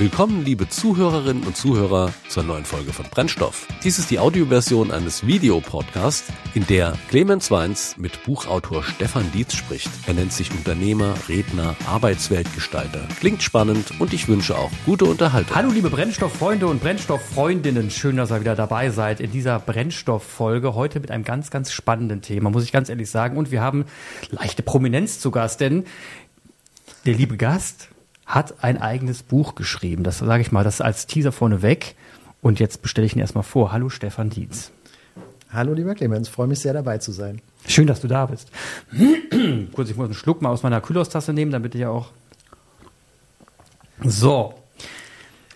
Willkommen, 0.00 0.44
liebe 0.44 0.68
Zuhörerinnen 0.68 1.44
und 1.44 1.56
Zuhörer, 1.56 2.12
zur 2.26 2.42
neuen 2.42 2.64
Folge 2.64 2.92
von 2.92 3.06
Brennstoff. 3.08 3.68
Dies 3.84 4.00
ist 4.00 4.10
die 4.10 4.18
Audioversion 4.18 4.90
eines 4.90 5.24
Videopodcasts, 5.24 6.32
in 6.54 6.66
der 6.66 6.94
Clemens 7.10 7.48
Weins 7.52 7.96
mit 7.96 8.24
Buchautor 8.24 8.82
Stefan 8.82 9.30
Dietz 9.30 9.54
spricht. 9.54 9.88
Er 10.08 10.14
nennt 10.14 10.32
sich 10.32 10.50
Unternehmer, 10.50 11.14
Redner, 11.28 11.76
Arbeitsweltgestalter. 11.86 13.06
Klingt 13.20 13.44
spannend 13.44 14.00
und 14.00 14.12
ich 14.12 14.26
wünsche 14.26 14.58
auch 14.58 14.72
gute 14.84 15.04
Unterhaltung. 15.04 15.54
Hallo 15.54 15.70
liebe 15.70 15.90
Brennstofffreunde 15.90 16.66
und 16.66 16.82
Brennstofffreundinnen, 16.82 17.92
schön, 17.92 18.16
dass 18.16 18.32
ihr 18.32 18.40
wieder 18.40 18.56
dabei 18.56 18.90
seid 18.90 19.20
in 19.20 19.30
dieser 19.30 19.60
Brennstofffolge. 19.60 20.74
Heute 20.74 20.98
mit 20.98 21.12
einem 21.12 21.22
ganz, 21.22 21.52
ganz 21.52 21.70
spannenden 21.70 22.20
Thema, 22.20 22.50
muss 22.50 22.64
ich 22.64 22.72
ganz 22.72 22.88
ehrlich 22.88 23.10
sagen. 23.10 23.36
Und 23.36 23.52
wir 23.52 23.62
haben 23.62 23.84
leichte 24.30 24.64
Prominenz 24.64 25.20
zu 25.20 25.30
Gast, 25.30 25.60
denn 25.60 25.84
der 27.06 27.14
liebe 27.14 27.36
Gast 27.36 27.90
hat 28.26 28.62
ein 28.62 28.80
eigenes 28.80 29.22
Buch 29.22 29.54
geschrieben. 29.54 30.04
Das 30.04 30.18
sage 30.18 30.42
ich 30.42 30.52
mal, 30.52 30.64
das 30.64 30.80
als 30.80 31.06
Teaser 31.06 31.32
vorneweg. 31.32 31.94
Und 32.40 32.60
jetzt 32.60 32.82
bestelle 32.82 33.06
ich 33.06 33.14
ihn 33.14 33.20
erstmal 33.20 33.44
vor. 33.44 33.72
Hallo 33.72 33.88
Stefan 33.88 34.30
Dietz. 34.30 34.70
Hallo 35.50 35.72
lieber 35.72 35.94
Clemens, 35.94 36.28
freue 36.28 36.48
mich 36.48 36.58
sehr 36.58 36.72
dabei 36.72 36.98
zu 36.98 37.12
sein. 37.12 37.40
Schön, 37.66 37.86
dass 37.86 38.00
du 38.00 38.08
da 38.08 38.26
bist. 38.26 38.50
Kurz, 39.72 39.88
ich 39.88 39.96
muss 39.96 40.06
einen 40.06 40.14
Schluck 40.14 40.42
mal 40.42 40.50
aus 40.50 40.64
meiner 40.64 40.80
Kühlhaustasse 40.80 41.32
nehmen, 41.32 41.52
damit 41.52 41.74
ich 41.76 41.86
auch. 41.86 42.10
So. 44.02 44.54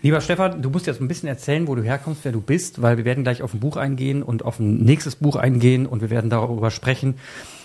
Lieber 0.01 0.21
Stefan, 0.21 0.61
du 0.61 0.69
musst 0.69 0.87
jetzt 0.87 1.01
ein 1.01 1.09
bisschen 1.09 1.27
erzählen, 1.27 1.67
wo 1.67 1.75
du 1.75 1.83
herkommst, 1.83 2.23
wer 2.23 2.31
du 2.31 2.39
bist, 2.39 2.81
weil 2.81 2.95
wir 2.95 3.03
werden 3.03 3.25
gleich 3.25 3.41
auf 3.41 3.53
ein 3.53 3.59
Buch 3.59 3.75
eingehen 3.75 4.23
und 4.23 4.45
auf 4.45 4.59
ein 4.59 4.77
nächstes 4.77 5.17
Buch 5.17 5.35
eingehen 5.35 5.85
und 5.85 5.99
wir 5.99 6.09
werden 6.09 6.29
darüber 6.29 6.71
sprechen, 6.71 7.15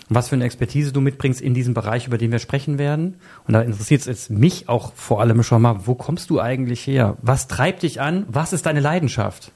was 0.09 0.29
für 0.29 0.37
eine 0.37 0.45
Expertise 0.45 0.93
du 0.93 1.01
mitbringst 1.01 1.41
in 1.41 1.55
diesem 1.55 1.75
Bereich, 1.75 2.07
über 2.07 2.19
den 2.19 2.33
wir 2.33 2.39
sprechen 2.39 2.79
werden. 2.79 3.17
Und 3.47 3.55
da 3.55 3.63
interessiert 3.63 4.07
es 4.07 4.31
mich 4.31 4.69
auch 4.69 4.93
vor 4.95 5.21
allem 5.21 5.43
schon 5.43 5.63
mal, 5.63 5.87
wo 5.87 5.95
kommst 5.95 6.31
du 6.31 6.41
eigentlich 6.41 6.87
her? 6.87 7.17
Was 7.23 7.49
treibt 7.49 7.83
dich 7.83 8.01
an? 8.01 8.27
Was 8.29 8.53
ist 8.53 8.67
deine 8.67 8.81
Leidenschaft? 8.81 9.53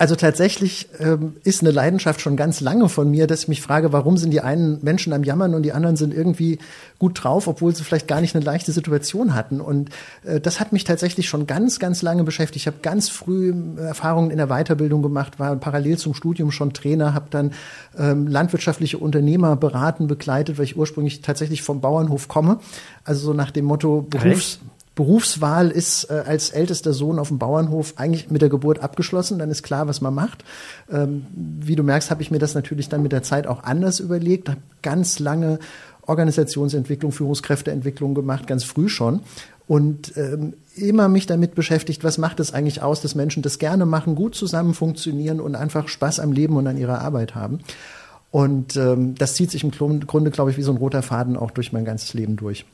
Also 0.00 0.16
tatsächlich 0.16 0.88
ähm, 0.98 1.36
ist 1.44 1.60
eine 1.60 1.72
Leidenschaft 1.72 2.22
schon 2.22 2.34
ganz 2.34 2.62
lange 2.62 2.88
von 2.88 3.10
mir, 3.10 3.26
dass 3.26 3.42
ich 3.42 3.48
mich 3.48 3.60
frage, 3.60 3.92
warum 3.92 4.16
sind 4.16 4.30
die 4.30 4.40
einen 4.40 4.82
Menschen 4.82 5.12
am 5.12 5.24
Jammern 5.24 5.54
und 5.54 5.62
die 5.62 5.72
anderen 5.72 5.96
sind 5.96 6.14
irgendwie 6.14 6.58
gut 6.98 7.22
drauf, 7.22 7.46
obwohl 7.46 7.76
sie 7.76 7.84
vielleicht 7.84 8.08
gar 8.08 8.22
nicht 8.22 8.34
eine 8.34 8.42
leichte 8.42 8.72
Situation 8.72 9.34
hatten. 9.34 9.60
Und 9.60 9.90
äh, 10.24 10.40
das 10.40 10.58
hat 10.58 10.72
mich 10.72 10.84
tatsächlich 10.84 11.28
schon 11.28 11.46
ganz, 11.46 11.78
ganz 11.78 12.00
lange 12.00 12.24
beschäftigt. 12.24 12.62
Ich 12.62 12.66
habe 12.66 12.78
ganz 12.80 13.10
früh 13.10 13.52
äh, 13.76 13.82
Erfahrungen 13.82 14.30
in 14.30 14.38
der 14.38 14.46
Weiterbildung 14.46 15.02
gemacht, 15.02 15.38
war 15.38 15.54
parallel 15.56 15.98
zum 15.98 16.14
Studium 16.14 16.50
schon 16.50 16.72
Trainer, 16.72 17.12
habe 17.12 17.26
dann 17.28 17.52
ähm, 17.98 18.26
landwirtschaftliche 18.26 18.96
Unternehmer 18.96 19.54
beraten, 19.54 20.06
begleitet, 20.06 20.56
weil 20.56 20.64
ich 20.64 20.78
ursprünglich 20.78 21.20
tatsächlich 21.20 21.60
vom 21.60 21.82
Bauernhof 21.82 22.26
komme. 22.26 22.60
Also 23.04 23.20
so 23.26 23.32
nach 23.34 23.50
dem 23.50 23.66
Motto 23.66 24.00
Berufs, 24.00 24.60
Berufswahl 24.94 25.70
ist 25.70 26.10
äh, 26.10 26.24
als 26.26 26.50
ältester 26.50 26.92
Sohn 26.92 27.18
auf 27.18 27.28
dem 27.28 27.38
Bauernhof 27.38 27.94
eigentlich 27.96 28.30
mit 28.30 28.42
der 28.42 28.48
Geburt 28.48 28.80
abgeschlossen. 28.80 29.38
Dann 29.38 29.50
ist 29.50 29.62
klar, 29.62 29.86
was 29.86 30.00
man 30.00 30.14
macht. 30.14 30.44
Ähm, 30.90 31.26
wie 31.32 31.76
du 31.76 31.82
merkst, 31.82 32.10
habe 32.10 32.22
ich 32.22 32.30
mir 32.30 32.38
das 32.38 32.54
natürlich 32.54 32.88
dann 32.88 33.02
mit 33.02 33.12
der 33.12 33.22
Zeit 33.22 33.46
auch 33.46 33.62
anders 33.62 34.00
überlegt. 34.00 34.48
Habe 34.48 34.60
ganz 34.82 35.18
lange 35.18 35.58
Organisationsentwicklung, 36.06 37.12
Führungskräfteentwicklung 37.12 38.14
gemacht, 38.14 38.46
ganz 38.46 38.64
früh 38.64 38.88
schon. 38.88 39.20
Und 39.66 40.16
ähm, 40.16 40.54
immer 40.74 41.08
mich 41.08 41.26
damit 41.26 41.54
beschäftigt, 41.54 42.02
was 42.02 42.18
macht 42.18 42.40
es 42.40 42.52
eigentlich 42.52 42.82
aus, 42.82 43.00
dass 43.00 43.14
Menschen 43.14 43.42
das 43.42 43.60
gerne 43.60 43.86
machen, 43.86 44.16
gut 44.16 44.34
zusammen 44.34 44.74
funktionieren 44.74 45.40
und 45.40 45.54
einfach 45.54 45.86
Spaß 45.86 46.18
am 46.18 46.32
Leben 46.32 46.56
und 46.56 46.66
an 46.66 46.76
ihrer 46.76 47.00
Arbeit 47.00 47.36
haben. 47.36 47.60
Und 48.32 48.76
ähm, 48.76 49.14
das 49.14 49.34
zieht 49.34 49.52
sich 49.52 49.62
im 49.62 49.70
Grunde, 49.70 50.30
glaube 50.30 50.50
ich, 50.50 50.56
wie 50.56 50.62
so 50.62 50.72
ein 50.72 50.78
roter 50.78 51.02
Faden 51.02 51.36
auch 51.36 51.52
durch 51.52 51.72
mein 51.72 51.84
ganzes 51.84 52.14
Leben 52.14 52.36
durch. 52.36 52.64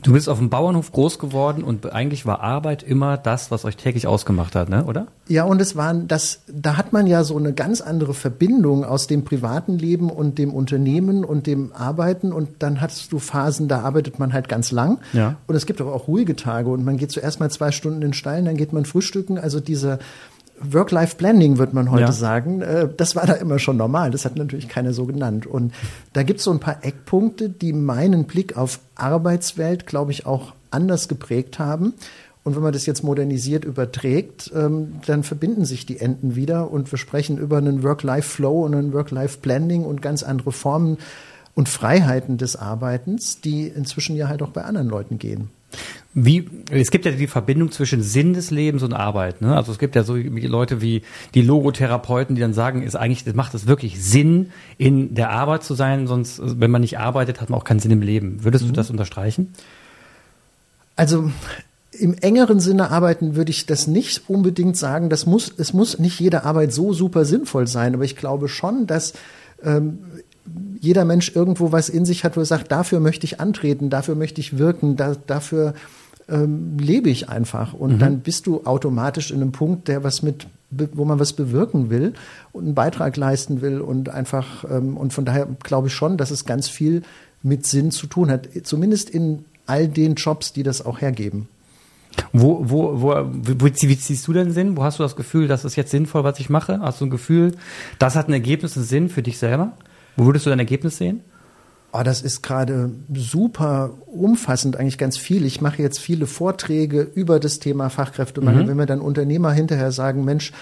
Du 0.00 0.14
bist 0.14 0.28
auf 0.28 0.38
dem 0.38 0.48
Bauernhof 0.48 0.90
groß 0.90 1.18
geworden 1.18 1.62
und 1.62 1.92
eigentlich 1.92 2.24
war 2.26 2.40
Arbeit 2.40 2.82
immer 2.82 3.16
das, 3.16 3.50
was 3.50 3.64
euch 3.64 3.76
täglich 3.76 4.06
ausgemacht 4.06 4.56
hat, 4.56 4.68
ne? 4.68 4.84
oder? 4.84 5.06
Ja, 5.28 5.44
und 5.44 5.60
es 5.60 5.76
waren 5.76 6.08
das, 6.08 6.40
da 6.48 6.76
hat 6.76 6.92
man 6.92 7.06
ja 7.06 7.22
so 7.24 7.36
eine 7.36 7.52
ganz 7.52 7.80
andere 7.80 8.14
Verbindung 8.14 8.84
aus 8.84 9.06
dem 9.06 9.24
privaten 9.24 9.78
Leben 9.78 10.10
und 10.10 10.38
dem 10.38 10.52
Unternehmen 10.54 11.24
und 11.24 11.46
dem 11.46 11.72
Arbeiten 11.72 12.32
und 12.32 12.62
dann 12.62 12.80
hast 12.80 13.12
du 13.12 13.18
Phasen, 13.18 13.68
da 13.68 13.82
arbeitet 13.82 14.18
man 14.18 14.32
halt 14.32 14.48
ganz 14.48 14.72
lang. 14.72 14.98
Ja. 15.12 15.36
Und 15.46 15.54
es 15.54 15.66
gibt 15.66 15.80
aber 15.80 15.94
auch 15.94 16.08
ruhige 16.08 16.36
Tage 16.36 16.70
und 16.70 16.84
man 16.84 16.96
geht 16.96 17.12
zuerst 17.12 17.38
mal 17.38 17.50
zwei 17.50 17.70
Stunden 17.70 17.96
in 17.96 18.08
den 18.08 18.14
Stall, 18.14 18.42
dann 18.42 18.56
geht 18.56 18.72
man 18.72 18.86
frühstücken. 18.86 19.38
Also 19.38 19.60
diese 19.60 19.98
Work-Life-Blending, 20.60 21.58
wird 21.58 21.74
man 21.74 21.90
heute 21.90 22.02
ja. 22.02 22.12
sagen. 22.12 22.62
Äh, 22.62 22.88
das 22.96 23.16
war 23.16 23.26
da 23.26 23.34
immer 23.34 23.58
schon 23.58 23.76
normal. 23.76 24.10
Das 24.10 24.24
hat 24.24 24.36
natürlich 24.36 24.68
keiner 24.68 24.92
so 24.92 25.06
genannt. 25.06 25.46
Und 25.46 25.72
da 26.12 26.22
gibt 26.22 26.38
es 26.38 26.44
so 26.44 26.50
ein 26.50 26.60
paar 26.60 26.84
Eckpunkte, 26.84 27.48
die 27.48 27.72
meinen 27.72 28.24
Blick 28.24 28.56
auf 28.56 28.80
Arbeitswelt, 28.94 29.86
glaube 29.86 30.12
ich, 30.12 30.26
auch 30.26 30.54
anders 30.70 31.08
geprägt 31.08 31.58
haben. 31.58 31.94
Und 32.44 32.56
wenn 32.56 32.62
man 32.62 32.72
das 32.72 32.86
jetzt 32.86 33.04
modernisiert 33.04 33.64
überträgt, 33.64 34.50
ähm, 34.54 35.00
dann 35.06 35.22
verbinden 35.22 35.64
sich 35.64 35.86
die 35.86 36.00
Enden 36.00 36.34
wieder 36.34 36.70
und 36.70 36.90
wir 36.90 36.98
sprechen 36.98 37.38
über 37.38 37.58
einen 37.58 37.82
Work-Life-Flow 37.84 38.64
und 38.64 38.74
einen 38.74 38.92
Work-Life-Blending 38.92 39.84
und 39.84 40.02
ganz 40.02 40.22
andere 40.24 40.50
Formen 40.50 40.98
und 41.54 41.68
Freiheiten 41.68 42.38
des 42.38 42.56
Arbeitens, 42.56 43.40
die 43.40 43.68
inzwischen 43.68 44.16
ja 44.16 44.28
halt 44.28 44.42
auch 44.42 44.50
bei 44.50 44.64
anderen 44.64 44.88
Leuten 44.88 45.18
gehen. 45.18 45.50
Wie, 46.14 46.48
es 46.70 46.90
gibt 46.90 47.06
ja 47.06 47.12
die 47.12 47.26
Verbindung 47.26 47.70
zwischen 47.72 48.02
Sinn 48.02 48.34
des 48.34 48.50
Lebens 48.50 48.82
und 48.82 48.92
Arbeit. 48.92 49.40
Ne? 49.40 49.56
Also 49.56 49.72
es 49.72 49.78
gibt 49.78 49.96
ja 49.96 50.04
so 50.04 50.14
Leute 50.14 50.82
wie 50.82 51.02
die 51.34 51.40
Logotherapeuten, 51.40 52.34
die 52.34 52.40
dann 52.42 52.52
sagen, 52.52 52.82
ist 52.82 52.96
eigentlich, 52.96 53.34
macht 53.34 53.54
es 53.54 53.66
wirklich 53.66 54.02
Sinn, 54.02 54.50
in 54.76 55.14
der 55.14 55.30
Arbeit 55.30 55.64
zu 55.64 55.74
sein, 55.74 56.06
sonst, 56.06 56.40
wenn 56.42 56.70
man 56.70 56.82
nicht 56.82 56.98
arbeitet, 56.98 57.40
hat 57.40 57.48
man 57.48 57.58
auch 57.58 57.64
keinen 57.64 57.80
Sinn 57.80 57.92
im 57.92 58.02
Leben. 58.02 58.44
Würdest 58.44 58.64
mhm. 58.64 58.68
du 58.68 58.74
das 58.74 58.90
unterstreichen? 58.90 59.54
Also 60.96 61.30
im 61.92 62.14
engeren 62.18 62.60
Sinne 62.60 62.90
arbeiten 62.90 63.34
würde 63.34 63.50
ich 63.50 63.66
das 63.66 63.86
nicht 63.86 64.28
unbedingt 64.28 64.76
sagen. 64.76 65.08
Das 65.08 65.24
muss, 65.26 65.52
es 65.56 65.72
muss 65.72 65.98
nicht 65.98 66.20
jede 66.20 66.44
Arbeit 66.44 66.72
so 66.72 66.92
super 66.92 67.24
sinnvoll 67.24 67.66
sein, 67.66 67.94
aber 67.94 68.04
ich 68.04 68.16
glaube 68.16 68.48
schon, 68.48 68.86
dass 68.86 69.14
ähm, 69.62 69.98
jeder 70.80 71.04
Mensch 71.04 71.34
irgendwo 71.34 71.72
was 71.72 71.88
in 71.88 72.04
sich 72.04 72.24
hat, 72.24 72.36
wo 72.36 72.40
er 72.40 72.46
sagt, 72.46 72.72
dafür 72.72 73.00
möchte 73.00 73.24
ich 73.24 73.40
antreten, 73.40 73.90
dafür 73.90 74.14
möchte 74.14 74.40
ich 74.40 74.58
wirken, 74.58 74.96
da, 74.96 75.14
dafür 75.26 75.74
ähm, 76.28 76.76
lebe 76.78 77.10
ich 77.10 77.28
einfach. 77.28 77.74
Und 77.74 77.94
mhm. 77.94 77.98
dann 77.98 78.20
bist 78.20 78.46
du 78.46 78.64
automatisch 78.64 79.30
in 79.30 79.40
einem 79.40 79.52
Punkt, 79.52 79.88
der 79.88 80.02
was 80.04 80.22
mit, 80.22 80.46
wo 80.70 81.04
man 81.04 81.18
was 81.18 81.32
bewirken 81.32 81.90
will 81.90 82.14
und 82.52 82.64
einen 82.64 82.74
Beitrag 82.74 83.16
leisten 83.16 83.60
will 83.60 83.80
und 83.80 84.08
einfach, 84.08 84.64
ähm, 84.68 84.96
und 84.96 85.12
von 85.12 85.24
daher 85.24 85.46
glaube 85.62 85.88
ich 85.88 85.94
schon, 85.94 86.16
dass 86.16 86.30
es 86.30 86.44
ganz 86.44 86.68
viel 86.68 87.02
mit 87.42 87.66
Sinn 87.66 87.90
zu 87.90 88.06
tun 88.06 88.30
hat. 88.30 88.48
Zumindest 88.64 89.10
in 89.10 89.44
all 89.66 89.88
den 89.88 90.14
Jobs, 90.14 90.52
die 90.52 90.62
das 90.62 90.84
auch 90.84 91.00
hergeben. 91.00 91.48
Wo, 92.32 92.60
wo, 92.68 93.00
wo, 93.00 93.14
wo, 93.30 93.64
wie 93.64 93.98
ziehst 93.98 94.26
du 94.26 94.32
denn 94.32 94.52
Sinn? 94.52 94.76
Wo 94.76 94.82
hast 94.82 94.98
du 94.98 95.02
das 95.02 95.16
Gefühl, 95.16 95.48
das 95.48 95.64
ist 95.64 95.76
jetzt 95.76 95.90
sinnvoll, 95.90 96.24
was 96.24 96.40
ich 96.40 96.50
mache? 96.50 96.80
Hast 96.80 97.00
du 97.00 97.06
ein 97.06 97.10
Gefühl, 97.10 97.52
das 97.98 98.16
hat 98.16 98.28
ein 98.28 98.32
Ergebnis, 98.32 98.76
einen 98.76 98.84
Sinn 98.84 99.08
für 99.08 99.22
dich 99.22 99.38
selber? 99.38 99.72
Wo 100.16 100.26
würdest 100.26 100.46
du 100.46 100.50
dein 100.50 100.58
Ergebnis 100.58 100.98
sehen? 100.98 101.20
Oh, 101.94 102.02
das 102.02 102.22
ist 102.22 102.42
gerade 102.42 102.90
super 103.12 103.90
umfassend, 104.06 104.76
eigentlich 104.76 104.96
ganz 104.96 105.18
viel. 105.18 105.44
Ich 105.44 105.60
mache 105.60 105.82
jetzt 105.82 105.98
viele 106.00 106.26
Vorträge 106.26 107.02
über 107.02 107.38
das 107.38 107.58
Thema 107.58 107.90
Fachkräftemangel. 107.90 108.64
Mhm. 108.64 108.68
Wenn 108.68 108.76
mir 108.78 108.86
dann 108.86 109.00
Unternehmer 109.00 109.52
hinterher 109.52 109.92
sagen, 109.92 110.24
Mensch, 110.24 110.52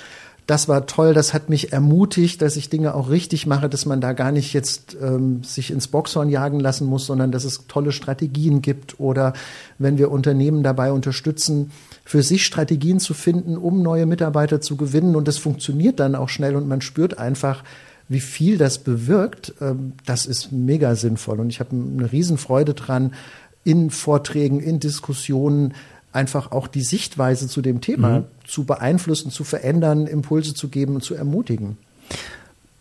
das 0.50 0.66
war 0.66 0.86
toll, 0.86 1.14
das 1.14 1.32
hat 1.32 1.48
mich 1.48 1.72
ermutigt, 1.72 2.42
dass 2.42 2.56
ich 2.56 2.68
Dinge 2.68 2.96
auch 2.96 3.08
richtig 3.08 3.46
mache, 3.46 3.68
dass 3.68 3.86
man 3.86 4.00
da 4.00 4.12
gar 4.14 4.32
nicht 4.32 4.52
jetzt 4.52 4.96
ähm, 5.00 5.44
sich 5.44 5.70
ins 5.70 5.86
Boxhorn 5.86 6.28
jagen 6.28 6.58
lassen 6.58 6.88
muss, 6.88 7.06
sondern 7.06 7.30
dass 7.30 7.44
es 7.44 7.68
tolle 7.68 7.92
Strategien 7.92 8.60
gibt 8.60 8.98
oder 8.98 9.32
wenn 9.78 9.96
wir 9.96 10.10
Unternehmen 10.10 10.64
dabei 10.64 10.90
unterstützen, 10.90 11.70
für 12.04 12.24
sich 12.24 12.44
Strategien 12.44 12.98
zu 12.98 13.14
finden, 13.14 13.56
um 13.56 13.82
neue 13.82 14.06
Mitarbeiter 14.06 14.60
zu 14.60 14.76
gewinnen 14.76 15.14
und 15.14 15.28
das 15.28 15.38
funktioniert 15.38 16.00
dann 16.00 16.16
auch 16.16 16.28
schnell 16.28 16.56
und 16.56 16.66
man 16.66 16.80
spürt 16.80 17.16
einfach, 17.16 17.62
wie 18.10 18.21
viel 18.21 18.59
das 18.59 18.78
bewirkt, 18.78 19.54
ähm, 19.60 19.94
das 20.04 20.26
ist 20.26 20.53
mega 20.53 20.97
sinnvoll. 20.97 21.41
Und 21.41 21.48
ich 21.48 21.60
habe 21.60 21.71
eine 21.71 22.10
Riesenfreude 22.10 22.75
dran, 22.75 23.15
in 23.62 23.91
Vorträgen, 23.91 24.60
in 24.60 24.81
Diskussionen 24.81 25.75
einfach 26.12 26.50
auch 26.50 26.66
die 26.66 26.82
Sichtweise 26.82 27.47
zu 27.47 27.62
dem 27.62 27.80
Thema 27.80 28.21
mhm. 28.21 28.24
zu 28.45 28.65
beeinflussen, 28.65 29.30
zu 29.30 29.45
verändern, 29.45 30.07
Impulse 30.07 30.54
zu 30.54 30.68
geben 30.68 30.97
und 30.97 31.03
zu 31.03 31.15
ermutigen. 31.15 31.78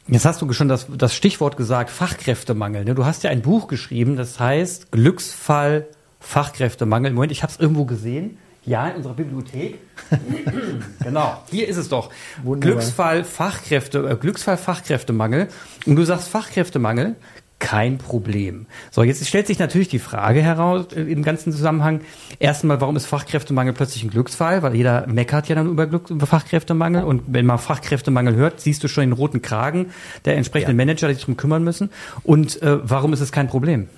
Jetzt 0.07 0.25
hast 0.25 0.41
du 0.41 0.51
schon 0.51 0.67
das, 0.67 0.87
das 0.97 1.13
Stichwort 1.13 1.55
gesagt, 1.57 1.91
Fachkräftemangel. 1.91 2.83
Ne? 2.83 2.95
Du 2.95 3.05
hast 3.05 3.23
ja 3.23 3.29
ein 3.29 3.43
Buch 3.43 3.67
geschrieben, 3.67 4.15
das 4.15 4.39
heißt 4.39 4.91
Glücksfall 4.91 5.85
Fachkräftemangel. 6.19 7.13
Moment, 7.13 7.31
ich 7.31 7.43
habe 7.43 7.53
es 7.53 7.59
irgendwo 7.59 7.85
gesehen. 7.85 8.37
Ja, 8.69 8.87
in 8.87 8.97
unserer 8.97 9.15
Bibliothek. 9.15 9.79
genau, 11.03 11.41
hier 11.49 11.67
ist 11.67 11.77
es 11.77 11.89
doch. 11.89 12.11
Wunderbar. 12.43 12.75
Glücksfall 12.75 13.23
Fachkräfte, 13.23 14.07
äh, 14.07 14.15
Glücksfall 14.15 14.57
Fachkräftemangel. 14.57 15.47
Und 15.87 15.95
du 15.95 16.03
sagst 16.03 16.29
Fachkräftemangel, 16.29 17.15
kein 17.57 17.97
Problem. 17.97 18.67
So, 18.91 19.01
jetzt 19.01 19.25
stellt 19.25 19.47
sich 19.47 19.57
natürlich 19.57 19.87
die 19.87 19.97
Frage 19.97 20.43
heraus 20.43 20.93
äh, 20.95 21.01
im 21.01 21.23
ganzen 21.23 21.51
Zusammenhang. 21.51 22.01
Erstmal, 22.37 22.79
warum 22.79 22.95
ist 22.95 23.07
Fachkräftemangel 23.07 23.73
plötzlich 23.73 24.03
ein 24.03 24.11
Glücksfall? 24.11 24.61
Weil 24.61 24.75
jeder 24.75 25.07
meckert 25.07 25.49
ja 25.49 25.55
dann 25.55 25.67
über, 25.67 25.87
Glück, 25.87 26.11
über 26.11 26.27
Fachkräftemangel. 26.27 27.05
Und 27.05 27.23
wenn 27.25 27.47
man 27.47 27.57
Fachkräftemangel 27.57 28.35
hört, 28.35 28.61
siehst 28.61 28.83
du 28.83 28.87
schon 28.87 29.01
den 29.01 29.13
roten 29.13 29.41
Kragen 29.41 29.87
der 30.25 30.37
entsprechenden 30.37 30.77
ja. 30.77 30.85
Manager, 30.85 31.07
die 31.07 31.15
sich 31.15 31.23
darum 31.23 31.37
kümmern 31.37 31.63
müssen. 31.63 31.89
Und 32.21 32.61
äh, 32.61 32.87
warum 32.87 33.13
ist 33.13 33.21
es 33.21 33.31
kein 33.31 33.47
Problem? 33.47 33.89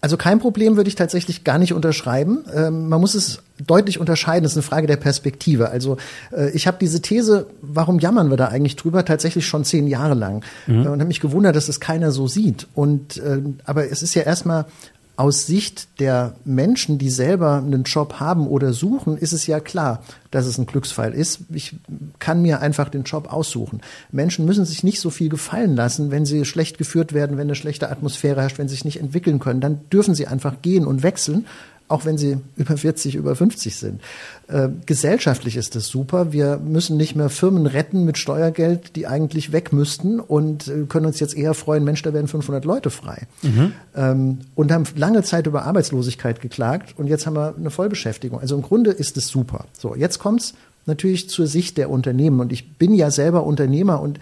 Also 0.00 0.16
kein 0.16 0.38
Problem 0.38 0.76
würde 0.76 0.88
ich 0.88 0.96
tatsächlich 0.96 1.44
gar 1.44 1.58
nicht 1.58 1.72
unterschreiben. 1.72 2.44
Ähm, 2.54 2.88
man 2.88 3.00
muss 3.00 3.14
es 3.14 3.42
deutlich 3.66 4.00
unterscheiden. 4.00 4.42
Das 4.42 4.52
ist 4.52 4.58
eine 4.58 4.62
Frage 4.62 4.86
der 4.86 4.96
Perspektive. 4.96 5.70
Also 5.70 5.96
äh, 6.30 6.50
ich 6.50 6.66
habe 6.66 6.76
diese 6.80 7.00
These, 7.00 7.46
warum 7.62 7.98
jammern 7.98 8.28
wir 8.28 8.36
da 8.36 8.48
eigentlich 8.48 8.76
drüber, 8.76 9.04
tatsächlich 9.04 9.46
schon 9.46 9.64
zehn 9.64 9.86
Jahre 9.86 10.14
lang 10.14 10.44
mhm. 10.66 10.74
äh, 10.74 10.88
und 10.88 11.00
habe 11.00 11.06
mich 11.06 11.20
gewundert, 11.20 11.56
dass 11.56 11.68
es 11.68 11.80
keiner 11.80 12.10
so 12.10 12.28
sieht. 12.28 12.66
Und 12.74 13.16
äh, 13.18 13.40
aber 13.64 13.90
es 13.90 14.02
ist 14.02 14.14
ja 14.14 14.22
erstmal 14.22 14.66
aus 15.16 15.46
Sicht 15.46 16.00
der 16.00 16.34
Menschen, 16.44 16.98
die 16.98 17.10
selber 17.10 17.58
einen 17.58 17.84
Job 17.84 18.14
haben 18.18 18.48
oder 18.48 18.72
suchen, 18.72 19.16
ist 19.16 19.32
es 19.32 19.46
ja 19.46 19.60
klar, 19.60 20.02
dass 20.32 20.46
es 20.46 20.58
ein 20.58 20.66
Glücksfall 20.66 21.14
ist. 21.14 21.40
Ich 21.52 21.76
kann 22.18 22.42
mir 22.42 22.60
einfach 22.60 22.88
den 22.88 23.04
Job 23.04 23.32
aussuchen. 23.32 23.80
Menschen 24.10 24.44
müssen 24.44 24.64
sich 24.64 24.82
nicht 24.82 25.00
so 25.00 25.10
viel 25.10 25.28
gefallen 25.28 25.76
lassen, 25.76 26.10
wenn 26.10 26.26
sie 26.26 26.44
schlecht 26.44 26.78
geführt 26.78 27.12
werden, 27.12 27.36
wenn 27.36 27.46
eine 27.46 27.54
schlechte 27.54 27.90
Atmosphäre 27.90 28.40
herrscht, 28.40 28.58
wenn 28.58 28.68
sie 28.68 28.74
sich 28.74 28.84
nicht 28.84 29.00
entwickeln 29.00 29.38
können. 29.38 29.60
Dann 29.60 29.88
dürfen 29.90 30.16
sie 30.16 30.26
einfach 30.26 30.62
gehen 30.62 30.86
und 30.86 31.04
wechseln 31.04 31.46
auch 31.94 32.04
wenn 32.04 32.18
sie 32.18 32.38
über 32.56 32.76
40, 32.76 33.14
über 33.14 33.36
50 33.36 33.76
sind. 33.76 34.00
Äh, 34.48 34.68
gesellschaftlich 34.84 35.56
ist 35.56 35.76
das 35.76 35.86
super. 35.86 36.32
Wir 36.32 36.58
müssen 36.58 36.96
nicht 36.96 37.14
mehr 37.14 37.28
Firmen 37.28 37.66
retten 37.66 38.04
mit 38.04 38.18
Steuergeld, 38.18 38.96
die 38.96 39.06
eigentlich 39.06 39.52
weg 39.52 39.72
müssten 39.72 40.18
und 40.18 40.66
äh, 40.66 40.86
können 40.88 41.06
uns 41.06 41.20
jetzt 41.20 41.36
eher 41.36 41.54
freuen, 41.54 41.84
Mensch, 41.84 42.02
da 42.02 42.12
werden 42.12 42.26
500 42.26 42.64
Leute 42.64 42.90
frei. 42.90 43.28
Mhm. 43.42 43.72
Ähm, 43.94 44.38
und 44.56 44.72
haben 44.72 44.84
lange 44.96 45.22
Zeit 45.22 45.46
über 45.46 45.62
Arbeitslosigkeit 45.62 46.40
geklagt 46.40 46.94
und 46.98 47.06
jetzt 47.06 47.26
haben 47.26 47.36
wir 47.36 47.54
eine 47.56 47.70
Vollbeschäftigung. 47.70 48.40
Also 48.40 48.56
im 48.56 48.62
Grunde 48.62 48.90
ist 48.90 49.16
es 49.16 49.28
super. 49.28 49.66
So, 49.78 49.94
jetzt 49.94 50.18
kommt's 50.18 50.54
natürlich 50.86 51.30
zur 51.30 51.46
Sicht 51.46 51.78
der 51.78 51.90
Unternehmen 51.90 52.40
und 52.40 52.52
ich 52.52 52.76
bin 52.76 52.92
ja 52.92 53.12
selber 53.12 53.44
Unternehmer 53.44 54.00
und 54.00 54.18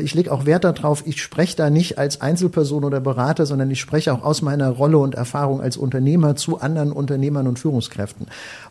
ich 0.00 0.14
lege 0.14 0.30
auch 0.30 0.46
Wert 0.46 0.64
darauf, 0.64 1.02
ich 1.06 1.20
spreche 1.20 1.56
da 1.56 1.70
nicht 1.70 1.98
als 1.98 2.20
Einzelperson 2.20 2.84
oder 2.84 3.00
Berater, 3.00 3.46
sondern 3.46 3.70
ich 3.70 3.80
spreche 3.80 4.12
auch 4.12 4.22
aus 4.22 4.42
meiner 4.42 4.68
Rolle 4.70 4.98
und 4.98 5.14
Erfahrung 5.14 5.60
als 5.60 5.76
Unternehmer 5.76 6.36
zu 6.36 6.60
anderen 6.60 6.92
Unternehmern 6.92 7.46
und 7.48 7.58
Führungskräften. 7.58 8.26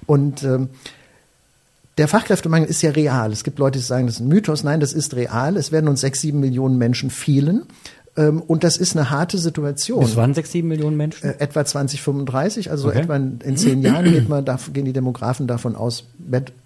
Und 0.06 0.44
ähm, 0.44 0.70
der 1.98 2.08
Fachkräftemangel 2.08 2.70
ist 2.70 2.82
ja 2.82 2.92
real. 2.92 3.32
Es 3.32 3.44
gibt 3.44 3.60
Leute, 3.60 3.80
die 3.80 3.86
sagen, 3.86 4.08
das 4.08 4.16
ist 4.16 4.22
ein 4.22 4.28
Mythos. 4.30 4.64
Nein, 4.64 4.80
das 4.80 4.94
ist 4.94 5.14
real. 5.16 5.58
Es 5.58 5.72
werden 5.72 5.90
uns 5.90 6.02
sechs, 6.02 6.22
sieben 6.22 6.40
Millionen 6.40 6.78
Menschen 6.78 7.10
fehlen. 7.10 7.64
Ähm, 8.18 8.42
und 8.42 8.64
das 8.64 8.78
ist 8.78 8.96
eine 8.96 9.10
harte 9.10 9.38
Situation. 9.38 10.04
Bis 10.04 10.16
wann 10.16 10.34
sechs, 10.34 10.52
sieben 10.52 10.70
Millionen 10.70 10.98
Menschen? 10.98 11.30
Äh, 11.30 11.36
etwa 11.40 11.66
2035, 11.66 12.72
also 12.72 12.88
okay. 12.88 13.00
etwa 13.00 13.16
in 13.16 13.58
zehn 13.58 13.82
Jahren 13.82 14.06
geht 14.06 14.30
man, 14.30 14.46
gehen 14.74 14.86
die 14.86 14.94
Demografen 14.94 15.48
davon 15.48 15.76
aus, 15.76 16.06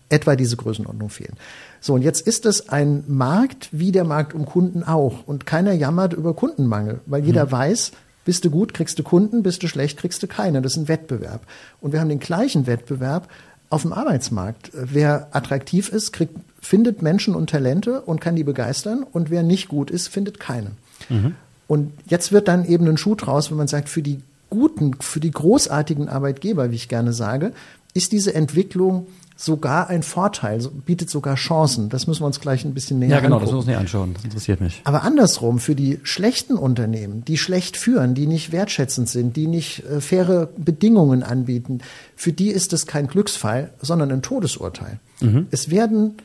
etwa 0.09 0.35
diese 0.35 0.55
Größenordnung 0.55 1.09
fehlen. 1.09 1.35
So, 1.81 1.93
und 1.93 2.01
jetzt 2.01 2.25
ist 2.25 2.45
es 2.45 2.69
ein 2.69 3.03
Markt 3.07 3.69
wie 3.71 3.91
der 3.91 4.03
Markt 4.03 4.33
um 4.33 4.45
Kunden 4.45 4.83
auch. 4.83 5.27
Und 5.27 5.45
keiner 5.45 5.73
jammert 5.73 6.13
über 6.13 6.33
Kundenmangel, 6.33 7.01
weil 7.05 7.25
jeder 7.25 7.43
hm. 7.43 7.51
weiß, 7.51 7.91
bist 8.23 8.43
du 8.43 8.49
gut, 8.49 8.73
kriegst 8.73 8.97
du 8.97 9.03
Kunden, 9.03 9.43
bist 9.43 9.61
du 9.61 9.67
schlecht, 9.67 9.97
kriegst 9.97 10.21
du 10.23 10.27
keine. 10.27 10.61
Das 10.61 10.73
ist 10.73 10.77
ein 10.77 10.87
Wettbewerb. 10.87 11.41
Und 11.79 11.93
wir 11.93 11.99
haben 11.99 12.09
den 12.09 12.19
gleichen 12.19 12.65
Wettbewerb 12.67 13.29
auf 13.69 13.83
dem 13.83 13.93
Arbeitsmarkt. 13.93 14.71
Wer 14.73 15.27
attraktiv 15.31 15.89
ist, 15.89 16.11
kriegt, 16.11 16.35
findet 16.59 17.01
Menschen 17.01 17.35
und 17.35 17.49
Talente 17.49 18.01
und 18.01 18.21
kann 18.21 18.35
die 18.35 18.43
begeistern. 18.43 19.03
Und 19.03 19.29
wer 19.29 19.43
nicht 19.43 19.67
gut 19.67 19.91
ist, 19.91 20.07
findet 20.07 20.39
keine. 20.39 20.71
Mhm. 21.09 21.35
Und 21.67 21.93
jetzt 22.07 22.31
wird 22.31 22.47
dann 22.47 22.65
eben 22.65 22.87
ein 22.87 22.97
Schuh 22.97 23.15
draus, 23.15 23.49
wenn 23.49 23.57
man 23.57 23.67
sagt, 23.67 23.89
für 23.89 24.01
die 24.01 24.21
guten, 24.49 24.95
für 24.99 25.19
die 25.19 25.31
großartigen 25.31 26.09
Arbeitgeber, 26.09 26.71
wie 26.71 26.75
ich 26.75 26.89
gerne 26.89 27.13
sage, 27.13 27.51
ist 27.93 28.11
diese 28.11 28.33
Entwicklung 28.33 29.07
sogar 29.35 29.89
ein 29.89 30.01
Vorteil, 30.01 30.59
bietet 30.85 31.09
sogar 31.09 31.35
Chancen. 31.35 31.89
Das 31.89 32.07
müssen 32.07 32.21
wir 32.21 32.27
uns 32.27 32.39
gleich 32.39 32.63
ein 32.63 32.73
bisschen 32.73 32.99
näher 32.99 33.09
Ja, 33.09 33.19
genau, 33.19 33.35
angucken. 33.35 33.45
das 33.51 33.55
müssen 33.55 33.67
wir 33.67 33.79
anschauen. 33.79 34.13
Das 34.13 34.23
interessiert 34.23 34.61
mich. 34.61 34.81
Aber 34.85 35.03
andersrum, 35.03 35.59
für 35.59 35.75
die 35.75 35.99
schlechten 36.03 36.55
Unternehmen, 36.55 37.25
die 37.25 37.37
schlecht 37.37 37.75
führen, 37.75 38.15
die 38.15 38.27
nicht 38.27 38.51
wertschätzend 38.51 39.09
sind, 39.09 39.35
die 39.35 39.47
nicht 39.47 39.83
äh, 39.85 39.99
faire 39.99 40.49
Bedingungen 40.57 41.21
anbieten, 41.23 41.79
für 42.15 42.31
die 42.31 42.49
ist 42.49 42.71
es 42.71 42.87
kein 42.87 43.07
Glücksfall, 43.07 43.71
sondern 43.81 44.11
ein 44.11 44.21
Todesurteil. 44.21 44.99
Mhm. 45.19 45.47
Es 45.51 45.69
werden 45.69 46.15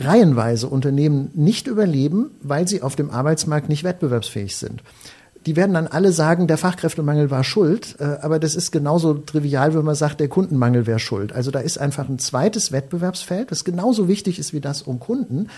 reihenweise 0.00 0.68
Unternehmen 0.68 1.30
nicht 1.34 1.66
überleben, 1.66 2.30
weil 2.42 2.66
sie 2.66 2.82
auf 2.82 2.96
dem 2.96 3.10
Arbeitsmarkt 3.10 3.68
nicht 3.68 3.84
wettbewerbsfähig 3.84 4.56
sind 4.56 4.82
die 5.46 5.54
werden 5.54 5.74
dann 5.74 5.86
alle 5.86 6.12
sagen, 6.12 6.48
der 6.48 6.58
Fachkräftemangel 6.58 7.30
war 7.30 7.44
schuld, 7.44 7.96
äh, 8.00 8.04
aber 8.20 8.40
das 8.40 8.56
ist 8.56 8.72
genauso 8.72 9.14
trivial, 9.14 9.74
wenn 9.74 9.84
man 9.84 9.94
sagt, 9.94 10.18
der 10.18 10.28
Kundenmangel 10.28 10.86
wäre 10.86 10.98
schuld. 10.98 11.32
Also 11.32 11.52
da 11.52 11.60
ist 11.60 11.78
einfach 11.78 12.08
ein 12.08 12.18
zweites 12.18 12.72
Wettbewerbsfeld, 12.72 13.50
das 13.52 13.64
genauso 13.64 14.08
wichtig 14.08 14.40
ist 14.40 14.52
wie 14.52 14.60
das 14.60 14.82
um 14.82 14.98
Kunden. 14.98 15.48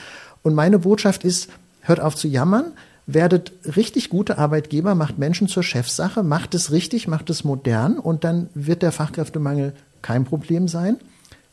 Und 0.42 0.54
meine 0.54 0.80
Botschaft 0.80 1.24
ist, 1.24 1.48
hört 1.80 2.00
auf 2.00 2.14
zu 2.14 2.28
jammern, 2.28 2.72
werdet 3.06 3.52
richtig 3.76 4.10
gute 4.10 4.36
Arbeitgeber, 4.36 4.94
macht 4.94 5.18
Menschen 5.18 5.48
zur 5.48 5.62
Chefsache, 5.62 6.22
macht 6.22 6.54
es 6.54 6.70
richtig, 6.70 7.08
macht 7.08 7.30
es 7.30 7.42
modern 7.42 7.98
und 7.98 8.24
dann 8.24 8.50
wird 8.54 8.82
der 8.82 8.92
Fachkräftemangel 8.92 9.72
kein 10.02 10.24
Problem 10.24 10.68
sein 10.68 10.98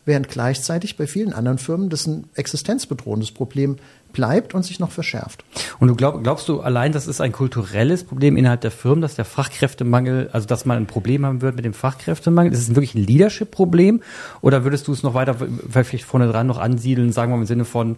während 0.05 0.29
gleichzeitig 0.29 0.97
bei 0.97 1.07
vielen 1.07 1.33
anderen 1.33 1.57
Firmen 1.57 1.89
das 1.89 2.07
ein 2.07 2.25
existenzbedrohendes 2.35 3.31
Problem 3.31 3.77
bleibt 4.13 4.53
und 4.53 4.63
sich 4.63 4.79
noch 4.79 4.91
verschärft. 4.91 5.43
Und 5.79 5.89
du 5.89 5.95
glaub, 5.95 6.23
glaubst 6.23 6.47
du 6.47 6.61
allein, 6.61 6.93
das 6.93 7.05
ist 7.05 7.19
ein 7.19 7.33
kulturelles 7.33 8.05
Problem 8.05 8.37
innerhalb 8.37 8.61
der 8.61 8.71
Firmen, 8.71 9.01
dass 9.01 9.15
der 9.15 9.25
Fachkräftemangel, 9.25 10.29
also 10.31 10.47
dass 10.47 10.65
man 10.65 10.77
ein 10.77 10.85
Problem 10.85 11.25
haben 11.25 11.41
wird 11.41 11.55
mit 11.57 11.65
dem 11.65 11.73
Fachkräftemangel? 11.73 12.53
Ist 12.53 12.59
es 12.59 12.69
wirklich 12.69 12.95
ein 12.95 13.03
Leadership-Problem? 13.03 14.01
Oder 14.41 14.63
würdest 14.63 14.87
du 14.87 14.93
es 14.93 15.03
noch 15.03 15.13
weiter, 15.13 15.35
vielleicht 15.69 16.05
vorne 16.05 16.31
dran 16.31 16.47
noch 16.47 16.59
ansiedeln, 16.59 17.11
sagen 17.11 17.31
wir 17.31 17.35
mal 17.35 17.41
im 17.41 17.47
Sinne 17.47 17.65
von, 17.65 17.97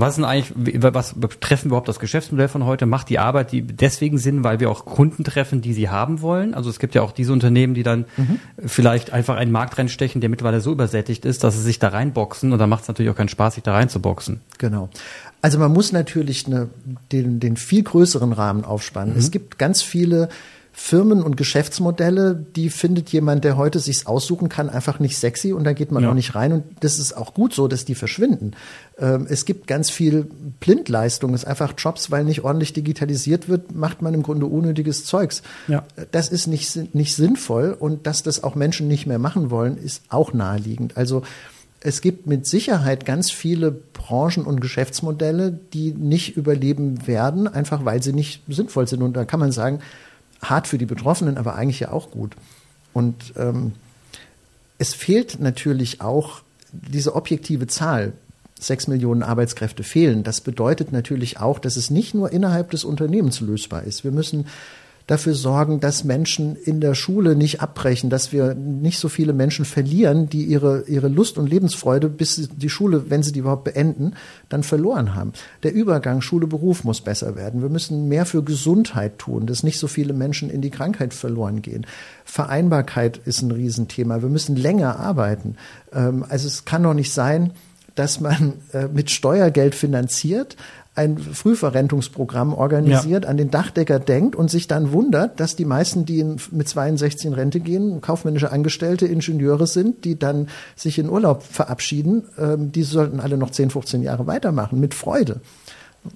was 0.00 0.10
ist 0.10 0.16
denn 0.16 0.24
eigentlich, 0.24 0.52
was 0.80 1.14
betreffen 1.14 1.68
überhaupt 1.68 1.88
das 1.88 1.98
Geschäftsmodell 1.98 2.48
von 2.48 2.64
heute? 2.64 2.86
Macht 2.86 3.08
die 3.08 3.18
Arbeit 3.18 3.50
die 3.50 3.62
deswegen 3.62 4.18
Sinn, 4.18 4.44
weil 4.44 4.60
wir 4.60 4.70
auch 4.70 4.84
Kunden 4.84 5.24
treffen, 5.24 5.60
die 5.60 5.72
sie 5.72 5.88
haben 5.88 6.22
wollen? 6.22 6.54
Also 6.54 6.70
es 6.70 6.78
gibt 6.78 6.94
ja 6.94 7.02
auch 7.02 7.10
diese 7.10 7.32
Unternehmen, 7.32 7.74
die 7.74 7.82
dann 7.82 8.04
mhm. 8.16 8.38
vielleicht 8.64 9.12
einfach 9.12 9.36
einen 9.36 9.50
Markt 9.50 9.76
reinstechen, 9.76 10.20
der 10.20 10.30
mittlerweile 10.30 10.60
so 10.60 10.70
übersättigt 10.70 11.24
ist, 11.24 11.42
dass 11.42 11.56
sie 11.56 11.62
sich 11.62 11.80
da 11.80 11.88
reinboxen 11.88 12.52
und 12.52 12.58
dann 12.58 12.70
macht 12.70 12.82
es 12.82 12.88
natürlich 12.88 13.10
auch 13.10 13.16
keinen 13.16 13.28
Spaß, 13.28 13.54
sich 13.54 13.64
da 13.64 13.72
reinzuboxen. 13.72 14.40
Genau. 14.58 14.88
Also 15.42 15.58
man 15.58 15.72
muss 15.72 15.90
natürlich 15.90 16.46
eine, 16.46 16.68
den, 17.10 17.40
den 17.40 17.56
viel 17.56 17.82
größeren 17.82 18.32
Rahmen 18.32 18.64
aufspannen. 18.64 19.14
Mhm. 19.14 19.20
Es 19.20 19.32
gibt 19.32 19.58
ganz 19.58 19.82
viele 19.82 20.28
Firmen 20.80 21.24
und 21.24 21.36
Geschäftsmodelle, 21.36 22.46
die 22.54 22.70
findet 22.70 23.10
jemand, 23.10 23.42
der 23.42 23.56
heute 23.56 23.80
sich's 23.80 24.06
aussuchen 24.06 24.48
kann, 24.48 24.70
einfach 24.70 25.00
nicht 25.00 25.18
sexy 25.18 25.52
und 25.52 25.64
da 25.64 25.72
geht 25.72 25.90
man 25.90 26.04
ja. 26.04 26.10
auch 26.10 26.14
nicht 26.14 26.36
rein 26.36 26.52
und 26.52 26.64
das 26.80 27.00
ist 27.00 27.14
auch 27.16 27.34
gut 27.34 27.52
so, 27.52 27.66
dass 27.66 27.84
die 27.84 27.96
verschwinden. 27.96 28.52
Ähm, 28.96 29.26
es 29.28 29.44
gibt 29.44 29.66
ganz 29.66 29.90
viel 29.90 30.30
Blindleistung, 30.60 31.34
es 31.34 31.42
ist 31.42 31.48
einfach 31.48 31.74
Jobs, 31.76 32.12
weil 32.12 32.22
nicht 32.22 32.44
ordentlich 32.44 32.74
digitalisiert 32.74 33.48
wird, 33.48 33.74
macht 33.74 34.02
man 34.02 34.14
im 34.14 34.22
Grunde 34.22 34.46
unnötiges 34.46 35.04
Zeugs. 35.04 35.42
Ja. 35.66 35.84
Das 36.12 36.28
ist 36.28 36.46
nicht, 36.46 36.94
nicht 36.94 37.14
sinnvoll 37.14 37.76
und 37.78 38.06
dass 38.06 38.22
das 38.22 38.44
auch 38.44 38.54
Menschen 38.54 38.86
nicht 38.86 39.04
mehr 39.04 39.18
machen 39.18 39.50
wollen, 39.50 39.76
ist 39.78 40.04
auch 40.10 40.32
naheliegend. 40.32 40.96
Also 40.96 41.22
es 41.80 42.00
gibt 42.00 42.26
mit 42.26 42.46
Sicherheit 42.46 43.04
ganz 43.04 43.32
viele 43.32 43.72
Branchen 43.72 44.44
und 44.44 44.60
Geschäftsmodelle, 44.60 45.58
die 45.72 45.92
nicht 45.92 46.36
überleben 46.36 47.06
werden, 47.08 47.48
einfach 47.48 47.84
weil 47.84 48.00
sie 48.02 48.12
nicht 48.12 48.42
sinnvoll 48.48 48.86
sind. 48.86 49.02
Und 49.02 49.16
da 49.16 49.24
kann 49.24 49.40
man 49.40 49.52
sagen, 49.52 49.80
hart 50.42 50.66
für 50.66 50.78
die 50.78 50.86
Betroffenen, 50.86 51.36
aber 51.36 51.54
eigentlich 51.54 51.80
ja 51.80 51.92
auch 51.92 52.10
gut. 52.10 52.34
Und 52.92 53.34
ähm, 53.36 53.72
es 54.78 54.94
fehlt 54.94 55.40
natürlich 55.40 56.00
auch 56.00 56.42
diese 56.72 57.14
objektive 57.14 57.66
Zahl. 57.66 58.12
Sechs 58.60 58.88
Millionen 58.88 59.22
Arbeitskräfte 59.22 59.84
fehlen. 59.84 60.24
Das 60.24 60.40
bedeutet 60.40 60.90
natürlich 60.90 61.38
auch, 61.38 61.60
dass 61.60 61.76
es 61.76 61.90
nicht 61.90 62.14
nur 62.14 62.32
innerhalb 62.32 62.72
des 62.72 62.82
Unternehmens 62.84 63.40
lösbar 63.40 63.84
ist. 63.84 64.02
Wir 64.02 64.10
müssen 64.10 64.46
dafür 65.08 65.34
sorgen, 65.34 65.80
dass 65.80 66.04
Menschen 66.04 66.54
in 66.54 66.80
der 66.80 66.94
Schule 66.94 67.34
nicht 67.34 67.62
abbrechen, 67.62 68.10
dass 68.10 68.30
wir 68.30 68.54
nicht 68.54 68.98
so 68.98 69.08
viele 69.08 69.32
Menschen 69.32 69.64
verlieren, 69.64 70.28
die 70.28 70.44
ihre, 70.44 70.84
ihre 70.86 71.08
Lust 71.08 71.38
und 71.38 71.48
Lebensfreude, 71.48 72.10
bis 72.10 72.50
die 72.54 72.68
Schule, 72.68 73.10
wenn 73.10 73.22
sie 73.22 73.32
die 73.32 73.40
überhaupt 73.40 73.64
beenden, 73.64 74.12
dann 74.50 74.62
verloren 74.62 75.14
haben. 75.14 75.32
Der 75.62 75.72
Übergang 75.72 76.20
Schule-Beruf 76.20 76.84
muss 76.84 77.00
besser 77.00 77.36
werden. 77.36 77.62
Wir 77.62 77.70
müssen 77.70 78.08
mehr 78.08 78.26
für 78.26 78.44
Gesundheit 78.44 79.18
tun, 79.18 79.46
dass 79.46 79.62
nicht 79.62 79.78
so 79.78 79.88
viele 79.88 80.12
Menschen 80.12 80.50
in 80.50 80.60
die 80.60 80.70
Krankheit 80.70 81.14
verloren 81.14 81.62
gehen. 81.62 81.86
Vereinbarkeit 82.26 83.18
ist 83.24 83.40
ein 83.40 83.50
Riesenthema. 83.50 84.20
Wir 84.20 84.28
müssen 84.28 84.56
länger 84.56 85.00
arbeiten. 85.00 85.56
Ähm, 85.90 86.22
also 86.28 86.46
es 86.46 86.66
kann 86.66 86.82
doch 86.82 86.94
nicht 86.94 87.14
sein, 87.14 87.52
dass 87.98 88.20
man 88.20 88.54
äh, 88.72 88.86
mit 88.86 89.10
Steuergeld 89.10 89.74
finanziert, 89.74 90.56
ein 90.98 91.16
Frühverrentungsprogramm 91.16 92.52
organisiert, 92.52 93.24
ja. 93.24 93.30
an 93.30 93.36
den 93.36 93.50
Dachdecker 93.50 94.00
denkt 94.00 94.34
und 94.34 94.50
sich 94.50 94.66
dann 94.66 94.92
wundert, 94.92 95.38
dass 95.38 95.54
die 95.54 95.64
meisten, 95.64 96.04
die 96.04 96.18
in, 96.18 96.36
mit 96.50 96.68
62 96.68 97.26
in 97.26 97.32
Rente 97.34 97.60
gehen, 97.60 98.00
kaufmännische 98.00 98.50
Angestellte, 98.50 99.06
Ingenieure 99.06 99.68
sind, 99.68 100.04
die 100.04 100.18
dann 100.18 100.48
sich 100.74 100.98
in 100.98 101.08
Urlaub 101.08 101.44
verabschieden, 101.44 102.24
ähm, 102.36 102.72
die 102.72 102.82
sollten 102.82 103.20
alle 103.20 103.38
noch 103.38 103.50
10, 103.50 103.70
15 103.70 104.02
Jahre 104.02 104.26
weitermachen, 104.26 104.80
mit 104.80 104.92
Freude. 104.92 105.40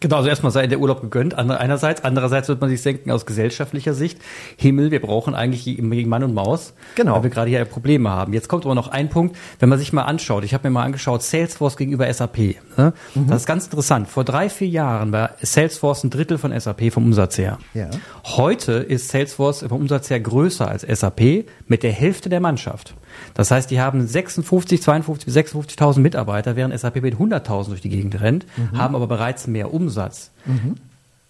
Genau, 0.01 0.17
also 0.17 0.29
erstmal 0.29 0.53
sei 0.53 0.67
der 0.67 0.79
Urlaub 0.79 1.01
gegönnt, 1.01 1.35
einerseits. 1.35 2.05
Andererseits 2.05 2.49
wird 2.49 2.61
man 2.61 2.71
sich 2.71 2.83
denken, 2.83 3.11
aus 3.11 3.27
gesellschaftlicher 3.27 3.95
Sicht, 3.95 4.19
Himmel, 4.57 4.91
wir 4.91 5.01
brauchen 5.01 5.35
eigentlich 5.35 5.65
gegen 5.65 6.09
Mann 6.09 6.25
und 6.25 6.35
Maus, 6.35 6.73
genau. 6.95 7.17
weil 7.17 7.25
wir 7.25 7.31
gerade 7.31 7.51
hier 7.51 7.65
Probleme 7.65 8.11
haben. 8.11 8.33
Jetzt 8.33 8.49
kommt 8.49 8.65
aber 8.65 8.75
noch 8.75 8.89
ein 8.89 9.09
Punkt, 9.09 9.37
wenn 9.59 9.69
man 9.69 9.79
sich 9.79 9.93
mal 9.93 10.03
anschaut, 10.03 10.45
ich 10.45 10.55
habe 10.55 10.69
mir 10.69 10.73
mal 10.73 10.85
angeschaut, 10.85 11.23
Salesforce 11.23 11.77
gegenüber 11.77 12.13
SAP. 12.13 12.39
Ne? 12.77 12.93
Mhm. 13.15 13.27
Das 13.27 13.43
ist 13.43 13.47
ganz 13.47 13.65
interessant. 13.65 14.09
Vor 14.09 14.25
drei, 14.25 14.49
vier 14.49 14.69
Jahren 14.69 15.13
war 15.13 15.31
Salesforce 15.41 16.05
ein 16.05 16.11
Drittel 16.11 16.39
von 16.39 16.59
SAP 16.59 16.93
vom 16.93 17.05
Umsatz 17.05 17.37
her. 17.39 17.59
Ja. 17.75 17.91
Heute 18.25 18.73
ist 18.73 19.09
Salesforce 19.09 19.65
vom 19.69 19.81
Umsatz 19.81 20.11
her 20.11 20.21
größer 20.21 20.69
als 20.69 20.83
SAP 20.83 21.47
mit 21.67 21.83
der 21.83 21.93
Hälfte 21.93 22.29
der 22.29 22.41
Mannschaft. 22.41 22.95
Das 23.35 23.51
heißt, 23.51 23.71
die 23.71 23.81
haben 23.81 24.07
56, 24.07 24.83
52 24.83 25.27
bis 25.27 25.37
56.000 25.37 26.01
Mitarbeiter, 26.01 26.57
während 26.57 26.79
SAP 26.79 27.03
mit 27.03 27.17
100.000 27.17 27.69
durch 27.69 27.81
die 27.81 27.89
Gegend 27.89 28.21
rennt, 28.21 28.47
mhm. 28.57 28.79
haben 28.79 28.95
aber 28.95 29.07
bereits 29.07 29.47
mehr 29.47 29.72
Umsatz. 29.73 30.31
Mhm. 30.47 30.77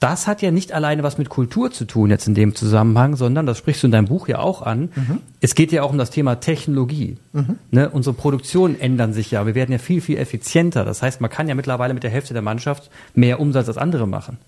Das 0.00 0.26
hat 0.26 0.42
ja 0.42 0.50
nicht 0.50 0.72
alleine 0.72 1.04
was 1.04 1.16
mit 1.16 1.28
Kultur 1.28 1.70
zu 1.70 1.84
tun 1.84 2.10
jetzt 2.10 2.26
in 2.26 2.34
dem 2.34 2.56
Zusammenhang, 2.56 3.14
sondern, 3.14 3.46
das 3.46 3.58
sprichst 3.58 3.84
du 3.84 3.86
in 3.86 3.92
deinem 3.92 4.08
Buch 4.08 4.26
ja 4.26 4.40
auch 4.40 4.60
an, 4.62 4.90
mhm. 4.96 5.18
es 5.40 5.54
geht 5.54 5.70
ja 5.70 5.84
auch 5.84 5.92
um 5.92 5.98
das 5.98 6.10
Thema 6.10 6.40
Technologie. 6.40 7.18
Mhm. 7.32 7.58
Ne? 7.70 7.88
Unsere 7.88 8.12
Produktionen 8.12 8.80
ändern 8.80 9.12
sich 9.12 9.30
ja, 9.30 9.46
wir 9.46 9.54
werden 9.54 9.70
ja 9.70 9.78
viel, 9.78 10.00
viel 10.00 10.18
effizienter. 10.18 10.84
Das 10.84 11.02
heißt, 11.02 11.20
man 11.20 11.30
kann 11.30 11.48
ja 11.48 11.54
mittlerweile 11.54 11.94
mit 11.94 12.02
der 12.02 12.10
Hälfte 12.10 12.32
der 12.32 12.42
Mannschaft 12.42 12.90
mehr 13.14 13.38
Umsatz 13.38 13.68
als 13.68 13.78
andere 13.78 14.08
machen 14.08 14.38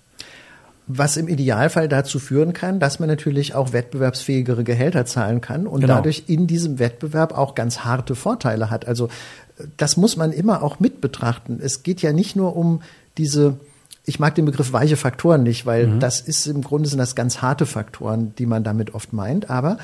was 0.87 1.17
im 1.17 1.27
Idealfall 1.27 1.87
dazu 1.87 2.19
führen 2.19 2.53
kann, 2.53 2.79
dass 2.79 2.99
man 2.99 3.09
natürlich 3.09 3.55
auch 3.55 3.73
wettbewerbsfähigere 3.73 4.63
Gehälter 4.63 5.05
zahlen 5.05 5.41
kann 5.41 5.65
und 5.65 5.81
genau. 5.81 5.95
dadurch 5.95 6.25
in 6.27 6.47
diesem 6.47 6.77
Wettbewerb 6.79 7.35
auch 7.35 7.55
ganz 7.55 7.79
harte 7.79 8.15
Vorteile 8.15 8.69
hat. 8.69 8.87
Also 8.87 9.09
das 9.77 9.97
muss 9.97 10.15
man 10.15 10.31
immer 10.31 10.61
auch 10.61 10.79
mit 10.79 11.01
betrachten. 11.01 11.59
Es 11.61 11.81
geht 11.81 12.01
ja 12.01 12.13
nicht 12.13 12.35
nur 12.35 12.55
um 12.55 12.81
diese 13.17 13.57
ich 14.05 14.19
mag 14.19 14.35
den 14.35 14.45
Begriff 14.45 14.71
weiche 14.71 14.97
Faktoren 14.97 15.43
nicht, 15.43 15.65
weil 15.65 15.87
mhm. 15.87 15.99
das 15.99 16.21
ist 16.21 16.45
im 16.45 16.61
Grunde 16.61 16.87
sind 16.87 16.99
das 16.99 17.15
ganz 17.15 17.41
harte 17.41 17.65
Faktoren, 17.65 18.33
die 18.35 18.45
man 18.45 18.63
damit 18.63 18.93
oft 18.93 19.13
meint. 19.13 19.49
Aber 19.49 19.77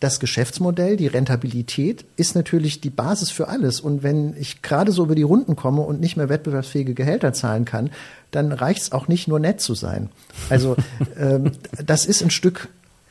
das 0.00 0.18
Geschäftsmodell, 0.18 0.96
die 0.96 1.06
Rentabilität 1.06 2.04
ist 2.16 2.34
natürlich 2.34 2.80
die 2.80 2.90
Basis 2.90 3.30
für 3.30 3.46
alles. 3.46 3.80
Und 3.80 4.02
wenn 4.02 4.36
ich 4.36 4.60
gerade 4.60 4.90
so 4.90 5.04
über 5.04 5.14
die 5.14 5.22
Runden 5.22 5.54
komme 5.54 5.82
und 5.82 6.00
nicht 6.00 6.16
mehr 6.16 6.28
wettbewerbsfähige 6.28 6.94
Gehälter 6.94 7.32
zahlen 7.32 7.64
kann, 7.64 7.90
dann 8.32 8.50
reicht 8.50 8.82
es 8.82 8.92
auch 8.92 9.06
nicht 9.06 9.28
nur 9.28 9.38
nett 9.38 9.60
zu 9.60 9.74
sein. 9.74 10.10
Also 10.50 10.76
ähm, 11.18 11.52
das 11.84 12.04
ist 12.04 12.22
ein 12.22 12.30
Stück 12.30 12.68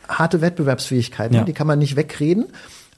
harte 0.09 0.41
Wettbewerbsfähigkeit, 0.41 1.31
ne? 1.31 1.37
ja. 1.37 1.43
die 1.45 1.53
kann 1.53 1.67
man 1.67 1.79
nicht 1.79 1.95
wegreden. 1.95 2.47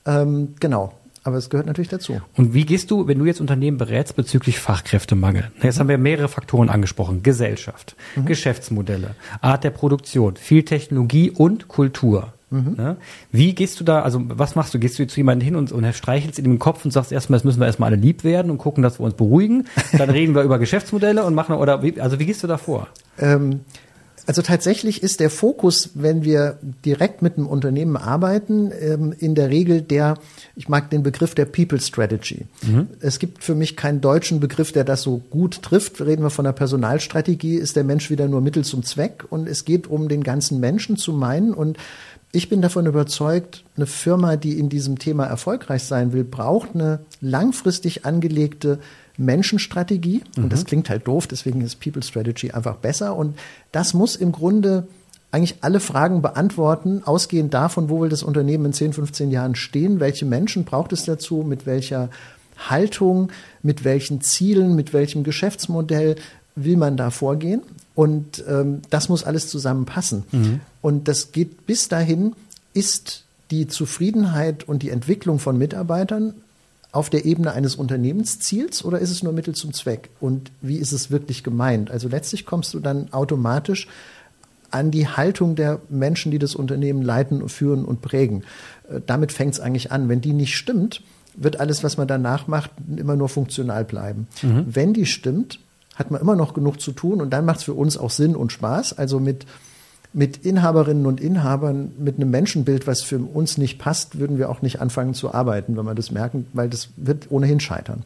Ähm, 0.08 0.56
genau. 0.60 0.94
Aber 1.24 1.38
es 1.38 1.50
gehört 1.50 1.68
natürlich 1.68 1.90
dazu. 1.90 2.22
Und 2.36 2.54
wie 2.54 2.66
gehst 2.66 2.92
du, 2.92 3.08
wenn 3.08 3.18
du 3.18 3.26
jetzt 3.26 3.40
Unternehmen 3.40 3.78
berätst 3.78 4.16
bezüglich 4.16 4.60
Fachkräftemangel? 4.60 5.52
Jetzt 5.62 5.80
haben 5.80 5.88
wir 5.88 5.98
mehrere 5.98 6.28
Faktoren 6.28 6.70
angesprochen. 6.70 7.24
Gesellschaft, 7.24 7.96
mhm. 8.16 8.26
Geschäftsmodelle, 8.26 9.16
Art 9.40 9.64
der 9.64 9.70
Produktion, 9.70 10.36
viel 10.36 10.64
Technologie 10.64 11.32
und 11.32 11.70
Kultur. 11.70 12.34
Mhm. 12.54 12.98
Wie 13.32 13.56
gehst 13.56 13.80
du 13.80 13.84
da, 13.84 14.02
also 14.02 14.22
was 14.26 14.56
machst 14.56 14.74
du? 14.74 14.80
Gehst 14.80 15.00
du 15.00 15.08
zu 15.08 15.18
jemandem 15.18 15.46
hin 15.46 15.56
und, 15.56 15.72
und 15.72 15.92
streichelst 15.94 16.38
in 16.38 16.46
den 16.46 16.60
Kopf 16.60 16.86
und 16.86 16.92
sagst 16.92 17.12
erstmal, 17.12 17.40
jetzt 17.40 17.46
müssen 17.46 17.60
wir 17.60 17.66
erstmal 17.66 17.88
alle 17.92 18.00
lieb 18.00 18.24
werden 18.24 18.52
und 18.52 18.60
gucken, 18.60 18.84
dass 18.84 19.00
wir 19.00 19.06
uns 19.06 19.16
beruhigen. 19.16 19.66
Dann 19.98 20.10
reden 20.10 20.36
wir 20.36 20.44
über 20.44 20.60
Geschäftsmodelle 20.60 21.24
und 21.24 21.34
machen, 21.34 21.56
oder 21.56 21.82
wie, 21.82 22.00
also 22.00 22.20
wie 22.20 22.26
gehst 22.26 22.44
du 22.44 22.48
da 22.48 22.58
vor? 22.58 22.90
Ähm, 23.18 23.62
also 24.26 24.42
tatsächlich 24.42 25.04
ist 25.04 25.20
der 25.20 25.30
Fokus, 25.30 25.92
wenn 25.96 26.24
wir 26.24 26.58
direkt 26.86 27.22
mit 27.22 27.38
einem 27.38 27.48
Unternehmen 27.48 27.98
arbeiten, 27.98 28.72
ähm, 28.80 29.14
in 29.18 29.36
der 29.36 29.50
Regel 29.50 29.82
der, 29.82 30.18
ich 30.56 30.70
mag 30.70 30.90
den 30.90 31.04
Begriff 31.04 31.36
der 31.36 31.46
People 31.46 31.80
Strategy. 31.80 32.46
Mhm. 32.62 32.88
Es 33.00 33.20
gibt 33.20 33.44
für 33.44 33.56
mich 33.56 33.76
keinen 33.76 34.02
deutschen 34.02 34.40
Begriff, 34.40 34.72
der 34.72 34.84
das 34.84 35.02
so 35.02 35.22
gut 35.30 35.62
trifft. 35.62 36.00
Reden 36.00 36.24
wir 36.24 36.30
von 36.30 36.46
der 36.46 36.54
Personalstrategie, 36.54 37.56
ist 37.56 37.76
der 37.76 37.84
Mensch 37.84 38.10
wieder 38.10 38.28
nur 38.28 38.42
Mittel 38.42 38.64
zum 38.64 38.84
Zweck 38.84 39.26
und 39.30 39.48
es 39.48 39.66
geht 39.66 39.88
um 39.88 40.08
den 40.08 40.24
ganzen 40.24 40.60
Menschen 40.60 40.96
zu 40.96 41.12
meinen 41.12 41.54
und 41.54 41.78
ich 42.36 42.50
bin 42.50 42.64
davon 42.64 42.88
überzeugt, 42.88 43.64
eine 43.76 43.86
Firma, 43.86 44.38
die 44.38 44.58
in 44.58 44.68
diesem 44.68 44.98
Thema 44.98 45.26
erfolgreich 45.26 45.84
sein 45.84 46.14
will, 46.14 46.24
braucht 46.24 46.74
eine 46.74 47.02
langfristig 47.22 48.06
angelegte 48.06 48.80
Menschenstrategie. 49.18 50.24
Mhm. 50.36 50.44
Und 50.44 50.54
das 50.54 50.62
mhm. 50.62 50.68
klingt 50.68 50.90
halt 50.90 51.08
doof, 51.08 51.28
deswegen 51.28 51.62
ist 51.62 51.80
People 51.80 52.04
Strategy 52.04 52.52
einfach 52.52 52.78
besser. 52.78 53.16
Und 53.16 53.38
das 53.72 53.94
muss 53.94 54.16
im 54.16 54.32
Grunde 54.32 54.88
eigentlich 55.32 55.56
alle 55.62 55.80
Fragen 55.80 56.22
beantworten, 56.22 57.02
ausgehend 57.04 57.54
davon, 57.54 57.90
wo 57.90 58.02
will 58.02 58.10
das 58.10 58.22
Unternehmen 58.22 58.66
in 58.66 58.74
10, 58.74 58.94
15 58.94 59.32
Jahren 59.32 59.56
stehen, 59.56 60.00
welche 60.00 60.26
Menschen 60.26 60.64
braucht 60.64 60.94
es 60.94 61.06
dazu, 61.06 61.44
mit 61.48 61.66
welcher 61.66 62.10
Haltung, 62.70 63.32
mit 63.64 63.84
welchen 63.84 64.22
Zielen, 64.22 64.76
mit 64.76 64.94
welchem 64.94 65.24
Geschäftsmodell 65.24 66.18
will 66.56 66.78
man 66.78 66.98
da 66.98 67.10
vorgehen. 67.10 67.62
Und 67.96 68.44
ähm, 68.48 68.82
das 68.92 69.10
muss 69.10 69.24
alles 69.24 69.48
zusammenpassen. 69.48 70.24
Mhm. 70.32 70.60
Und 70.82 71.08
das 71.08 71.32
geht 71.32 71.66
bis 71.66 71.88
dahin, 71.88 72.34
ist 72.76 73.24
die 73.50 73.68
Zufriedenheit 73.68 74.68
und 74.68 74.84
die 74.84 74.90
Entwicklung 74.90 75.40
von 75.40 75.58
Mitarbeitern 75.58 76.34
auf 76.94 77.10
der 77.10 77.26
Ebene 77.26 77.52
eines 77.52 77.76
Unternehmensziels 77.76 78.86
oder 78.86 79.00
ist 79.00 79.10
es 79.10 79.24
nur 79.24 79.34
Mittel 79.34 79.56
zum 79.56 79.74
Zweck? 79.74 80.12
Und 80.20 80.52
wie 80.62 80.78
ist 80.78 80.94
es 80.94 81.12
wirklich 81.12 81.44
gemeint? 81.44 81.92
Also 81.92 82.08
letztlich 82.08 82.46
kommst 82.46 82.74
du 82.74 82.80
dann 82.80 83.12
automatisch 83.12 83.88
an 84.70 84.92
die 84.92 85.08
Haltung 85.08 85.56
der 85.56 85.82
Menschen, 85.90 86.32
die 86.32 86.40
das 86.40 86.56
Unternehmen 86.56 87.02
leiten, 87.02 87.50
führen 87.50 87.84
und 87.84 88.02
prägen. 88.02 88.44
Äh, 88.90 89.02
damit 89.06 89.32
fängt 89.32 89.56
es 89.56 89.60
eigentlich 89.60 89.92
an. 89.92 90.08
Wenn 90.08 90.22
die 90.22 90.34
nicht 90.34 90.56
stimmt, 90.56 91.02
wird 91.36 91.60
alles, 91.60 91.84
was 91.84 91.98
man 91.98 92.08
danach 92.08 92.48
macht, 92.48 92.70
immer 92.96 93.16
nur 93.16 93.28
funktional 93.28 93.86
bleiben. 93.86 94.28
Mhm. 94.44 94.66
Wenn 94.68 94.94
die 94.94 95.08
stimmt, 95.08 95.60
hat 95.96 96.12
man 96.12 96.22
immer 96.22 96.36
noch 96.36 96.54
genug 96.54 96.80
zu 96.80 96.92
tun 96.92 97.22
und 97.22 97.32
dann 97.32 97.46
macht 97.46 97.58
es 97.58 97.64
für 97.64 97.74
uns 97.74 97.98
auch 97.98 98.12
Sinn 98.12 98.36
und 98.36 98.52
Spaß. 98.52 98.98
Also 98.98 99.20
mit, 99.20 99.48
mit 100.14 100.38
Inhaberinnen 100.38 101.06
und 101.06 101.20
Inhabern, 101.20 101.92
mit 101.98 102.18
einem 102.18 102.30
Menschenbild, 102.30 102.86
was 102.88 103.02
für 103.02 103.18
uns 103.18 103.58
nicht 103.58 103.80
passt, 103.80 104.20
würden 104.20 104.38
wir 104.38 104.50
auch 104.50 104.62
nicht 104.62 104.80
anfangen 104.80 105.14
zu 105.14 105.34
arbeiten, 105.34 105.76
wenn 105.76 105.86
wir 105.86 105.96
das 105.96 106.12
merken, 106.12 106.46
weil 106.54 106.70
das 106.70 106.90
wird 106.96 107.32
ohnehin 107.32 107.60
scheitern. 107.60 108.04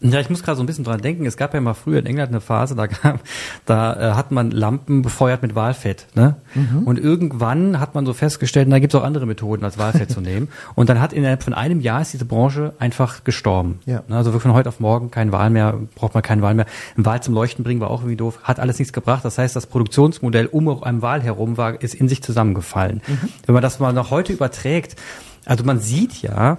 Ja, 0.00 0.20
ich 0.20 0.30
muss 0.30 0.42
gerade 0.42 0.56
so 0.56 0.62
ein 0.62 0.66
bisschen 0.66 0.84
dran 0.84 1.00
denken. 1.00 1.26
Es 1.26 1.36
gab 1.36 1.54
ja 1.54 1.60
mal 1.60 1.74
früher 1.74 1.98
in 1.98 2.06
England 2.06 2.30
eine 2.30 2.40
Phase, 2.40 2.74
da, 2.74 2.86
gab, 2.86 3.20
da 3.64 4.12
äh, 4.12 4.14
hat 4.14 4.30
man 4.30 4.50
Lampen 4.50 5.02
befeuert 5.02 5.42
mit 5.42 5.54
Walfett. 5.54 6.06
Ne? 6.14 6.36
Mhm. 6.54 6.84
Und 6.84 6.98
irgendwann 6.98 7.80
hat 7.80 7.94
man 7.94 8.06
so 8.06 8.12
festgestellt, 8.12 8.70
da 8.70 8.78
gibt 8.78 8.94
es 8.94 9.00
auch 9.00 9.04
andere 9.04 9.26
Methoden, 9.26 9.64
als 9.64 9.78
Walfett 9.78 10.10
zu 10.10 10.20
nehmen. 10.20 10.48
Und 10.74 10.88
dann 10.88 11.00
hat 11.00 11.12
innerhalb 11.12 11.42
von 11.42 11.54
einem 11.54 11.80
Jahr 11.80 12.02
ist 12.02 12.12
diese 12.12 12.24
Branche 12.24 12.74
einfach 12.78 13.24
gestorben. 13.24 13.80
Ja. 13.86 14.02
Ne? 14.08 14.16
Also 14.16 14.36
von 14.38 14.52
heute 14.52 14.68
auf 14.68 14.80
morgen 14.80 15.10
kein 15.10 15.32
Wal 15.32 15.50
mehr, 15.50 15.78
braucht 15.94 16.14
man 16.14 16.22
keinen 16.22 16.42
Wal 16.42 16.54
mehr. 16.54 16.66
Ein 16.96 17.04
Wal 17.04 17.22
zum 17.22 17.34
Leuchten 17.34 17.64
bringen 17.64 17.80
war 17.80 17.90
auch 17.90 18.00
irgendwie 18.00 18.16
doof, 18.16 18.40
hat 18.42 18.60
alles 18.60 18.78
nichts 18.78 18.92
gebracht. 18.92 19.24
Das 19.24 19.38
heißt, 19.38 19.56
das 19.56 19.66
Produktionsmodell 19.66 20.46
um 20.46 20.66
einem 20.82 21.02
Wal 21.02 21.22
herum 21.22 21.56
war, 21.56 21.80
ist 21.80 21.94
in 21.94 22.08
sich 22.08 22.22
zusammengefallen. 22.22 23.02
Mhm. 23.06 23.28
Wenn 23.46 23.52
man 23.54 23.62
das 23.62 23.78
mal 23.78 23.92
noch 23.92 24.10
heute 24.10 24.32
überträgt, 24.32 24.96
also 25.44 25.64
man 25.64 25.78
sieht 25.78 26.22
ja, 26.22 26.58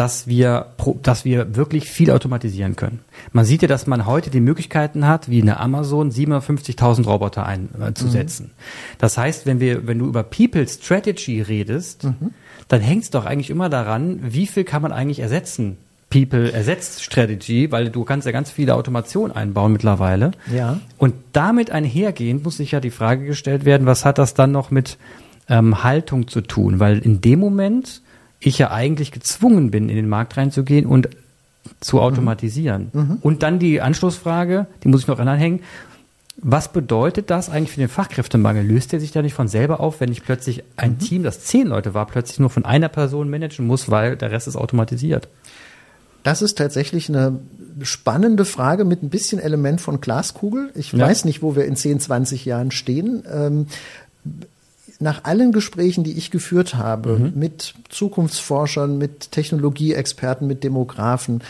dass 0.00 0.26
wir, 0.26 0.68
dass 1.02 1.26
wir 1.26 1.56
wirklich 1.56 1.90
viel 1.90 2.10
automatisieren 2.10 2.74
können. 2.74 3.00
Man 3.34 3.44
sieht 3.44 3.60
ja, 3.60 3.68
dass 3.68 3.86
man 3.86 4.06
heute 4.06 4.30
die 4.30 4.40
Möglichkeiten 4.40 5.06
hat, 5.06 5.28
wie 5.28 5.42
eine 5.42 5.60
Amazon 5.60 6.10
750.000 6.10 7.04
Roboter 7.04 7.44
einzusetzen. 7.44 8.46
Mhm. 8.46 8.96
Das 8.96 9.18
heißt, 9.18 9.44
wenn 9.44 9.60
wir, 9.60 9.86
wenn 9.86 9.98
du 9.98 10.06
über 10.06 10.22
People 10.22 10.66
Strategy 10.66 11.42
redest, 11.42 12.04
mhm. 12.04 12.30
dann 12.68 12.80
hängt 12.80 13.02
es 13.02 13.10
doch 13.10 13.26
eigentlich 13.26 13.50
immer 13.50 13.68
daran, 13.68 14.20
wie 14.22 14.46
viel 14.46 14.64
kann 14.64 14.80
man 14.80 14.92
eigentlich 14.92 15.20
ersetzen 15.20 15.76
People 16.08 16.50
ersetzt 16.50 17.04
Strategy, 17.04 17.70
weil 17.70 17.90
du 17.90 18.02
kannst 18.04 18.24
ja 18.26 18.32
ganz 18.32 18.50
viele 18.50 18.76
Automation 18.76 19.30
einbauen 19.30 19.70
mittlerweile. 19.70 20.30
Ja. 20.50 20.80
Und 20.96 21.12
damit 21.34 21.70
einhergehend 21.70 22.42
muss 22.42 22.56
sich 22.56 22.70
ja 22.72 22.80
die 22.80 22.90
Frage 22.90 23.26
gestellt 23.26 23.66
werden, 23.66 23.86
was 23.86 24.06
hat 24.06 24.16
das 24.16 24.32
dann 24.32 24.50
noch 24.50 24.70
mit 24.70 24.96
ähm, 25.50 25.84
Haltung 25.84 26.26
zu 26.26 26.40
tun? 26.40 26.80
Weil 26.80 27.00
in 27.00 27.20
dem 27.20 27.38
Moment 27.38 28.00
ich 28.40 28.58
ja 28.58 28.70
eigentlich 28.70 29.12
gezwungen 29.12 29.70
bin, 29.70 29.88
in 29.88 29.96
den 29.96 30.08
Markt 30.08 30.36
reinzugehen 30.36 30.86
und 30.86 31.08
zu 31.80 32.00
automatisieren. 32.00 32.90
Mhm. 32.92 33.00
mhm. 33.00 33.18
Und 33.20 33.42
dann 33.42 33.58
die 33.58 33.80
Anschlussfrage, 33.80 34.66
die 34.82 34.88
muss 34.88 35.02
ich 35.02 35.06
noch 35.06 35.18
anhängen. 35.18 35.60
Was 36.42 36.72
bedeutet 36.72 37.28
das 37.28 37.50
eigentlich 37.50 37.72
für 37.72 37.80
den 37.80 37.90
Fachkräftemangel? 37.90 38.64
Löst 38.64 38.92
der 38.92 39.00
sich 39.00 39.12
da 39.12 39.20
nicht 39.20 39.34
von 39.34 39.46
selber 39.46 39.80
auf, 39.80 40.00
wenn 40.00 40.10
ich 40.10 40.24
plötzlich 40.24 40.64
ein 40.76 40.92
mhm. 40.92 40.98
Team, 40.98 41.22
das 41.22 41.40
zehn 41.44 41.66
Leute 41.66 41.92
war, 41.92 42.06
plötzlich 42.06 42.38
nur 42.38 42.48
von 42.48 42.64
einer 42.64 42.88
Person 42.88 43.28
managen 43.28 43.66
muss, 43.66 43.90
weil 43.90 44.16
der 44.16 44.30
Rest 44.30 44.48
ist 44.48 44.56
automatisiert? 44.56 45.28
Das 46.22 46.40
ist 46.40 46.56
tatsächlich 46.56 47.08
eine 47.10 47.38
spannende 47.82 48.44
Frage 48.46 48.84
mit 48.84 49.02
ein 49.02 49.10
bisschen 49.10 49.38
Element 49.38 49.80
von 49.80 50.00
Glaskugel. 50.00 50.70
Ich 50.74 50.92
ja. 50.92 50.98
weiß 50.98 51.24
nicht, 51.24 51.42
wo 51.42 51.56
wir 51.56 51.66
in 51.66 51.76
10, 51.76 52.00
20 52.00 52.44
Jahren 52.44 52.70
stehen. 52.70 53.22
Ähm, 53.30 53.66
nach 55.00 55.24
allen 55.24 55.52
Gesprächen, 55.52 56.04
die 56.04 56.16
ich 56.16 56.30
geführt 56.30 56.74
habe, 56.74 57.18
mhm. 57.18 57.32
mit 57.34 57.74
Zukunftsforschern, 57.88 58.98
mit 58.98 59.32
Technologieexperten, 59.32 60.46
mit 60.46 60.62
Demografen, 60.62 61.42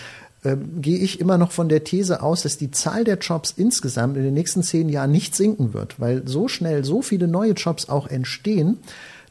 äh, 0.43 0.57
gehe 0.81 0.99
ich 0.99 1.21
immer 1.21 1.37
noch 1.37 1.53
von 1.53 1.69
der 1.69 1.85
These 1.85 2.23
aus, 2.23 2.43
dass 2.43 2.57
die 2.57 2.71
Zahl 2.71 3.05
der 3.05 3.19
Jobs 3.19 3.53
insgesamt 3.57 4.17
in 4.17 4.23
den 4.23 4.35
nächsten 4.35 4.63
zehn 4.63 4.89
Jahren 4.89 5.13
nicht 5.13 5.35
sinken 5.35 5.75
wird, 5.75 6.01
weil 6.01 6.27
so 6.27 6.49
schnell 6.49 6.85
so 6.85 7.03
viele 7.03 7.29
neue 7.29 7.53
Jobs 7.53 7.89
auch 7.89 8.07
entstehen, 8.07 8.79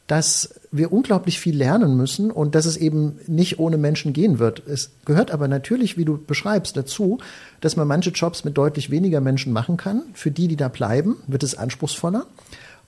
dass 0.10 0.56
wir 0.72 0.92
unglaublich 0.92 1.40
viel 1.40 1.56
lernen 1.56 1.96
müssen 1.96 2.32
und 2.32 2.56
dass 2.56 2.66
es 2.66 2.78
eben 2.78 3.20
nicht 3.28 3.60
ohne 3.60 3.78
Menschen 3.78 4.12
gehen 4.12 4.40
wird. 4.40 4.64
Es 4.68 4.90
gehört 5.06 5.30
aber 5.30 5.48
natürlich, 5.48 5.98
wie 5.98 6.06
du 6.06 6.18
beschreibst, 6.18 6.76
dazu, 6.76 7.20
dass 7.62 7.76
man 7.76 7.88
manche 7.88 8.10
Jobs 8.10 8.44
mit 8.44 8.58
deutlich 8.58 8.90
weniger 8.90 9.22
Menschen 9.22 9.54
machen 9.54 9.78
kann. 9.78 10.02
Für 10.14 10.32
die, 10.32 10.48
die 10.48 10.56
da 10.56 10.68
bleiben, 10.68 11.18
wird 11.28 11.44
es 11.44 11.56
anspruchsvoller. 11.56 12.26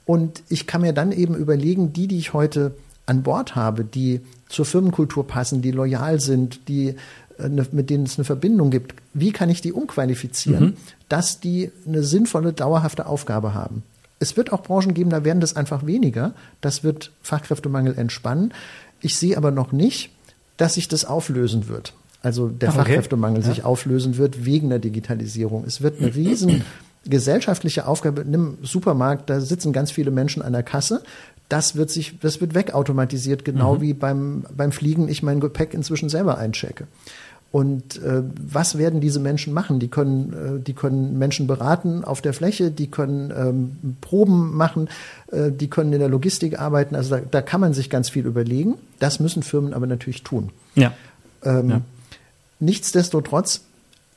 Und 0.05 0.43
ich 0.49 0.67
kann 0.67 0.81
mir 0.81 0.93
dann 0.93 1.11
eben 1.11 1.35
überlegen, 1.35 1.93
die, 1.93 2.07
die 2.07 2.17
ich 2.17 2.33
heute 2.33 2.73
an 3.05 3.23
Bord 3.23 3.55
habe, 3.55 3.83
die 3.83 4.21
zur 4.47 4.65
Firmenkultur 4.65 5.25
passen, 5.27 5.61
die 5.61 5.71
loyal 5.71 6.19
sind, 6.19 6.67
die 6.67 6.95
äh, 7.37 7.49
mit 7.71 7.89
denen 7.89 8.05
es 8.05 8.17
eine 8.17 8.25
Verbindung 8.25 8.71
gibt, 8.71 8.95
wie 9.13 9.31
kann 9.31 9.49
ich 9.49 9.61
die 9.61 9.73
umqualifizieren, 9.73 10.63
mhm. 10.63 10.73
dass 11.09 11.39
die 11.39 11.71
eine 11.87 12.03
sinnvolle, 12.03 12.53
dauerhafte 12.53 13.05
Aufgabe 13.05 13.53
haben? 13.53 13.83
Es 14.19 14.37
wird 14.37 14.53
auch 14.53 14.61
Branchen 14.61 14.93
geben, 14.93 15.09
da 15.09 15.23
werden 15.23 15.39
das 15.39 15.55
einfach 15.55 15.85
weniger. 15.85 16.33
Das 16.61 16.83
wird 16.83 17.11
Fachkräftemangel 17.23 17.97
entspannen. 17.97 18.53
Ich 19.01 19.17
sehe 19.17 19.35
aber 19.35 19.49
noch 19.49 19.71
nicht, 19.71 20.11
dass 20.57 20.75
sich 20.75 20.87
das 20.87 21.05
auflösen 21.05 21.67
wird. 21.67 21.93
Also 22.21 22.49
der 22.49 22.69
Ach, 22.69 22.75
okay. 22.75 22.83
Fachkräftemangel 22.83 23.41
ja. 23.41 23.49
sich 23.49 23.63
auflösen 23.63 24.17
wird 24.17 24.45
wegen 24.45 24.69
der 24.69 24.77
Digitalisierung. 24.77 25.63
Es 25.65 25.81
wird 25.81 25.99
eine 25.99 26.13
riesen 26.15 26.63
gesellschaftliche 27.05 27.87
Aufgabe. 27.87 28.23
Nimm 28.25 28.57
Supermarkt, 28.61 29.29
da 29.29 29.39
sitzen 29.39 29.73
ganz 29.73 29.91
viele 29.91 30.11
Menschen 30.11 30.41
an 30.41 30.53
der 30.53 30.63
Kasse. 30.63 31.03
Das 31.49 31.75
wird 31.75 31.89
sich, 31.89 32.19
das 32.19 32.39
wird 32.39 32.55
wegautomatisiert, 32.55 33.43
genau 33.43 33.75
mhm. 33.75 33.81
wie 33.81 33.93
beim, 33.93 34.45
beim 34.55 34.71
Fliegen 34.71 35.09
ich 35.09 35.23
mein 35.23 35.39
Gepäck 35.39 35.73
inzwischen 35.73 36.09
selber 36.09 36.37
einchecke. 36.37 36.87
Und 37.51 38.01
äh, 38.01 38.23
was 38.41 38.77
werden 38.77 39.01
diese 39.01 39.19
Menschen 39.19 39.53
machen? 39.53 39.79
Die 39.79 39.89
können, 39.89 40.59
äh, 40.59 40.63
die 40.63 40.71
können 40.71 41.17
Menschen 41.17 41.47
beraten 41.47 42.05
auf 42.05 42.21
der 42.21 42.33
Fläche, 42.33 42.71
die 42.71 42.89
können 42.89 43.33
ähm, 43.35 43.97
Proben 43.99 44.55
machen, 44.55 44.89
äh, 45.31 45.51
die 45.51 45.69
können 45.69 45.91
in 45.91 45.99
der 45.99 46.07
Logistik 46.07 46.57
arbeiten. 46.57 46.95
Also 46.95 47.17
da, 47.17 47.21
da 47.29 47.41
kann 47.41 47.59
man 47.59 47.73
sich 47.73 47.89
ganz 47.89 48.09
viel 48.09 48.25
überlegen. 48.25 48.75
Das 48.99 49.19
müssen 49.19 49.43
Firmen 49.43 49.73
aber 49.73 49.85
natürlich 49.85 50.23
tun. 50.23 50.51
Ja. 50.75 50.93
Ähm, 51.43 51.69
ja. 51.69 51.81
Nichtsdestotrotz 52.61 53.65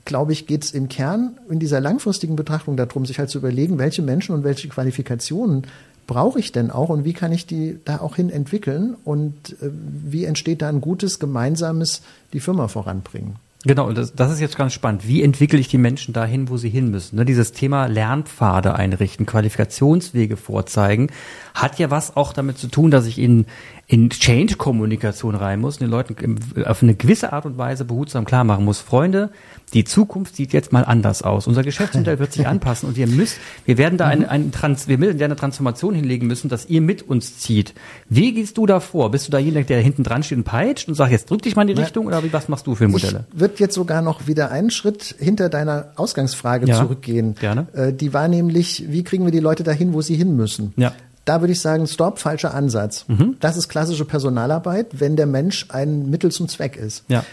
glaube 0.04 0.32
ich, 0.32 0.46
geht 0.46 0.64
es 0.64 0.72
im 0.72 0.88
Kern 0.88 1.38
in 1.48 1.58
dieser 1.58 1.80
langfristigen 1.80 2.36
Betrachtung 2.36 2.76
darum, 2.76 3.06
sich 3.06 3.18
halt 3.18 3.30
zu 3.30 3.38
überlegen, 3.38 3.78
welche 3.78 4.02
Menschen 4.02 4.34
und 4.34 4.44
welche 4.44 4.68
Qualifikationen 4.68 5.66
brauche 6.06 6.38
ich 6.38 6.52
denn 6.52 6.70
auch 6.70 6.90
und 6.90 7.04
wie 7.04 7.14
kann 7.14 7.32
ich 7.32 7.46
die 7.46 7.78
da 7.84 8.00
auch 8.00 8.16
hin 8.16 8.30
entwickeln 8.30 8.96
und 9.04 9.52
äh, 9.62 9.70
wie 9.72 10.24
entsteht 10.24 10.62
da 10.62 10.68
ein 10.68 10.80
gutes 10.80 11.18
gemeinsames 11.18 12.02
die 12.32 12.40
Firma 12.40 12.68
voranbringen. 12.68 13.36
Genau, 13.66 13.90
das, 13.92 14.14
das 14.14 14.30
ist 14.30 14.40
jetzt 14.40 14.56
ganz 14.56 14.74
spannend. 14.74 15.08
Wie 15.08 15.22
entwickle 15.22 15.58
ich 15.58 15.68
die 15.68 15.78
Menschen 15.78 16.12
dahin, 16.12 16.50
wo 16.50 16.58
sie 16.58 16.68
hin 16.68 16.90
müssen? 16.90 17.16
Ne, 17.16 17.24
dieses 17.24 17.52
Thema 17.52 17.86
Lernpfade 17.86 18.74
einrichten, 18.74 19.24
Qualifikationswege 19.24 20.36
vorzeigen, 20.36 21.08
hat 21.54 21.78
ja 21.78 21.90
was 21.90 22.16
auch 22.16 22.34
damit 22.34 22.58
zu 22.58 22.68
tun, 22.68 22.90
dass 22.90 23.06
ich 23.06 23.18
in, 23.18 23.46
in 23.86 24.10
Change-Kommunikation 24.10 25.34
rein 25.34 25.60
muss, 25.60 25.78
den 25.78 25.88
Leuten 25.88 26.38
auf 26.64 26.82
eine 26.82 26.94
gewisse 26.94 27.32
Art 27.32 27.46
und 27.46 27.56
Weise 27.56 27.84
behutsam 27.84 28.24
klar 28.24 28.44
machen 28.44 28.64
muss. 28.64 28.80
Freunde, 28.80 29.30
die 29.72 29.84
Zukunft 29.84 30.36
sieht 30.36 30.52
jetzt 30.52 30.72
mal 30.72 30.84
anders 30.84 31.22
aus. 31.22 31.46
Unser 31.46 31.62
Geschäftsmodell 31.62 32.18
wird 32.18 32.32
sich 32.32 32.46
anpassen 32.46 32.88
und 32.88 32.96
wir 32.96 33.06
müssen, 33.06 33.38
wir 33.64 33.78
werden 33.78 33.96
da 33.96 34.06
eine, 34.06 34.28
eine, 34.30 34.50
Trans, 34.50 34.88
wir 34.88 35.00
werden 35.00 35.22
eine 35.22 35.36
Transformation 35.36 35.94
hinlegen 35.94 36.26
müssen, 36.26 36.48
dass 36.48 36.66
ihr 36.66 36.80
mit 36.80 37.02
uns 37.02 37.38
zieht. 37.38 37.74
Wie 38.08 38.32
gehst 38.32 38.58
du 38.58 38.66
da 38.66 38.80
vor? 38.80 39.10
Bist 39.10 39.28
du 39.28 39.30
da 39.30 39.38
jemand, 39.38 39.68
der 39.70 39.80
hinten 39.80 40.02
dran 40.02 40.22
steht 40.22 40.38
und 40.38 40.44
peitscht 40.44 40.88
und 40.88 40.94
sagt, 40.94 41.12
jetzt 41.12 41.30
drück 41.30 41.42
dich 41.42 41.56
mal 41.56 41.62
in 41.68 41.74
die 41.74 41.80
Richtung 41.80 42.06
oder 42.06 42.22
was 42.32 42.48
machst 42.48 42.66
du 42.66 42.74
für 42.74 42.88
Modelle? 42.88 43.26
Würde 43.54 43.64
jetzt 43.64 43.74
sogar 43.74 44.02
noch 44.02 44.26
wieder 44.26 44.50
einen 44.50 44.70
Schritt 44.70 45.14
hinter 45.18 45.48
deiner 45.48 45.92
Ausgangsfrage 45.96 46.66
ja, 46.66 46.76
zurückgehen. 46.76 47.34
Gerne. 47.36 47.66
Äh, 47.72 47.92
die 47.92 48.12
war 48.12 48.28
nämlich, 48.28 48.84
wie 48.88 49.04
kriegen 49.04 49.24
wir 49.24 49.32
die 49.32 49.40
Leute 49.40 49.62
dahin, 49.62 49.94
wo 49.94 50.02
sie 50.02 50.16
hin 50.16 50.36
müssen? 50.36 50.72
Ja. 50.76 50.92
Da 51.24 51.40
würde 51.40 51.52
ich 51.52 51.60
sagen, 51.60 51.86
stopp, 51.86 52.18
falscher 52.18 52.52
Ansatz. 52.52 53.06
Mhm. 53.08 53.36
Das 53.40 53.56
ist 53.56 53.68
klassische 53.68 54.04
Personalarbeit, 54.04 55.00
wenn 55.00 55.16
der 55.16 55.26
Mensch 55.26 55.66
ein 55.70 56.10
Mittel 56.10 56.30
zum 56.30 56.48
Zweck 56.48 56.76
ist. 56.76 57.04
Ja 57.08 57.24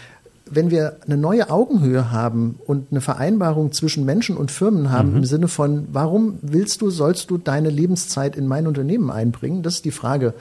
wenn 0.54 0.70
wir 0.70 0.98
eine 1.06 1.16
neue 1.16 1.48
Augenhöhe 1.50 2.10
haben 2.10 2.58
und 2.66 2.88
eine 2.90 3.00
Vereinbarung 3.00 3.72
zwischen 3.72 4.04
Menschen 4.04 4.36
und 4.36 4.50
Firmen 4.50 4.90
haben 4.90 5.12
mhm. 5.12 5.16
im 5.18 5.24
Sinne 5.24 5.48
von, 5.48 5.88
warum 5.92 6.38
willst 6.42 6.82
du, 6.82 6.90
sollst 6.90 7.30
du 7.30 7.38
deine 7.38 7.70
Lebenszeit 7.70 8.36
in 8.36 8.46
mein 8.46 8.66
Unternehmen 8.66 9.10
einbringen? 9.10 9.62
Das 9.62 9.76
ist 9.76 9.86
die 9.86 9.92
Frage, 9.92 10.34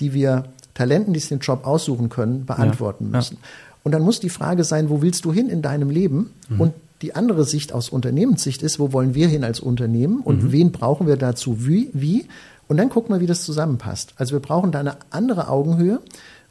die 0.00 0.14
wir 0.14 0.44
Talenten, 0.72 1.12
die 1.12 1.20
sich 1.20 1.28
den 1.28 1.40
Job 1.40 1.66
aussuchen 1.66 2.08
können, 2.08 2.46
beantworten 2.46 3.10
ja. 3.10 3.18
müssen. 3.18 3.38
Ja. 3.40 3.48
Und 3.82 3.92
dann 3.92 4.02
muss 4.02 4.20
die 4.20 4.28
Frage 4.28 4.64
sein, 4.64 4.90
wo 4.90 5.02
willst 5.02 5.24
du 5.24 5.32
hin 5.32 5.48
in 5.48 5.62
deinem 5.62 5.90
Leben? 5.90 6.30
Mhm. 6.48 6.60
Und 6.60 6.74
die 7.02 7.14
andere 7.14 7.44
Sicht 7.44 7.72
aus 7.72 7.88
Unternehmenssicht 7.88 8.62
ist, 8.62 8.78
wo 8.78 8.92
wollen 8.92 9.14
wir 9.14 9.28
hin 9.28 9.42
als 9.42 9.60
Unternehmen 9.60 10.20
und 10.20 10.44
mhm. 10.44 10.52
wen 10.52 10.72
brauchen 10.72 11.06
wir 11.06 11.16
dazu 11.16 11.66
wie, 11.66 11.88
wie? 11.92 12.26
Und 12.68 12.76
dann 12.76 12.90
gucken 12.90 13.14
wir, 13.14 13.20
wie 13.20 13.26
das 13.26 13.42
zusammenpasst. 13.42 14.12
Also 14.16 14.32
wir 14.32 14.40
brauchen 14.40 14.70
da 14.70 14.80
eine 14.80 14.96
andere 15.10 15.48
Augenhöhe 15.48 16.00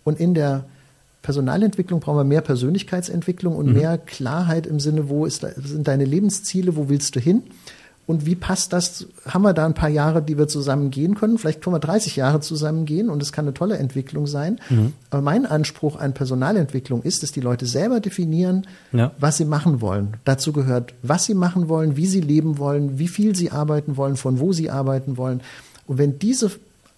und 0.03 0.19
in 0.19 0.33
der 0.33 0.65
Personalentwicklung 1.21 1.99
brauchen 1.99 2.17
wir 2.17 2.23
mehr 2.23 2.41
Persönlichkeitsentwicklung 2.41 3.55
und 3.55 3.67
mhm. 3.67 3.73
mehr 3.73 3.97
Klarheit 3.97 4.65
im 4.65 4.79
Sinne, 4.79 5.09
wo 5.09 5.25
ist, 5.25 5.41
sind 5.41 5.87
deine 5.87 6.05
Lebensziele, 6.05 6.75
wo 6.75 6.89
willst 6.89 7.15
du 7.15 7.19
hin? 7.19 7.43
Und 8.09 8.25
wie 8.25 8.33
passt 8.33 8.73
das? 8.73 9.05
Haben 9.27 9.43
wir 9.43 9.53
da 9.53 9.67
ein 9.67 9.75
paar 9.75 9.87
Jahre, 9.87 10.23
die 10.23 10.35
wir 10.35 10.47
zusammen 10.47 10.89
gehen 10.89 11.13
können? 11.13 11.37
Vielleicht 11.37 11.61
können 11.61 11.75
wir 11.75 11.79
30 11.79 12.15
Jahre 12.15 12.39
zusammen 12.39 12.85
gehen 12.85 13.07
und 13.07 13.21
es 13.21 13.31
kann 13.31 13.45
eine 13.45 13.53
tolle 13.53 13.77
Entwicklung 13.77 14.25
sein. 14.25 14.59
Mhm. 14.71 14.93
Aber 15.11 15.21
mein 15.21 15.45
Anspruch 15.45 15.95
an 15.95 16.15
Personalentwicklung 16.15 17.03
ist, 17.03 17.21
dass 17.21 17.31
die 17.31 17.39
Leute 17.39 17.67
selber 17.67 17.99
definieren, 17.99 18.65
ja. 18.93 19.11
was 19.19 19.37
sie 19.37 19.45
machen 19.45 19.79
wollen. 19.79 20.17
Dazu 20.25 20.53
gehört, 20.53 20.95
was 21.03 21.25
sie 21.25 21.35
machen 21.35 21.69
wollen, 21.69 21.97
wie 21.97 22.07
sie 22.07 22.21
leben 22.21 22.57
wollen, 22.57 22.97
wie 22.97 23.07
viel 23.07 23.35
sie 23.35 23.51
arbeiten 23.51 23.95
wollen, 23.95 24.15
von 24.15 24.39
wo 24.39 24.53
sie 24.53 24.71
arbeiten 24.71 25.17
wollen. 25.17 25.41
Und 25.85 25.99
wenn 25.99 26.17
diese 26.17 26.49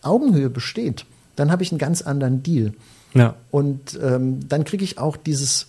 Augenhöhe 0.03 0.49
besteht, 0.49 1.03
dann 1.35 1.51
habe 1.51 1.61
ich 1.61 1.73
einen 1.73 1.79
ganz 1.79 2.01
anderen 2.01 2.41
Deal. 2.41 2.71
Ja. 3.13 3.35
Und 3.51 3.99
ähm, 4.01 4.47
dann 4.47 4.63
kriege 4.63 4.85
ich 4.85 4.97
auch 4.97 5.17
dieses 5.17 5.67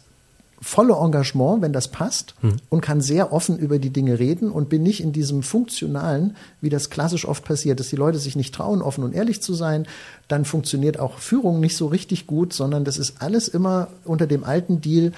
volle 0.62 0.94
Engagement, 0.94 1.60
wenn 1.60 1.72
das 1.72 1.88
passt, 1.88 2.34
mhm. 2.40 2.56
und 2.70 2.80
kann 2.80 3.00
sehr 3.00 3.32
offen 3.32 3.58
über 3.58 3.78
die 3.78 3.90
Dinge 3.90 4.18
reden 4.18 4.50
und 4.50 4.68
bin 4.68 4.82
nicht 4.82 5.02
in 5.02 5.12
diesem 5.12 5.42
funktionalen, 5.42 6.36
wie 6.60 6.70
das 6.70 6.88
klassisch 6.88 7.26
oft 7.26 7.44
passiert, 7.44 7.80
dass 7.80 7.88
die 7.88 7.96
Leute 7.96 8.18
sich 8.18 8.36
nicht 8.36 8.54
trauen, 8.54 8.80
offen 8.80 9.02
und 9.02 9.12
ehrlich 9.12 9.42
zu 9.42 9.54
sein. 9.54 9.86
Dann 10.28 10.44
funktioniert 10.44 11.00
auch 11.00 11.18
Führung 11.18 11.60
nicht 11.60 11.76
so 11.76 11.88
richtig 11.88 12.26
gut, 12.28 12.52
sondern 12.52 12.84
das 12.84 12.96
ist 12.96 13.20
alles 13.20 13.48
immer 13.48 13.88
unter 14.04 14.26
dem 14.26 14.44
alten 14.44 14.80
Deal 14.80 15.12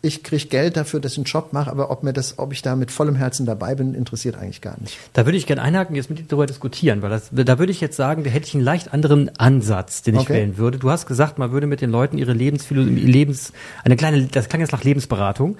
ich 0.00 0.22
kriege 0.22 0.46
Geld 0.46 0.76
dafür, 0.76 1.00
dass 1.00 1.12
ich 1.12 1.18
einen 1.18 1.24
Job 1.24 1.52
mache, 1.52 1.70
aber 1.70 1.90
ob 1.90 2.04
mir 2.04 2.12
das, 2.12 2.38
ob 2.38 2.52
ich 2.52 2.62
da 2.62 2.76
mit 2.76 2.92
vollem 2.92 3.16
Herzen 3.16 3.46
dabei 3.46 3.74
bin, 3.74 3.94
interessiert 3.94 4.36
eigentlich 4.36 4.60
gar 4.60 4.80
nicht. 4.80 4.96
Da 5.12 5.26
würde 5.26 5.36
ich 5.36 5.46
gerne 5.46 5.60
einhaken, 5.60 5.96
jetzt 5.96 6.08
mit 6.08 6.20
dir 6.20 6.24
darüber 6.28 6.46
diskutieren, 6.46 7.02
weil 7.02 7.10
das, 7.10 7.30
da 7.32 7.58
würde 7.58 7.72
ich 7.72 7.80
jetzt 7.80 7.96
sagen, 7.96 8.22
da 8.22 8.30
hätte 8.30 8.46
ich 8.46 8.54
einen 8.54 8.62
leicht 8.62 8.94
anderen 8.94 9.36
Ansatz, 9.38 10.02
den 10.02 10.14
ich 10.14 10.22
okay. 10.22 10.34
wählen 10.34 10.56
würde. 10.56 10.78
Du 10.78 10.90
hast 10.90 11.06
gesagt, 11.06 11.38
man 11.38 11.50
würde 11.50 11.66
mit 11.66 11.80
den 11.80 11.90
Leuten 11.90 12.16
ihre 12.16 12.32
Lebensphilosophie, 12.32 12.94
Lebens, 12.94 13.52
eine 13.84 13.96
kleine, 13.96 14.26
das 14.26 14.48
klang 14.48 14.60
jetzt 14.60 14.72
nach 14.72 14.84
Lebensberatung. 14.84 15.56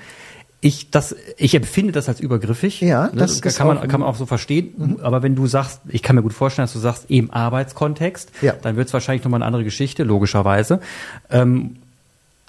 Ich, 0.61 0.91
das, 0.91 1.15
ich 1.37 1.55
empfinde 1.55 1.93
das 1.93 2.09
als 2.09 2.21
übergriffig. 2.21 2.81
Ja, 2.81 3.11
das, 3.15 3.41
das 3.41 3.57
kann 3.57 3.67
man, 3.69 3.87
kann 3.89 4.01
man 4.01 4.09
auch 4.09 4.17
so 4.17 4.27
verstehen. 4.27 4.75
Mhm. 4.77 5.01
Aber 5.03 5.23
wenn 5.23 5.37
du 5.37 5.47
sagst, 5.47 5.81
ich 5.89 6.03
kann 6.03 6.17
mir 6.17 6.23
gut 6.23 6.33
vorstellen, 6.33 6.65
dass 6.65 6.73
du 6.73 6.81
sagst, 6.81 7.07
im 7.09 7.31
Arbeitskontext, 7.31 8.31
ja. 8.43 8.55
dann 8.61 8.77
wird 8.77 8.89
es 8.89 8.93
wahrscheinlich 8.93 9.25
nochmal 9.25 9.39
eine 9.39 9.47
andere 9.47 9.65
Geschichte, 9.65 10.03
logischerweise. 10.03 10.81
Ähm, 11.31 11.77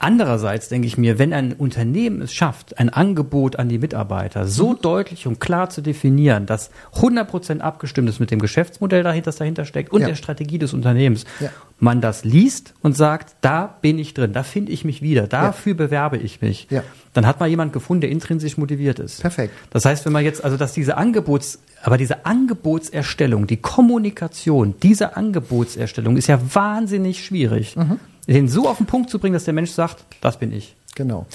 Andererseits 0.01 0.69
denke 0.69 0.87
ich 0.87 0.97
mir, 0.97 1.19
wenn 1.19 1.33
ein 1.33 1.51
Unternehmen 1.51 2.21
es 2.21 2.33
schafft, 2.33 2.79
ein 2.79 2.89
Angebot 2.89 3.57
an 3.57 3.67
die 3.67 3.79
Mitarbeiter 3.79 4.47
so 4.47 4.71
mhm. 4.71 4.81
deutlich 4.81 5.27
und 5.27 5.41
klar 5.41 5.69
zu 5.69 5.81
definieren, 5.81 6.45
dass 6.45 6.71
100% 6.95 7.59
abgestimmt 7.59 8.07
ist 8.07 8.21
mit 8.21 8.31
dem 8.31 8.39
Geschäftsmodell, 8.39 9.03
das 9.03 9.35
dahinter 9.35 9.65
steckt 9.65 9.91
und 9.91 10.01
ja. 10.01 10.07
der 10.07 10.15
Strategie 10.15 10.57
des 10.57 10.73
Unternehmens, 10.73 11.25
ja. 11.41 11.49
man 11.79 11.99
das 11.99 12.23
liest 12.23 12.73
und 12.81 12.95
sagt, 12.95 13.35
da 13.41 13.75
bin 13.81 13.99
ich 13.99 14.13
drin, 14.13 14.31
da 14.31 14.43
finde 14.43 14.71
ich 14.71 14.85
mich 14.85 15.01
wieder, 15.01 15.27
dafür 15.27 15.73
ja. 15.73 15.77
bewerbe 15.77 16.15
ich 16.15 16.41
mich, 16.41 16.69
dann 17.11 17.27
hat 17.27 17.41
man 17.41 17.49
jemand 17.49 17.73
gefunden, 17.73 18.01
der 18.01 18.09
intrinsisch 18.09 18.57
motiviert 18.57 18.99
ist. 18.99 19.19
Perfekt. 19.19 19.53
Das 19.69 19.83
heißt, 19.83 20.05
wenn 20.05 20.13
man 20.13 20.23
jetzt, 20.23 20.45
also 20.45 20.55
dass 20.55 20.71
diese 20.71 20.95
Angebots, 20.95 21.59
aber 21.83 21.97
diese 21.97 22.25
Angebotserstellung, 22.25 23.47
die 23.47 23.57
Kommunikation 23.57 24.75
dieser 24.81 25.17
Angebotserstellung 25.17 26.15
ist 26.15 26.27
ja 26.27 26.39
wahnsinnig 26.53 27.25
schwierig. 27.25 27.75
Mhm 27.75 27.99
den 28.27 28.47
so 28.47 28.67
auf 28.67 28.77
den 28.77 28.85
Punkt 28.85 29.09
zu 29.09 29.19
bringen, 29.19 29.33
dass 29.33 29.45
der 29.45 29.53
Mensch 29.53 29.71
sagt, 29.71 30.05
das 30.21 30.37
bin 30.37 30.51
ich. 30.51 30.75
Genau. 30.95 31.25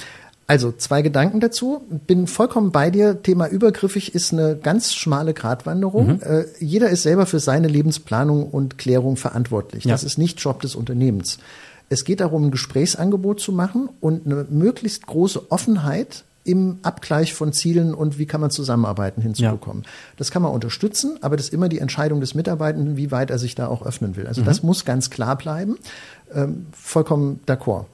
Also 0.47 0.73
zwei 0.73 1.03
Gedanken 1.03 1.41
dazu. 1.41 1.83
Bin 2.07 2.27
vollkommen 2.27 2.71
bei 2.71 2.91
dir. 2.91 3.23
Thema 3.23 3.49
übergriffig 3.49 4.15
ist 4.15 4.33
eine 4.33 4.57
ganz 4.57 4.95
schmale 4.95 5.33
Gratwanderung. 5.33 6.15
Mhm. 6.15 6.21
Äh, 6.21 6.45
jeder 6.61 6.91
ist 6.91 7.03
selber 7.03 7.27
für 7.27 7.41
seine 7.41 7.69
Lebensplanung 7.69 8.51
und 8.51 8.77
Klärung 8.77 9.17
verantwortlich. 9.17 9.85
Ja. 9.85 9.93
Das 9.93 10.05
ist 10.05 10.19
nicht 10.19 10.41
Job 10.41 10.61
des 10.61 10.75
Unternehmens. 10.75 11.39
Es 11.89 12.05
geht 12.05 12.21
darum, 12.21 12.47
ein 12.47 12.51
Gesprächsangebot 12.51 13.41
zu 13.41 13.53
machen 13.53 13.89
und 14.01 14.27
eine 14.27 14.47
möglichst 14.51 15.07
große 15.07 15.51
Offenheit 15.51 16.25
im 16.45 16.79
Abgleich 16.83 17.33
von 17.33 17.53
Zielen 17.53 17.95
und 17.95 18.19
wie 18.19 18.27
kann 18.27 18.41
man 18.41 18.51
zusammenarbeiten 18.51 19.23
hinzubekommen. 19.23 19.83
Ja. 19.85 19.91
Das 20.19 20.31
kann 20.31 20.43
man 20.43 20.53
unterstützen, 20.53 21.19
aber 21.23 21.37
das 21.37 21.47
ist 21.47 21.55
immer 21.55 21.69
die 21.69 21.79
Entscheidung 21.79 22.21
des 22.21 22.35
Mitarbeitenden, 22.35 22.97
wie 22.97 23.11
weit 23.11 23.31
er 23.31 23.39
sich 23.39 23.55
da 23.55 23.67
auch 23.67 23.85
öffnen 23.85 24.15
will. 24.17 24.27
Also 24.27 24.43
mhm. 24.43 24.47
das 24.47 24.63
muss 24.63 24.85
ganz 24.85 25.11
klar 25.11 25.37
bleiben. 25.37 25.79
Ähm, 26.35 26.67
vollkommen 26.73 27.41
d'accord. 27.47 27.87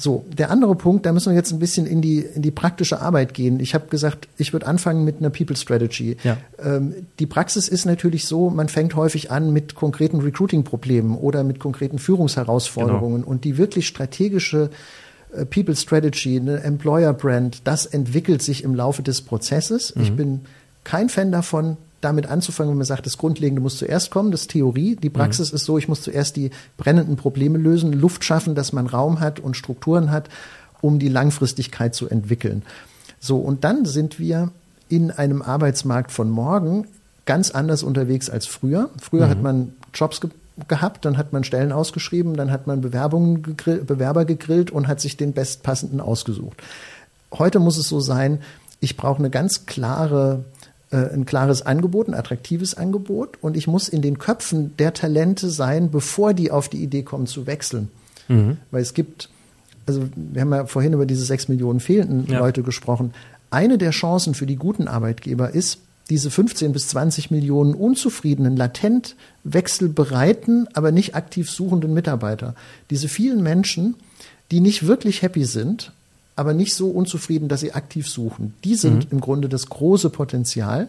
So, 0.00 0.24
der 0.28 0.52
andere 0.52 0.76
Punkt, 0.76 1.06
da 1.06 1.12
müssen 1.12 1.32
wir 1.32 1.36
jetzt 1.36 1.50
ein 1.50 1.58
bisschen 1.58 1.84
in 1.84 2.00
die, 2.00 2.20
in 2.20 2.40
die 2.40 2.52
praktische 2.52 3.00
Arbeit 3.00 3.34
gehen. 3.34 3.58
Ich 3.58 3.74
habe 3.74 3.88
gesagt, 3.88 4.28
ich 4.36 4.52
würde 4.52 4.68
anfangen 4.68 5.02
mit 5.02 5.18
einer 5.18 5.30
People 5.30 5.56
Strategy. 5.56 6.16
Ja. 6.22 6.36
Ähm, 6.62 6.94
die 7.18 7.26
Praxis 7.26 7.66
ist 7.66 7.84
natürlich 7.84 8.26
so, 8.26 8.48
man 8.48 8.68
fängt 8.68 8.94
häufig 8.94 9.32
an 9.32 9.52
mit 9.52 9.74
konkreten 9.74 10.20
Recruiting-Problemen 10.20 11.16
oder 11.16 11.42
mit 11.42 11.58
konkreten 11.58 11.98
Führungsherausforderungen 11.98 13.22
Genau. 13.22 13.28
und 13.28 13.42
die 13.42 13.58
wirklich 13.58 13.88
strategische 13.88 14.70
People 15.50 15.76
Strategy, 15.76 16.38
eine 16.38 16.62
Employer 16.62 17.12
Brand, 17.12 17.60
das 17.64 17.86
entwickelt 17.86 18.42
sich 18.42 18.64
im 18.64 18.74
Laufe 18.74 19.02
des 19.02 19.22
Prozesses. 19.22 19.92
Ich 20.00 20.12
bin 20.12 20.40
kein 20.84 21.08
Fan 21.08 21.30
davon, 21.30 21.76
damit 22.00 22.26
anzufangen, 22.26 22.70
wenn 22.70 22.78
man 22.78 22.86
sagt, 22.86 23.06
das 23.06 23.18
Grundlegende 23.18 23.60
muss 23.60 23.76
zuerst 23.76 24.10
kommen, 24.10 24.30
das 24.30 24.42
ist 24.42 24.50
Theorie. 24.50 24.96
Die 24.96 25.10
Praxis 25.10 25.50
ist 25.50 25.64
so, 25.64 25.78
ich 25.78 25.88
muss 25.88 26.02
zuerst 26.02 26.36
die 26.36 26.50
brennenden 26.76 27.16
Probleme 27.16 27.58
lösen, 27.58 27.92
Luft 27.92 28.24
schaffen, 28.24 28.54
dass 28.54 28.72
man 28.72 28.86
Raum 28.86 29.20
hat 29.20 29.40
und 29.40 29.56
Strukturen 29.56 30.10
hat, 30.10 30.28
um 30.80 30.98
die 30.98 31.08
Langfristigkeit 31.08 31.94
zu 31.94 32.08
entwickeln. 32.08 32.62
So, 33.20 33.38
und 33.38 33.64
dann 33.64 33.84
sind 33.84 34.20
wir 34.20 34.50
in 34.88 35.10
einem 35.10 35.42
Arbeitsmarkt 35.42 36.12
von 36.12 36.30
morgen 36.30 36.86
ganz 37.26 37.50
anders 37.50 37.82
unterwegs 37.82 38.30
als 38.30 38.46
früher. 38.46 38.90
Früher 39.00 39.28
hat 39.28 39.42
man 39.42 39.74
Jobs 39.92 40.20
gehabt, 40.66 41.04
dann 41.04 41.16
hat 41.16 41.32
man 41.32 41.44
Stellen 41.44 41.72
ausgeschrieben, 41.72 42.36
dann 42.36 42.50
hat 42.50 42.66
man 42.66 42.80
Bewerbungen 42.80 43.42
gegrill, 43.42 43.84
Bewerber 43.84 44.24
gegrillt 44.24 44.70
und 44.70 44.88
hat 44.88 45.00
sich 45.00 45.16
den 45.16 45.32
bestpassenden 45.32 46.00
ausgesucht. 46.00 46.62
Heute 47.32 47.58
muss 47.60 47.76
es 47.76 47.88
so 47.88 48.00
sein, 48.00 48.40
ich 48.80 48.96
brauche 48.96 49.18
eine 49.18 49.30
ganz 49.30 49.66
klare 49.66 50.44
äh, 50.90 50.96
ein 50.96 51.26
klares 51.26 51.62
Angebot, 51.62 52.08
ein 52.08 52.14
attraktives 52.14 52.74
Angebot 52.74 53.36
und 53.42 53.56
ich 53.56 53.66
muss 53.66 53.88
in 53.88 54.00
den 54.00 54.18
Köpfen 54.18 54.74
der 54.78 54.94
Talente 54.94 55.50
sein, 55.50 55.90
bevor 55.90 56.32
die 56.32 56.50
auf 56.50 56.68
die 56.68 56.82
Idee 56.82 57.02
kommen 57.02 57.26
zu 57.26 57.46
wechseln. 57.46 57.90
Weil 58.70 58.82
es 58.82 58.94
gibt, 58.94 59.28
also 59.86 60.02
wir 60.14 60.42
haben 60.42 60.52
ja 60.52 60.66
vorhin 60.66 60.92
über 60.92 61.06
diese 61.06 61.24
sechs 61.24 61.48
Millionen 61.48 61.80
fehlenden 61.80 62.26
Ja. 62.30 62.38
Leute 62.40 62.62
gesprochen. 62.62 63.12
Eine 63.50 63.78
der 63.78 63.90
Chancen 63.90 64.34
für 64.34 64.46
die 64.46 64.56
guten 64.56 64.88
Arbeitgeber 64.88 65.50
ist, 65.50 65.78
diese 66.10 66.30
15 66.30 66.72
bis 66.72 66.88
20 66.88 67.30
Millionen 67.30 67.74
unzufriedenen, 67.74 68.56
latent 68.56 69.14
wechselbereiten, 69.44 70.66
aber 70.72 70.90
nicht 70.90 71.14
aktiv 71.14 71.50
suchenden 71.50 71.92
Mitarbeiter. 71.92 72.54
Diese 72.90 73.08
vielen 73.08 73.42
Menschen, 73.42 73.94
die 74.50 74.60
nicht 74.60 74.86
wirklich 74.86 75.22
happy 75.22 75.44
sind, 75.44 75.92
aber 76.34 76.54
nicht 76.54 76.74
so 76.74 76.88
unzufrieden, 76.90 77.48
dass 77.48 77.60
sie 77.60 77.72
aktiv 77.72 78.08
suchen. 78.08 78.54
Die 78.64 78.76
sind 78.76 79.08
im 79.10 79.20
Grunde 79.20 79.48
das 79.48 79.68
große 79.68 80.08
Potenzial. 80.08 80.88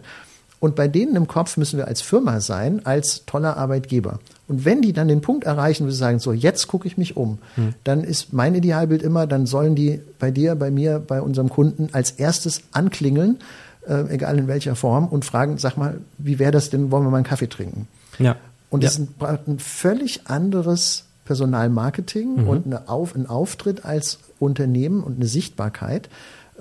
Und 0.60 0.76
bei 0.76 0.88
denen 0.88 1.16
im 1.16 1.28
Kopf 1.28 1.58
müssen 1.58 1.78
wir 1.78 1.88
als 1.88 2.02
Firma 2.02 2.40
sein, 2.42 2.86
als 2.86 3.26
toller 3.26 3.58
Arbeitgeber. 3.58 4.20
Und 4.48 4.66
wenn 4.66 4.82
die 4.82 4.94
dann 4.94 5.08
den 5.08 5.22
Punkt 5.22 5.46
erreichen, 5.46 5.88
wo 5.88 5.90
sie 5.90 5.98
sagen, 5.98 6.20
so, 6.20 6.34
jetzt 6.34 6.68
gucke 6.68 6.86
ich 6.86 6.98
mich 6.98 7.18
um, 7.18 7.40
dann 7.84 8.04
ist 8.04 8.34
mein 8.34 8.56
Idealbild 8.56 9.02
immer, 9.02 9.26
dann 9.26 9.46
sollen 9.46 9.76
die 9.76 10.02
bei 10.20 10.32
dir, 10.32 10.56
bei 10.56 10.70
mir, 10.70 11.00
bei 11.00 11.22
unserem 11.22 11.50
Kunden 11.50 11.90
als 11.94 12.12
erstes 12.12 12.62
anklingeln, 12.72 13.40
äh, 13.90 14.06
egal 14.10 14.38
in 14.38 14.48
welcher 14.48 14.76
Form, 14.76 15.08
und 15.08 15.26
fragen, 15.26 15.58
sag 15.58 15.76
mal, 15.76 16.00
wie 16.18 16.40
wäre 16.40 16.52
das 16.52 16.70
denn, 16.70 16.92
wollen 16.92 17.04
wir 17.04 17.10
mal 17.10 17.18
einen 17.18 17.26
Kaffee 17.26 17.50
trinken? 17.50 17.88
Ja. 18.20 18.36
Und 18.70 18.84
ja. 18.84 18.88
es 18.88 19.00
ist 19.00 19.10
ein, 19.20 19.40
ein 19.48 19.60
völlig 19.60 20.28
anderes 20.28 21.06
Personalmarketing 21.26 22.48
und 22.48 22.66
eine 22.66 22.90
Auf, 22.90 23.16
ein 23.16 23.28
Auftritt 23.28 23.86
als 23.86 24.20
Unternehmen 24.40 25.04
und 25.04 25.18
eine 25.18 25.28
Sichtbarkeit. 25.28 26.10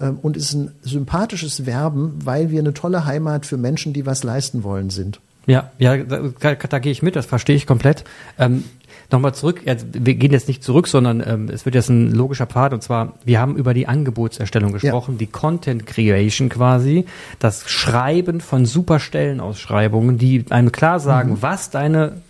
Ähm, 0.00 0.18
Und 0.20 0.36
es 0.36 0.44
ist 0.44 0.54
ein 0.54 0.72
sympathisches 0.82 1.66
Werben, 1.66 2.18
weil 2.24 2.50
wir 2.50 2.60
eine 2.60 2.74
tolle 2.74 3.04
Heimat 3.04 3.46
für 3.46 3.56
Menschen, 3.56 3.92
die 3.92 4.06
was 4.06 4.24
leisten 4.24 4.64
wollen, 4.64 4.90
sind. 4.90 5.20
Ja, 5.46 5.70
ja, 5.78 5.96
da, 5.96 6.28
da, 6.38 6.54
da 6.54 6.78
gehe 6.78 6.92
ich 6.92 7.02
mit, 7.02 7.16
das 7.16 7.24
verstehe 7.24 7.56
ich 7.56 7.66
komplett. 7.66 8.04
Ähm, 8.38 8.64
Nochmal 9.10 9.34
zurück, 9.34 9.62
wir 9.64 10.14
gehen 10.16 10.32
jetzt 10.32 10.48
nicht 10.48 10.62
zurück, 10.62 10.86
sondern 10.86 11.22
ähm, 11.26 11.48
es 11.50 11.64
wird 11.64 11.74
jetzt 11.74 11.88
ein 11.88 12.12
logischer 12.12 12.46
Pfad 12.46 12.74
und 12.74 12.82
zwar, 12.82 13.14
wir 13.24 13.40
haben 13.40 13.56
über 13.56 13.72
die 13.72 13.86
Angebotserstellung 13.86 14.72
gesprochen, 14.72 15.16
die 15.16 15.26
Content 15.26 15.86
Creation 15.86 16.50
quasi, 16.50 17.06
das 17.38 17.70
Schreiben 17.70 18.42
von 18.42 18.66
super 18.66 19.00
Stellenausschreibungen, 19.00 20.18
die 20.18 20.44
einem 20.50 20.72
klar 20.72 21.00
sagen, 21.00 21.38
was 21.40 21.70
deine 21.70 22.20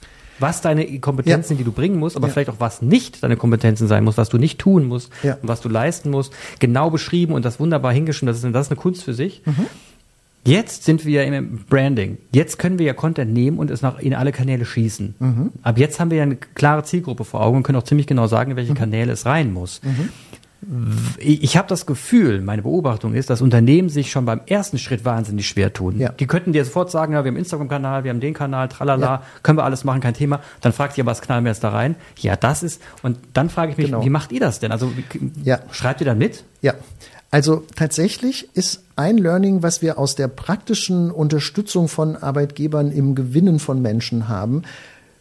was 0.40 0.60
deine 0.60 1.00
Kompetenzen 1.00 1.40
Ja. 1.40 1.48
sind, 1.48 1.58
die 1.58 1.64
du 1.64 1.72
bringen 1.72 1.98
musst, 1.98 2.14
aber 2.16 2.28
Ja. 2.28 2.32
vielleicht 2.32 2.50
auch 2.50 2.60
was 2.60 2.80
nicht 2.80 3.24
deine 3.24 3.36
Kompetenzen 3.36 3.88
sein 3.88 4.04
muss, 4.04 4.16
was 4.16 4.28
du 4.28 4.38
nicht 4.38 4.60
tun 4.60 4.84
musst 4.86 5.10
Ja. 5.24 5.36
und 5.42 5.48
was 5.48 5.60
du 5.60 5.68
leisten 5.68 6.10
musst, 6.10 6.32
genau 6.60 6.90
beschrieben 6.90 7.32
und 7.32 7.44
das 7.44 7.58
wunderbar 7.58 7.92
hingeschrieben, 7.92 8.28
das 8.32 8.44
ist, 8.44 8.54
das 8.54 8.66
ist 8.66 8.70
eine 8.70 8.80
Kunst 8.80 9.02
für 9.02 9.14
sich. 9.14 9.42
Mhm. 9.44 9.66
Jetzt 10.48 10.84
sind 10.84 11.04
wir 11.04 11.24
im 11.24 11.64
Branding. 11.68 12.16
Jetzt 12.32 12.58
können 12.58 12.78
wir 12.78 12.86
ja 12.86 12.94
Content 12.94 13.32
nehmen 13.32 13.58
und 13.58 13.70
es 13.70 13.82
nach 13.82 13.98
in 13.98 14.14
alle 14.14 14.32
Kanäle 14.32 14.64
schießen. 14.64 15.14
Mhm. 15.18 15.52
Ab 15.62 15.76
jetzt 15.78 16.00
haben 16.00 16.10
wir 16.10 16.16
ja 16.18 16.22
eine 16.22 16.36
klare 16.36 16.84
Zielgruppe 16.84 17.24
vor 17.24 17.42
Augen 17.42 17.58
und 17.58 17.62
können 17.64 17.76
auch 17.76 17.82
ziemlich 17.82 18.06
genau 18.06 18.26
sagen, 18.26 18.50
in 18.50 18.54
Mhm. 18.54 18.58
welche 18.58 18.74
Kanäle 18.74 19.12
es 19.12 19.26
rein 19.26 19.52
muss. 19.52 19.80
Ich, 21.18 21.42
ich 21.44 21.56
habe 21.56 21.68
das 21.68 21.86
Gefühl, 21.86 22.40
meine 22.40 22.62
Beobachtung 22.62 23.14
ist, 23.14 23.30
dass 23.30 23.42
Unternehmen 23.42 23.88
sich 23.90 24.10
schon 24.10 24.24
beim 24.24 24.40
ersten 24.46 24.78
Schritt 24.78 25.04
wahnsinnig 25.04 25.46
schwer 25.46 25.72
tun. 25.72 25.98
Ja. 26.00 26.08
Die 26.10 26.26
könnten 26.26 26.52
dir 26.52 26.64
sofort 26.64 26.90
sagen, 26.90 27.12
ja, 27.12 27.18
wir 27.22 27.28
haben 27.28 27.36
einen 27.36 27.44
Instagram-Kanal, 27.44 28.02
wir 28.02 28.10
haben 28.10 28.18
den 28.20 28.34
Kanal, 28.34 28.68
tralala, 28.68 29.06
Ja. 29.06 29.22
können 29.44 29.56
wir 29.58 29.64
alles 29.64 29.84
machen, 29.84 30.00
kein 30.00 30.14
Thema. 30.14 30.40
Dann 30.60 30.72
fragt 30.72 30.98
ihr, 30.98 31.06
was 31.06 31.20
knallen 31.22 31.44
wir 31.44 31.50
jetzt 31.52 31.62
da 31.62 31.68
rein? 31.68 31.94
Ja, 32.18 32.34
das 32.36 32.62
ist, 32.64 32.82
und 33.02 33.18
dann 33.34 33.50
frage 33.50 33.70
ich 33.72 33.78
mich, 33.78 33.86
Genau. 33.86 34.04
wie 34.04 34.10
macht 34.10 34.32
ihr 34.32 34.40
das 34.40 34.58
denn? 34.58 34.72
Also, 34.72 34.90
wie, 34.96 35.04
Ja. 35.44 35.60
schreibt 35.70 36.00
ihr 36.00 36.06
da 36.06 36.14
mit? 36.14 36.42
Ja, 36.60 36.74
also 37.30 37.64
tatsächlich 37.76 38.48
ist 38.54 38.82
ein 38.96 39.18
Learning, 39.18 39.62
was 39.62 39.82
wir 39.82 39.98
aus 39.98 40.14
der 40.14 40.28
praktischen 40.28 41.10
Unterstützung 41.10 41.88
von 41.88 42.16
Arbeitgebern 42.16 42.90
im 42.90 43.14
Gewinnen 43.14 43.58
von 43.58 43.82
Menschen 43.82 44.28
haben, 44.28 44.62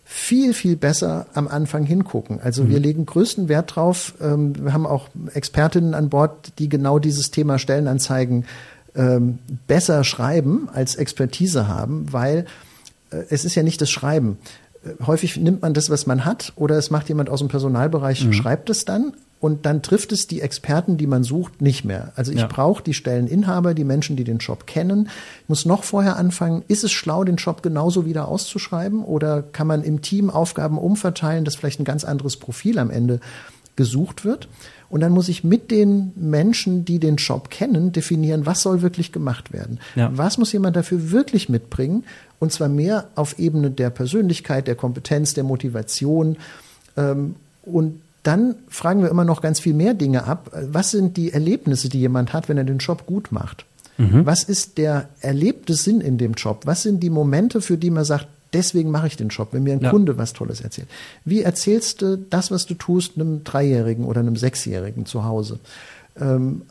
viel, 0.06 0.54
viel 0.54 0.78
besser 0.78 1.26
am 1.34 1.50
Anfang 1.50 1.84
hingucken. 1.84 2.39
Also 2.41 2.70
wir 2.70 2.80
legen 2.80 3.06
größten 3.06 3.50
Wert 3.50 3.76
drauf. 3.76 4.13
Ähm, 4.22 4.54
wir 4.63 4.72
haben 4.72 4.86
auch 4.86 5.10
Expertinnen 5.34 5.93
an 5.93 6.08
Bord, 6.08 6.54
die 6.60 6.70
genau 6.70 6.98
dieses 6.98 7.30
Thema 7.30 7.60
Stellenanzeigen 7.60 8.46
ähm, 8.96 9.39
besser 9.67 10.06
schreiben 10.06 10.70
als 10.74 10.96
Expertise 10.96 11.67
haben, 11.67 12.06
weil 12.13 12.46
äh, 13.12 13.17
es 13.30 13.43
ist 13.43 13.56
ja 13.56 13.63
nicht 13.63 13.82
das 13.82 13.91
Schreiben. 13.91 14.38
Äh, 14.86 15.06
Häufig 15.06 15.36
nimmt 15.36 15.62
man 15.62 15.74
das, 15.74 15.89
was 15.89 16.08
man 16.08 16.24
hat, 16.24 16.54
oder 16.56 16.78
es 16.78 16.89
macht 16.89 17.10
jemand 17.10 17.30
aus 17.30 17.39
dem 17.39 17.50
Personalbereich, 17.50 18.34
schreibt 18.34 18.70
es 18.70 18.86
dann 18.86 19.12
und 19.39 19.65
dann 19.65 19.82
trifft 19.84 20.12
es 20.12 20.26
die 20.28 20.41
Experten, 20.41 20.97
die 20.97 21.06
man 21.08 21.23
sucht, 21.23 21.62
nicht 21.62 21.86
mehr. 21.86 22.12
Also 22.15 22.32
ich 22.32 22.39
Ja. 22.39 22.47
brauche 22.47 22.82
die 22.82 22.93
Stelleninhaber, 22.95 23.73
die 23.73 23.84
Menschen, 23.84 24.15
die 24.15 24.23
den 24.23 24.39
Job 24.39 24.65
kennen. 24.65 25.10
Ich 25.43 25.50
muss 25.50 25.65
noch 25.65 25.84
vorher 25.84 26.15
anfangen, 26.17 26.63
ist 26.67 26.84
es 26.84 26.91
schlau, 26.91 27.23
den 27.23 27.36
Job 27.36 27.62
genauso 27.62 28.06
wieder 28.06 28.28
auszuschreiben 28.28 29.04
oder 29.04 29.43
kann 29.43 29.67
man 29.67 29.84
im 29.84 30.02
Team 30.02 30.30
Aufgaben 30.30 30.78
umverteilen, 30.80 31.45
dass 31.45 31.56
vielleicht 31.56 31.80
ein 31.80 31.86
ganz 31.86 32.04
anderes 32.04 32.38
Profil 32.38 32.80
am 32.80 32.89
Ende 32.89 33.19
gesucht 33.76 34.26
wird? 34.26 34.47
Und 34.89 35.02
dann 35.02 35.12
muss 35.12 35.28
ich 35.28 35.43
mit 35.43 35.69
den 35.69 36.13
Menschen, 36.15 36.86
die 36.86 36.97
den 36.97 37.17
Job 37.17 37.50
kennen, 37.50 37.91
definieren, 37.91 38.45
was 38.45 38.62
soll 38.62 38.82
wirklich 38.82 39.12
gemacht 39.12 39.52
werden. 39.52 39.80
Ja. 39.95 40.10
Was 40.13 40.38
muss 40.38 40.54
jemand 40.54 40.78
dafür 40.78 41.12
wirklich 41.12 41.50
mitbringen? 41.50 42.06
Und 42.39 42.54
zwar 42.54 42.69
mehr 42.69 43.10
auf 43.15 43.38
Ebene 43.38 43.69
der 43.69 43.89
Persönlichkeit, 43.89 44.65
der 44.65 44.76
Kompetenz, 44.76 45.34
der 45.34 45.43
Motivation. 45.43 46.38
Ähm, 46.95 47.36
und 47.63 48.00
dann 48.27 48.55
fragen 48.67 49.01
wir 49.01 49.09
immer 49.09 49.23
noch 49.23 49.41
ganz 49.41 49.59
viel 49.59 49.73
mehr 49.73 49.93
Dinge 49.93 50.25
ab. 50.25 50.51
Was 50.53 50.91
sind 50.91 51.15
die 51.15 51.31
Erlebnisse, 51.31 51.87
die 51.87 51.99
jemand 51.99 52.33
hat, 52.33 52.49
wenn 52.49 52.57
er 52.57 52.65
den 52.65 52.79
Job 52.79 53.05
gut 53.05 53.31
macht? 53.31 53.65
Was 53.97 54.43
ist 54.43 54.77
der 54.77 55.09
erlebte 55.21 55.73
Sinn 55.73 56.01
in 56.01 56.19
dem 56.19 56.33
Job? 56.33 56.61
Was 56.65 56.83
sind 56.83 57.01
die 57.01 57.09
Momente, 57.09 57.61
für 57.61 57.77
die 57.77 57.89
man 57.89 58.03
sagt, 58.03 58.27
deswegen 58.53 58.91
mache 58.91 59.07
ich 59.07 59.17
den 59.17 59.29
Job, 59.29 59.49
wenn 59.53 59.63
mir 59.63 59.73
ein 59.73 59.81
Ja. 59.81 59.89
Kunde 59.89 60.19
was 60.19 60.33
Tolles 60.33 60.61
erzählt? 60.61 60.87
Wie 61.25 61.41
erzählst 61.41 62.03
du 62.03 62.17
das, 62.17 62.51
was 62.51 62.67
du 62.67 62.75
tust, 62.75 63.13
einem 63.15 63.43
Dreijährigen 63.43 64.05
oder 64.05 64.19
einem 64.19 64.35
Sechsjährigen 64.35 65.07
zu 65.07 65.23
Hause? 65.23 65.59
Ähm, 66.19 66.61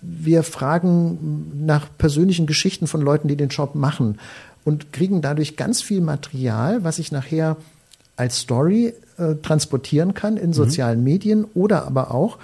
wir 0.00 0.42
fragen 0.42 1.52
nach 1.64 1.86
persönlichen 1.98 2.46
Geschichten 2.46 2.88
von 2.88 3.00
Leuten, 3.00 3.28
die 3.28 3.36
den 3.36 3.50
Job 3.50 3.76
machen 3.76 4.18
und 4.64 4.92
kriegen 4.92 5.22
dadurch 5.22 5.56
ganz 5.56 5.82
viel 5.82 6.00
Material, 6.00 6.82
was 6.82 6.98
ich 6.98 7.12
nachher 7.12 7.56
als 8.16 8.38
Story 8.38 8.94
äh, 9.18 9.34
transportieren 9.42 10.14
kann 10.14 10.36
in 10.36 10.52
sozialen 10.52 11.02
Medien 11.04 11.44
oder 11.54 11.86
aber 11.86 12.12
auch, 12.12 12.38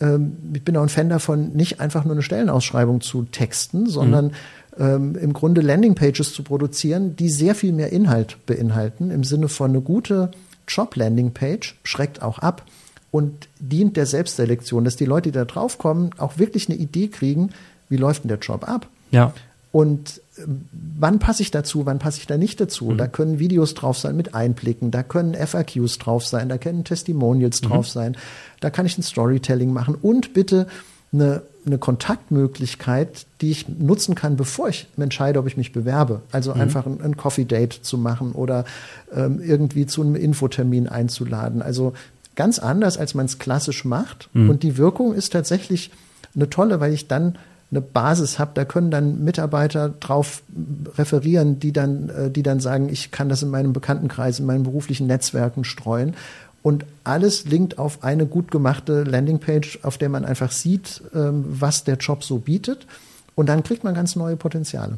ähm, 0.00 0.36
ich 0.52 0.62
bin 0.62 0.76
auch 0.76 0.82
ein 0.82 0.88
Fan 0.88 1.08
davon, 1.08 1.52
nicht 1.52 1.80
einfach 1.80 2.04
nur 2.04 2.14
eine 2.14 2.22
Stellenausschreibung 2.22 3.00
zu 3.00 3.24
texten, 3.24 3.86
sondern 3.86 4.32
ähm, 4.78 5.16
im 5.16 5.32
Grunde 5.32 5.60
Landingpages 5.60 6.32
zu 6.32 6.42
produzieren, 6.42 7.16
die 7.16 7.28
sehr 7.28 7.54
viel 7.54 7.72
mehr 7.72 7.92
Inhalt 7.92 8.36
beinhalten, 8.46 9.10
im 9.10 9.24
Sinne 9.24 9.48
von 9.48 9.70
eine 9.70 9.80
gute 9.80 10.30
Job-Landingpage 10.68 11.76
schreckt 11.84 12.22
auch 12.22 12.38
ab 12.38 12.64
und 13.10 13.48
dient 13.58 13.96
der 13.96 14.06
Selbstselektion, 14.06 14.84
dass 14.84 14.96
die 14.96 15.04
Leute, 15.04 15.30
die 15.30 15.38
da 15.38 15.44
draufkommen, 15.44 16.10
auch 16.18 16.38
wirklich 16.38 16.68
eine 16.68 16.78
Idee 16.78 17.08
kriegen, 17.08 17.50
wie 17.88 17.96
läuft 17.96 18.24
denn 18.24 18.28
der 18.28 18.38
Job 18.38 18.68
ab? 18.68 18.88
Ja. 19.10 19.32
Und 19.76 20.22
ähm, 20.38 20.64
wann 20.98 21.18
passe 21.18 21.42
ich 21.42 21.50
dazu, 21.50 21.84
wann 21.84 21.98
passe 21.98 22.20
ich 22.20 22.26
da 22.26 22.38
nicht 22.38 22.58
dazu? 22.62 22.94
Da 22.94 23.06
können 23.08 23.38
Videos 23.38 23.74
drauf 23.74 23.98
sein 23.98 24.16
mit 24.16 24.34
Einblicken, 24.34 24.90
da 24.90 25.02
können 25.02 25.34
FAQs 25.34 25.98
drauf 25.98 26.26
sein, 26.26 26.48
da 26.48 26.56
können 26.56 26.84
Testimonials 26.84 27.60
drauf 27.60 27.86
sein, 27.86 28.16
da 28.60 28.70
kann 28.70 28.86
ich 28.86 28.96
ein 28.96 29.02
Storytelling 29.02 29.74
machen 29.74 29.94
und 29.94 30.32
bitte 30.32 30.66
eine, 31.12 31.42
eine 31.66 31.76
Kontaktmöglichkeit, 31.76 33.26
die 33.42 33.50
ich 33.50 33.68
nutzen 33.68 34.14
kann, 34.14 34.38
bevor 34.38 34.70
ich 34.70 34.86
entscheide, 34.96 35.38
ob 35.40 35.46
ich 35.46 35.58
mich 35.58 35.72
bewerbe. 35.72 36.22
Also 36.32 36.54
einfach 36.54 36.86
ein, 36.86 37.02
ein 37.02 37.18
Coffee 37.18 37.44
Date 37.44 37.74
zu 37.74 37.98
machen 37.98 38.32
oder 38.32 38.64
ähm, 39.14 39.42
irgendwie 39.42 39.84
zu 39.84 40.00
einem 40.00 40.16
Infotermin 40.16 40.88
einzuladen. 40.88 41.60
Also 41.60 41.92
ganz 42.34 42.58
anders, 42.58 42.96
als 42.96 43.12
man 43.12 43.26
es 43.26 43.38
klassisch 43.38 43.84
macht. 43.84 44.30
Mhm. 44.32 44.48
Und 44.48 44.62
die 44.62 44.78
Wirkung 44.78 45.12
ist 45.12 45.34
tatsächlich 45.34 45.90
eine 46.34 46.48
tolle, 46.48 46.80
weil 46.80 46.94
ich 46.94 47.08
dann 47.08 47.36
eine 47.76 47.84
Basis 47.84 48.38
habe, 48.38 48.52
da 48.54 48.64
können 48.64 48.90
dann 48.90 49.22
Mitarbeiter 49.22 49.88
drauf 49.88 50.42
referieren, 50.96 51.60
die 51.60 51.72
dann, 51.72 52.08
äh, 52.08 52.30
die 52.30 52.42
dann 52.42 52.60
sagen, 52.60 52.88
ich 52.88 53.10
kann 53.10 53.28
das 53.28 53.42
in 53.42 53.50
meinem 53.50 53.72
Bekanntenkreis, 53.72 54.40
in 54.40 54.46
meinen 54.46 54.64
beruflichen 54.64 55.06
Netzwerken 55.06 55.64
streuen. 55.64 56.14
Und 56.62 56.84
alles 57.04 57.44
linkt 57.44 57.78
auf 57.78 58.02
eine 58.02 58.26
gut 58.26 58.50
gemachte 58.50 59.04
Landingpage, 59.04 59.80
auf 59.82 59.98
der 59.98 60.08
man 60.08 60.24
einfach 60.24 60.50
sieht, 60.50 61.02
ähm, 61.14 61.44
was 61.46 61.84
der 61.84 61.96
Job 61.96 62.24
so 62.24 62.38
bietet. 62.38 62.86
Und 63.36 63.48
dann 63.48 63.62
kriegt 63.62 63.84
man 63.84 63.94
ganz 63.94 64.16
neue 64.16 64.36
Potenziale. 64.36 64.96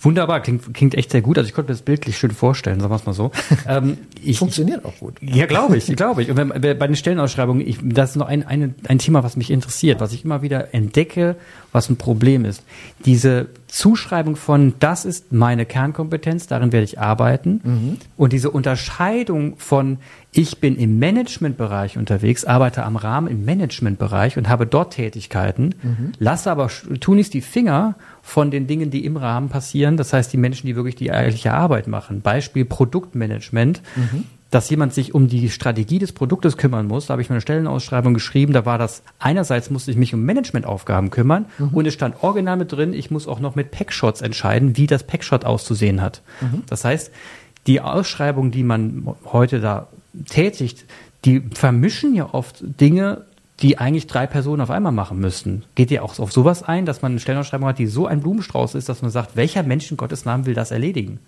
Wunderbar, 0.00 0.40
klingt, 0.40 0.74
klingt 0.74 0.94
echt 0.94 1.10
sehr 1.10 1.22
gut. 1.22 1.38
Also 1.38 1.48
ich 1.48 1.54
konnte 1.54 1.70
mir 1.70 1.74
das 1.74 1.82
bildlich 1.82 2.18
schön 2.18 2.30
vorstellen, 2.30 2.80
sagen 2.80 2.92
wir 2.92 2.96
es 2.96 3.06
mal 3.06 3.12
so. 3.12 3.30
Ähm, 3.68 3.98
ich, 4.22 4.38
Funktioniert 4.38 4.84
auch 4.84 4.96
gut. 4.98 5.14
Ja, 5.20 5.46
glaube 5.46 5.76
ich, 5.76 5.86
glaube 5.96 6.22
ich. 6.22 6.30
Und 6.30 6.36
wenn, 6.36 6.48
bei 6.50 6.86
den 6.86 6.94
Stellenausschreibungen, 6.94 7.66
ich, 7.66 7.78
das 7.82 8.10
ist 8.10 8.16
noch 8.16 8.28
ein, 8.28 8.46
eine, 8.46 8.74
ein 8.86 8.98
Thema, 8.98 9.24
was 9.24 9.36
mich 9.36 9.50
interessiert, 9.50 9.98
was 9.98 10.12
ich 10.12 10.24
immer 10.24 10.42
wieder 10.42 10.72
entdecke, 10.72 11.36
was 11.72 11.88
ein 11.90 11.96
Problem 11.96 12.44
ist. 12.44 12.62
Diese 13.04 13.48
Zuschreibung 13.66 14.36
von, 14.36 14.74
das 14.78 15.04
ist 15.04 15.32
meine 15.32 15.66
Kernkompetenz, 15.66 16.46
darin 16.46 16.72
werde 16.72 16.84
ich 16.84 17.00
arbeiten. 17.00 17.60
Mhm. 17.62 17.96
Und 18.16 18.32
diese 18.32 18.50
Unterscheidung 18.50 19.56
von, 19.56 19.98
ich 20.32 20.58
bin 20.60 20.76
im 20.76 20.98
Managementbereich 20.98 21.98
unterwegs, 21.98 22.44
arbeite 22.44 22.84
am 22.84 22.96
Rahmen 22.96 23.28
im 23.28 23.44
Managementbereich 23.44 24.38
und 24.38 24.48
habe 24.48 24.66
dort 24.66 24.94
Tätigkeiten, 24.94 25.74
mhm. 25.82 26.12
lasse 26.18 26.50
aber 26.50 26.70
tunlichst 27.00 27.34
die 27.34 27.40
Finger 27.40 27.96
von 28.26 28.50
den 28.50 28.66
Dingen, 28.66 28.90
die 28.90 29.04
im 29.04 29.16
Rahmen 29.16 29.48
passieren. 29.48 29.96
Das 29.96 30.12
heißt, 30.12 30.32
die 30.32 30.36
Menschen, 30.36 30.66
die 30.66 30.74
wirklich 30.74 30.96
die 30.96 31.12
eigentliche 31.12 31.54
Arbeit 31.54 31.86
machen. 31.86 32.22
Beispiel 32.22 32.64
Produktmanagement. 32.64 33.80
Mhm 33.94 34.24
dass 34.48 34.70
jemand 34.70 34.94
sich 34.94 35.12
um 35.12 35.26
die 35.26 35.50
Strategie 35.50 35.98
des 35.98 36.12
Produktes 36.12 36.56
kümmern 36.56 36.86
muss. 36.86 37.06
Da 37.06 37.12
habe 37.12 37.20
ich 37.20 37.28
mir 37.28 37.34
eine 37.34 37.40
Stellenausschreibung 37.40 38.14
geschrieben. 38.14 38.52
Da 38.52 38.64
war 38.64 38.78
das, 38.78 39.02
einerseits 39.18 39.70
musste 39.70 39.90
ich 39.90 39.96
mich 39.96 40.14
um 40.14 40.22
Managementaufgaben 40.22 41.10
kümmern 41.10 41.46
mhm. 41.58 41.70
und 41.70 41.84
es 41.84 41.94
stand 41.94 42.22
original 42.22 42.56
mit 42.56 42.70
drin, 42.70 42.92
ich 42.92 43.10
muss 43.10 43.26
auch 43.26 43.40
noch 43.40 43.56
mit 43.56 43.72
Packshots 43.72 44.20
entscheiden, 44.20 44.76
wie 44.76 44.86
das 44.86 45.02
Packshot 45.02 45.44
auszusehen 45.44 46.00
hat. 46.00 46.22
Mhm. 46.40 46.62
Das 46.68 46.84
heißt, 46.84 47.10
die 47.66 47.80
Ausschreibung, 47.80 48.52
die 48.52 48.62
man 48.62 49.08
heute 49.24 49.60
da 49.60 49.88
tätigt, 50.28 50.84
die 51.24 51.42
vermischen 51.52 52.14
ja 52.14 52.32
oft 52.32 52.62
Dinge, 52.80 53.25
die 53.60 53.78
eigentlich 53.78 54.06
drei 54.06 54.26
Personen 54.26 54.60
auf 54.60 54.70
einmal 54.70 54.92
machen 54.92 55.18
müssten. 55.18 55.64
Geht 55.74 55.90
ihr 55.90 56.04
auch 56.04 56.18
auf 56.18 56.32
sowas 56.32 56.62
ein, 56.62 56.84
dass 56.84 57.02
man 57.02 57.12
eine 57.12 57.20
Stellenausschreibung 57.20 57.68
hat, 57.68 57.78
die 57.78 57.86
so 57.86 58.06
ein 58.06 58.20
Blumenstrauß 58.20 58.74
ist, 58.74 58.88
dass 58.88 59.02
man 59.02 59.10
sagt, 59.10 59.36
welcher 59.36 59.62
Mensch 59.62 59.90
in 59.90 59.96
Gottes 59.96 60.24
Namen 60.24 60.46
will 60.46 60.54
das 60.54 60.70
erledigen? 60.70 61.20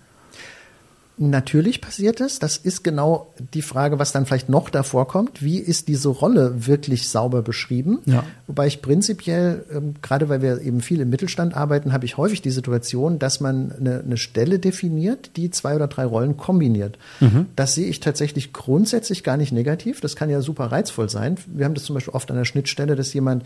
Natürlich 1.21 1.81
passiert 1.81 2.21
es. 2.21 2.39
Das 2.39 2.55
ist 2.55 2.81
genau 2.81 3.33
die 3.53 3.61
Frage, 3.61 3.99
was 3.99 4.13
dann 4.13 4.25
vielleicht 4.25 4.47
noch 4.47 4.69
davor 4.69 5.05
kommt. 5.05 5.43
Wie 5.43 5.57
ist 5.57 5.89
diese 5.89 6.07
Rolle 6.07 6.65
wirklich 6.65 7.09
sauber 7.09 7.41
beschrieben? 7.41 7.99
Ja. 8.05 8.23
Wobei 8.47 8.67
ich 8.67 8.81
prinzipiell, 8.81 9.65
ähm, 9.69 9.95
gerade 10.01 10.29
weil 10.29 10.41
wir 10.41 10.61
eben 10.61 10.79
viel 10.79 11.01
im 11.01 11.09
Mittelstand 11.09 11.57
arbeiten, 11.57 11.91
habe 11.91 12.05
ich 12.05 12.15
häufig 12.15 12.41
die 12.41 12.51
Situation, 12.51 13.19
dass 13.19 13.41
man 13.41 13.73
eine, 13.73 13.99
eine 13.99 14.15
Stelle 14.15 14.59
definiert, 14.59 15.31
die 15.35 15.51
zwei 15.51 15.75
oder 15.75 15.87
drei 15.87 16.05
Rollen 16.05 16.37
kombiniert. 16.37 16.97
Mhm. 17.19 17.47
Das 17.57 17.75
sehe 17.75 17.87
ich 17.87 17.99
tatsächlich 17.99 18.53
grundsätzlich 18.53 19.25
gar 19.25 19.35
nicht 19.35 19.51
negativ. 19.51 19.99
Das 19.99 20.15
kann 20.15 20.29
ja 20.29 20.41
super 20.41 20.67
reizvoll 20.67 21.09
sein. 21.09 21.35
Wir 21.47 21.65
haben 21.65 21.73
das 21.73 21.83
zum 21.83 21.95
Beispiel 21.95 22.13
oft 22.13 22.31
an 22.31 22.37
der 22.37 22.45
Schnittstelle, 22.45 22.95
dass 22.95 23.13
jemand 23.13 23.43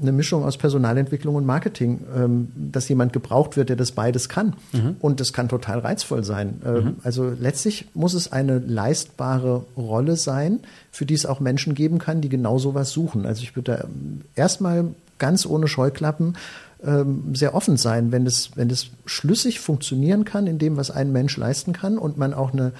eine 0.00 0.12
Mischung 0.12 0.44
aus 0.44 0.56
Personalentwicklung 0.56 1.34
und 1.34 1.46
Marketing, 1.46 2.00
ähm, 2.16 2.48
dass 2.54 2.88
jemand 2.88 3.12
gebraucht 3.12 3.56
wird, 3.56 3.68
der 3.68 3.76
das 3.76 3.92
beides 3.92 4.28
kann. 4.28 4.54
Mhm. 4.72 4.96
Und 5.00 5.20
das 5.20 5.32
kann 5.32 5.48
total 5.48 5.80
reizvoll 5.80 6.24
sein. 6.24 6.62
Ähm, 6.64 6.74
mhm. 6.74 6.96
Also 7.02 7.30
letztlich 7.38 7.86
muss 7.94 8.14
es 8.14 8.32
eine 8.32 8.58
leistbare 8.58 9.64
Rolle 9.76 10.16
sein, 10.16 10.60
für 10.90 11.06
die 11.06 11.14
es 11.14 11.26
auch 11.26 11.40
Menschen 11.40 11.74
geben 11.74 11.98
kann, 11.98 12.20
die 12.20 12.28
genau 12.28 12.58
sowas 12.58 12.90
suchen. 12.90 13.26
Also 13.26 13.42
ich 13.42 13.56
würde 13.56 13.72
da 13.72 13.84
ähm, 13.84 14.22
erstmal 14.34 14.86
ganz 15.18 15.46
ohne 15.46 15.68
Scheuklappen 15.68 16.34
ähm, 16.84 17.34
sehr 17.34 17.54
offen 17.54 17.76
sein, 17.76 18.12
wenn 18.12 18.26
es, 18.26 18.50
wenn 18.54 18.70
es 18.70 18.90
schlüssig 19.04 19.60
funktionieren 19.60 20.24
kann 20.24 20.46
in 20.46 20.58
dem, 20.58 20.76
was 20.76 20.90
ein 20.90 21.12
Mensch 21.12 21.36
leisten 21.36 21.72
kann 21.72 21.98
und 21.98 22.18
man 22.18 22.34
auch 22.34 22.52
eine, 22.52 22.72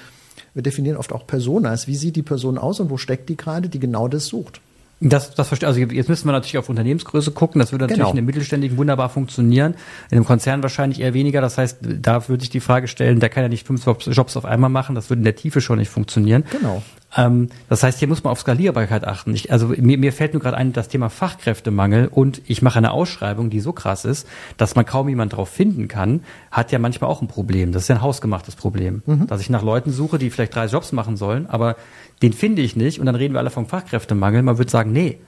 wir 0.54 0.62
definieren 0.62 0.96
oft 0.96 1.12
auch 1.12 1.26
Personas, 1.26 1.88
wie 1.88 1.96
sieht 1.96 2.16
die 2.16 2.22
Person 2.22 2.58
aus 2.58 2.78
und 2.80 2.90
wo 2.90 2.96
steckt 2.96 3.28
die 3.28 3.36
gerade, 3.36 3.68
die 3.68 3.80
genau 3.80 4.06
das 4.06 4.26
sucht. 4.26 4.60
Das, 5.00 5.34
das 5.34 5.48
verstehe 5.48 5.68
Also 5.68 5.80
jetzt 5.80 6.08
müssen 6.08 6.26
wir 6.26 6.32
natürlich 6.32 6.58
auf 6.58 6.68
Unternehmensgröße 6.68 7.30
gucken. 7.30 7.60
Das 7.60 7.70
würde 7.72 7.84
natürlich 7.84 7.98
genau. 8.00 8.10
in 8.10 8.18
einem 8.18 8.26
Mittelständigen 8.26 8.76
wunderbar 8.76 9.08
funktionieren. 9.08 9.74
In 10.10 10.18
einem 10.18 10.24
Konzern 10.24 10.62
wahrscheinlich 10.62 11.00
eher 11.00 11.14
weniger. 11.14 11.40
Das 11.40 11.56
heißt, 11.56 11.78
da 11.80 12.28
würde 12.28 12.42
ich 12.42 12.50
die 12.50 12.60
Frage 12.60 12.88
stellen, 12.88 13.20
der 13.20 13.28
kann 13.28 13.44
ja 13.44 13.48
nicht 13.48 13.66
fünf 13.66 13.86
Jobs 13.86 14.36
auf 14.36 14.44
einmal 14.44 14.70
machen. 14.70 14.94
Das 14.94 15.08
würde 15.08 15.20
in 15.20 15.24
der 15.24 15.36
Tiefe 15.36 15.60
schon 15.60 15.78
nicht 15.78 15.90
funktionieren. 15.90 16.44
Genau. 16.50 16.82
Ähm, 17.16 17.48
das 17.68 17.82
heißt, 17.82 17.98
hier 17.98 18.08
muss 18.08 18.22
man 18.22 18.32
auf 18.32 18.40
Skalierbarkeit 18.40 19.06
achten. 19.06 19.34
Ich, 19.34 19.50
also 19.50 19.68
mir, 19.68 19.98
mir 19.98 20.12
fällt 20.12 20.34
nur 20.34 20.42
gerade 20.42 20.56
ein, 20.56 20.72
das 20.72 20.88
Thema 20.88 21.08
Fachkräftemangel 21.08 22.08
und 22.08 22.42
ich 22.46 22.60
mache 22.60 22.78
eine 22.78 22.90
Ausschreibung, 22.90 23.50
die 23.50 23.60
so 23.60 23.72
krass 23.72 24.04
ist, 24.04 24.28
dass 24.56 24.74
man 24.74 24.84
kaum 24.84 25.08
jemand 25.08 25.34
drauf 25.34 25.48
finden 25.48 25.88
kann, 25.88 26.20
hat 26.50 26.70
ja 26.70 26.78
manchmal 26.78 27.10
auch 27.10 27.22
ein 27.22 27.28
Problem. 27.28 27.72
Das 27.72 27.82
ist 27.82 27.88
ja 27.88 27.96
ein 27.96 28.02
hausgemachtes 28.02 28.56
Problem. 28.56 29.02
Mhm. 29.06 29.26
Dass 29.26 29.40
ich 29.40 29.50
nach 29.50 29.62
Leuten 29.62 29.90
suche, 29.90 30.18
die 30.18 30.30
vielleicht 30.30 30.54
drei 30.54 30.66
Jobs 30.66 30.92
machen 30.92 31.16
sollen, 31.16 31.46
aber 31.46 31.76
den 32.22 32.32
finde 32.32 32.62
ich 32.62 32.76
nicht 32.76 33.00
und 33.00 33.06
dann 33.06 33.14
reden 33.14 33.34
wir 33.34 33.38
alle 33.38 33.50
vom 33.50 33.66
Fachkräftemangel. 33.66 34.42
Man 34.42 34.58
würde 34.58 34.70
sagen, 34.70 34.92
nee, 34.92 35.18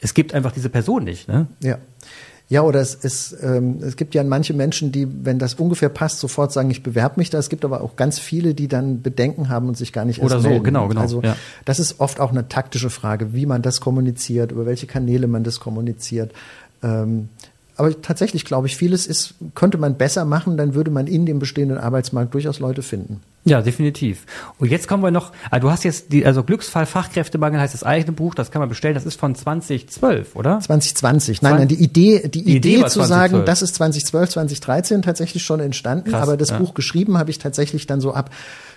es 0.00 0.14
gibt 0.14 0.34
einfach 0.34 0.52
diese 0.52 0.68
Person 0.68 1.04
nicht. 1.04 1.28
Ne? 1.28 1.46
Ja. 1.62 1.78
Ja, 2.48 2.62
oder 2.62 2.80
es, 2.80 2.96
es, 3.02 3.36
ähm, 3.42 3.78
es 3.82 3.96
gibt 3.96 4.14
ja 4.14 4.22
manche 4.22 4.54
Menschen, 4.54 4.92
die, 4.92 5.08
wenn 5.24 5.40
das 5.40 5.54
ungefähr 5.54 5.88
passt, 5.88 6.20
sofort 6.20 6.52
sagen, 6.52 6.70
ich 6.70 6.82
bewerbe 6.82 7.14
mich 7.16 7.28
da. 7.30 7.38
Es 7.38 7.48
gibt 7.48 7.64
aber 7.64 7.80
auch 7.80 7.96
ganz 7.96 8.20
viele, 8.20 8.54
die 8.54 8.68
dann 8.68 9.02
Bedenken 9.02 9.48
haben 9.48 9.66
und 9.66 9.76
sich 9.76 9.92
gar 9.92 10.04
nicht 10.04 10.18
erst 10.18 10.32
Oder 10.32 10.40
so, 10.40 10.48
melden. 10.50 10.64
genau, 10.64 10.86
genau. 10.86 11.00
Also 11.00 11.22
ja. 11.22 11.36
das 11.64 11.80
ist 11.80 11.98
oft 11.98 12.20
auch 12.20 12.30
eine 12.30 12.48
taktische 12.48 12.88
Frage, 12.88 13.32
wie 13.32 13.46
man 13.46 13.62
das 13.62 13.80
kommuniziert, 13.80 14.52
über 14.52 14.64
welche 14.64 14.86
Kanäle 14.86 15.26
man 15.26 15.42
das 15.42 15.58
kommuniziert. 15.58 16.32
Ähm, 16.84 17.30
aber 17.76 18.00
tatsächlich 18.00 18.44
glaube 18.44 18.66
ich, 18.66 18.76
vieles 18.76 19.06
ist, 19.06 19.34
könnte 19.54 19.78
man 19.78 19.96
besser 19.96 20.24
machen, 20.24 20.56
dann 20.56 20.74
würde 20.74 20.90
man 20.90 21.06
in 21.06 21.26
dem 21.26 21.38
bestehenden 21.38 21.78
Arbeitsmarkt 21.78 22.34
durchaus 22.34 22.58
Leute 22.58 22.82
finden. 22.82 23.20
Ja, 23.44 23.62
definitiv. 23.62 24.26
Und 24.58 24.70
jetzt 24.72 24.88
kommen 24.88 25.04
wir 25.04 25.12
noch, 25.12 25.30
ah, 25.50 25.60
du 25.60 25.70
hast 25.70 25.84
jetzt 25.84 26.12
die, 26.12 26.26
also 26.26 26.42
Glücksfall 26.42 26.84
Fachkräftemangel 26.84 27.60
heißt 27.60 27.74
das 27.74 27.84
eigene 27.84 28.10
Buch, 28.10 28.34
das 28.34 28.50
kann 28.50 28.58
man 28.58 28.68
bestellen, 28.68 28.94
das 28.94 29.06
ist 29.06 29.20
von 29.20 29.36
2012, 29.36 30.34
oder? 30.34 30.58
2020. 30.58 31.42
Nein, 31.42 31.54
nein, 31.54 31.68
die 31.68 31.76
Idee, 31.76 32.28
die, 32.28 32.42
die 32.42 32.56
Idee, 32.56 32.78
Idee 32.78 32.86
zu 32.88 33.02
sagen, 33.04 33.44
das 33.44 33.62
ist 33.62 33.76
2012, 33.76 34.30
2013 34.30 35.02
tatsächlich 35.02 35.44
schon 35.44 35.60
entstanden, 35.60 36.10
Krass, 36.10 36.22
aber 36.22 36.36
das 36.36 36.50
ja. 36.50 36.58
Buch 36.58 36.74
geschrieben 36.74 37.18
habe 37.18 37.30
ich 37.30 37.38
tatsächlich 37.38 37.86
dann 37.86 38.00
so 38.00 38.12
ab 38.14 38.30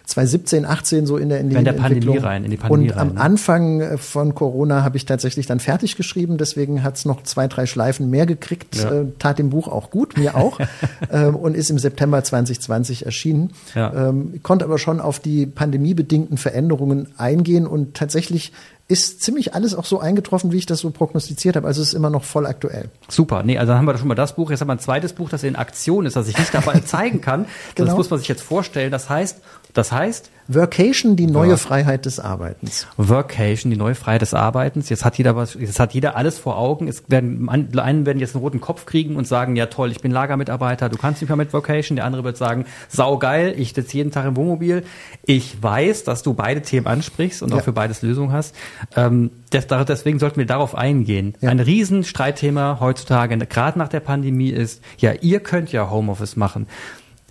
2017, 0.09 0.65
18 0.65 1.05
so 1.05 1.17
in 1.17 1.29
der, 1.29 1.39
in 1.39 1.49
die 1.49 1.55
in 1.55 1.65
der 1.65 1.73
Pandemie 1.73 2.17
rein, 2.17 2.43
in 2.43 2.51
die 2.51 2.57
Pandemie 2.57 2.91
Und 2.91 2.97
am 2.97 3.13
ne? 3.13 3.21
Anfang 3.21 3.81
äh, 3.81 3.97
von 3.97 4.35
Corona 4.35 4.83
habe 4.83 4.97
ich 4.97 5.05
tatsächlich 5.05 5.45
dann 5.45 5.59
fertig 5.59 5.95
geschrieben, 5.95 6.37
deswegen 6.37 6.83
hat 6.83 6.97
es 6.97 7.05
noch 7.05 7.23
zwei, 7.23 7.47
drei 7.47 7.65
Schleifen 7.65 8.09
mehr 8.09 8.25
gekriegt, 8.25 8.75
ja. 8.77 8.91
äh, 8.91 9.05
tat 9.19 9.39
dem 9.39 9.49
Buch 9.49 9.67
auch 9.67 9.91
gut, 9.91 10.17
mir 10.17 10.35
auch, 10.35 10.59
ähm, 11.11 11.35
und 11.35 11.55
ist 11.55 11.69
im 11.69 11.79
September 11.79 12.23
2020 12.23 13.05
erschienen. 13.05 13.51
Ja. 13.75 14.09
Ähm, 14.09 14.41
konnte 14.43 14.65
aber 14.65 14.79
schon 14.79 14.99
auf 14.99 15.19
die 15.19 15.45
pandemiebedingten 15.45 16.37
Veränderungen 16.37 17.09
eingehen 17.17 17.67
und 17.67 17.95
tatsächlich 17.95 18.51
ist 18.89 19.21
ziemlich 19.21 19.53
alles 19.53 19.75
auch 19.75 19.85
so 19.85 19.99
eingetroffen, 19.99 20.51
wie 20.51 20.57
ich 20.57 20.65
das 20.65 20.79
so 20.79 20.89
prognostiziert 20.89 21.55
habe. 21.55 21.67
Also 21.67 21.83
es 21.83 21.89
ist 21.89 21.93
immer 21.93 22.09
noch 22.09 22.23
voll 22.23 22.47
aktuell. 22.47 22.89
Super. 23.07 23.43
Nee, 23.43 23.59
also 23.59 23.69
dann 23.71 23.77
haben 23.77 23.85
wir 23.85 23.95
schon 23.99 24.07
mal 24.07 24.15
das 24.15 24.35
Buch. 24.35 24.49
Jetzt 24.49 24.61
haben 24.61 24.67
wir 24.67 24.73
ein 24.73 24.79
zweites 24.79 25.13
Buch, 25.13 25.29
das 25.29 25.43
in 25.43 25.55
Aktion 25.55 26.07
ist, 26.07 26.15
das 26.15 26.27
ich 26.27 26.35
nicht 26.35 26.51
dabei 26.51 26.79
zeigen 26.85 27.21
kann. 27.21 27.45
genau. 27.75 27.89
Das 27.89 27.95
muss 27.95 28.09
man 28.09 28.17
sich 28.17 28.27
jetzt 28.27 28.41
vorstellen. 28.41 28.91
Das 28.91 29.07
heißt, 29.07 29.41
das 29.73 29.91
heißt, 29.91 30.31
Workation, 30.51 31.15
die 31.15 31.27
neue 31.27 31.51
Work. 31.51 31.59
Freiheit 31.59 32.05
des 32.05 32.19
Arbeitens. 32.19 32.87
Workation, 32.97 33.69
die 33.69 33.77
neue 33.77 33.93
Freiheit 33.93 34.23
des 34.23 34.33
Arbeitens. 34.33 34.89
Jetzt 34.89 35.05
hat 35.05 35.19
jeder 35.19 35.35
was, 35.35 35.53
jetzt 35.53 35.79
hat 35.79 35.93
jeder 35.93 36.15
alles 36.15 36.39
vor 36.39 36.57
Augen. 36.57 36.87
Es 36.87 37.03
werden, 37.07 37.47
einen 37.47 38.05
werden 38.07 38.19
jetzt 38.19 38.33
einen 38.33 38.43
roten 38.43 38.59
Kopf 38.59 38.87
kriegen 38.87 39.15
und 39.15 39.27
sagen, 39.27 39.55
ja 39.55 39.67
toll, 39.67 39.91
ich 39.91 40.01
bin 40.01 40.11
Lagermitarbeiter, 40.11 40.89
du 40.89 40.97
kannst 40.97 41.21
nicht 41.21 41.29
mehr 41.29 41.37
mit 41.37 41.53
Workation. 41.53 41.97
Der 41.97 42.05
andere 42.05 42.23
wird 42.23 42.35
sagen, 42.35 42.65
sau 42.87 43.19
geil, 43.19 43.53
ich 43.57 43.73
sitze 43.73 43.97
jeden 43.97 44.09
Tag 44.09 44.25
im 44.25 44.35
Wohnmobil. 44.35 44.83
Ich 45.23 45.61
weiß, 45.61 46.03
dass 46.03 46.23
du 46.23 46.33
beide 46.33 46.63
Themen 46.63 46.87
ansprichst 46.87 47.43
und 47.43 47.51
ja. 47.51 47.57
auch 47.57 47.63
für 47.63 47.73
beides 47.73 48.01
Lösungen 48.01 48.31
hast. 48.31 48.55
Ähm, 48.95 49.29
deswegen 49.53 50.17
sollten 50.17 50.39
wir 50.39 50.47
darauf 50.47 50.73
eingehen. 50.73 51.35
Ja. 51.41 51.51
Ein 51.51 51.59
Riesenstreitthema 51.59 52.79
heutzutage, 52.79 53.37
gerade 53.37 53.77
nach 53.77 53.89
der 53.89 53.99
Pandemie 53.99 54.49
ist, 54.49 54.81
ja, 54.97 55.13
ihr 55.13 55.41
könnt 55.41 55.71
ja 55.71 55.91
Homeoffice 55.91 56.35
machen. 56.37 56.65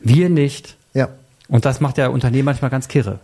Wir 0.01 0.29
nicht. 0.29 0.77
Ja. 0.94 1.09
Und 1.49 1.65
das 1.65 1.81
macht 1.81 1.99
ja 1.99 2.09
Unternehmen 2.09 2.45
manchmal 2.45 2.71
ganz 2.71 2.89
kirre. 2.89 3.21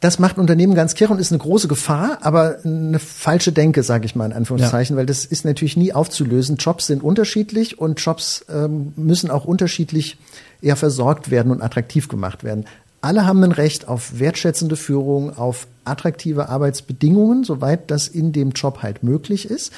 Das 0.00 0.18
macht 0.18 0.36
Unternehmen 0.36 0.74
ganz 0.74 0.94
kirre 0.94 1.12
und 1.12 1.18
ist 1.18 1.32
eine 1.32 1.38
große 1.38 1.68
Gefahr, 1.68 2.18
aber 2.20 2.58
eine 2.64 2.98
falsche 2.98 3.52
Denke, 3.52 3.82
sage 3.82 4.04
ich 4.04 4.14
mal 4.14 4.26
in 4.26 4.32
Anführungszeichen, 4.32 4.94
ja. 4.94 4.98
weil 4.98 5.06
das 5.06 5.24
ist 5.24 5.44
natürlich 5.44 5.76
nie 5.76 5.92
aufzulösen. 5.92 6.56
Jobs 6.56 6.86
sind 6.86 7.02
unterschiedlich 7.02 7.78
und 7.78 7.98
Jobs 7.98 8.44
ähm, 8.52 8.92
müssen 8.96 9.30
auch 9.30 9.46
unterschiedlich 9.46 10.18
eher 10.60 10.76
versorgt 10.76 11.30
werden 11.30 11.50
und 11.50 11.62
attraktiv 11.62 12.08
gemacht 12.08 12.44
werden. 12.44 12.66
Alle 13.00 13.26
haben 13.26 13.42
ein 13.42 13.52
Recht 13.52 13.88
auf 13.88 14.18
wertschätzende 14.18 14.76
Führung, 14.76 15.36
auf 15.36 15.66
attraktive 15.84 16.48
Arbeitsbedingungen, 16.48 17.44
soweit 17.44 17.90
das 17.90 18.08
in 18.08 18.32
dem 18.32 18.50
Job 18.50 18.82
halt 18.82 19.02
möglich 19.02 19.48
ist. 19.48 19.72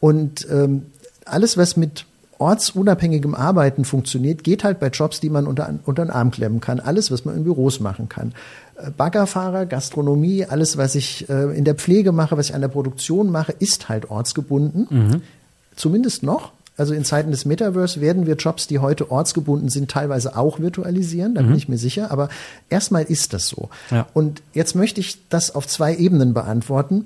Und 0.00 0.48
ähm, 0.50 0.86
alles, 1.24 1.56
was 1.56 1.76
mit 1.76 2.06
ortsunabhängigem 2.40 3.34
Arbeiten 3.34 3.84
funktioniert, 3.84 4.42
geht 4.44 4.64
halt 4.64 4.80
bei 4.80 4.88
Jobs, 4.88 5.20
die 5.20 5.30
man 5.30 5.46
unter, 5.46 5.72
unter 5.84 6.04
den 6.04 6.10
Arm 6.10 6.30
klemmen 6.30 6.60
kann. 6.60 6.80
Alles, 6.80 7.10
was 7.10 7.24
man 7.24 7.36
in 7.36 7.44
Büros 7.44 7.80
machen 7.80 8.08
kann. 8.08 8.32
Äh, 8.76 8.90
Baggerfahrer, 8.90 9.66
Gastronomie, 9.66 10.44
alles, 10.46 10.76
was 10.76 10.94
ich 10.94 11.28
äh, 11.28 11.56
in 11.56 11.64
der 11.64 11.74
Pflege 11.74 12.12
mache, 12.12 12.36
was 12.36 12.48
ich 12.48 12.54
an 12.54 12.60
der 12.60 12.68
Produktion 12.68 13.30
mache, 13.30 13.52
ist 13.58 13.88
halt 13.88 14.10
ortsgebunden. 14.10 14.86
Mhm. 14.90 15.22
Zumindest 15.76 16.22
noch. 16.22 16.52
Also 16.76 16.94
in 16.94 17.04
Zeiten 17.04 17.30
des 17.30 17.44
Metaverse 17.44 18.00
werden 18.00 18.26
wir 18.26 18.36
Jobs, 18.36 18.66
die 18.66 18.78
heute 18.78 19.10
ortsgebunden 19.10 19.68
sind, 19.68 19.90
teilweise 19.90 20.34
auch 20.34 20.60
virtualisieren, 20.60 21.34
da 21.34 21.42
mhm. 21.42 21.48
bin 21.48 21.56
ich 21.56 21.68
mir 21.68 21.76
sicher. 21.76 22.10
Aber 22.10 22.30
erstmal 22.70 23.02
ist 23.02 23.34
das 23.34 23.48
so. 23.48 23.68
Ja. 23.90 24.06
Und 24.14 24.42
jetzt 24.54 24.74
möchte 24.74 25.00
ich 25.00 25.28
das 25.28 25.54
auf 25.54 25.66
zwei 25.66 25.94
Ebenen 25.94 26.32
beantworten. 26.32 27.04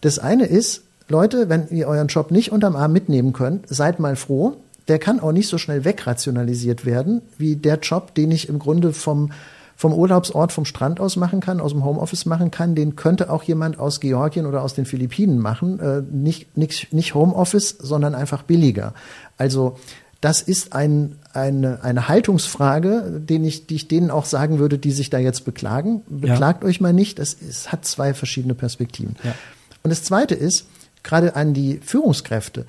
Das 0.00 0.18
eine 0.18 0.46
ist, 0.46 0.82
Leute, 1.08 1.48
wenn 1.48 1.68
ihr 1.68 1.86
euren 1.86 2.08
Job 2.08 2.32
nicht 2.32 2.50
unterm 2.50 2.74
Arm 2.74 2.92
mitnehmen 2.92 3.32
könnt, 3.32 3.68
seid 3.68 4.00
mal 4.00 4.16
froh. 4.16 4.56
Der 4.88 4.98
kann 4.98 5.20
auch 5.20 5.32
nicht 5.32 5.48
so 5.48 5.58
schnell 5.58 5.84
wegrationalisiert 5.84 6.84
werden, 6.84 7.22
wie 7.38 7.56
der 7.56 7.78
Job, 7.78 8.14
den 8.14 8.30
ich 8.30 8.48
im 8.48 8.58
Grunde 8.58 8.92
vom 8.92 9.30
vom 9.74 9.94
Urlaubsort 9.94 10.52
vom 10.52 10.64
Strand 10.64 11.00
aus 11.00 11.16
machen 11.16 11.40
kann, 11.40 11.58
aus 11.58 11.72
dem 11.72 11.84
Homeoffice 11.84 12.24
machen 12.24 12.52
kann, 12.52 12.76
den 12.76 12.94
könnte 12.94 13.30
auch 13.30 13.42
jemand 13.42 13.80
aus 13.80 13.98
Georgien 13.98 14.46
oder 14.46 14.62
aus 14.62 14.74
den 14.74 14.84
Philippinen 14.84 15.38
machen. 15.38 15.80
Äh, 15.80 16.02
nicht, 16.08 16.56
nicht, 16.56 16.92
nicht 16.92 17.14
Homeoffice, 17.14 17.78
sondern 17.80 18.14
einfach 18.14 18.44
billiger. 18.44 18.94
Also 19.38 19.76
das 20.20 20.40
ist 20.40 20.72
ein, 20.72 21.16
eine, 21.32 21.82
eine 21.82 22.06
Haltungsfrage, 22.06 23.20
den 23.28 23.44
ich, 23.44 23.66
die 23.66 23.74
ich 23.74 23.88
denen 23.88 24.12
auch 24.12 24.24
sagen 24.24 24.60
würde, 24.60 24.78
die 24.78 24.92
sich 24.92 25.10
da 25.10 25.18
jetzt 25.18 25.44
beklagen. 25.44 26.02
Beklagt 26.08 26.62
ja. 26.62 26.68
euch 26.68 26.80
mal 26.80 26.92
nicht, 26.92 27.18
es, 27.18 27.36
es 27.42 27.72
hat 27.72 27.84
zwei 27.84 28.14
verschiedene 28.14 28.54
Perspektiven. 28.54 29.16
Ja. 29.24 29.34
Und 29.82 29.90
das 29.90 30.04
Zweite 30.04 30.36
ist, 30.36 30.68
gerade 31.02 31.34
an 31.34 31.54
die 31.54 31.80
Führungskräfte, 31.82 32.66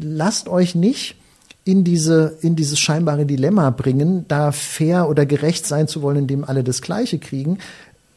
lasst 0.00 0.48
euch 0.48 0.74
nicht 0.74 1.16
in 1.64 1.84
diese, 1.84 2.36
in 2.40 2.56
dieses 2.56 2.78
scheinbare 2.78 3.26
Dilemma 3.26 3.70
bringen, 3.70 4.24
da 4.28 4.52
fair 4.52 5.08
oder 5.08 5.26
gerecht 5.26 5.66
sein 5.66 5.88
zu 5.88 6.02
wollen, 6.02 6.18
indem 6.18 6.44
alle 6.44 6.64
das 6.64 6.82
Gleiche 6.82 7.18
kriegen. 7.18 7.58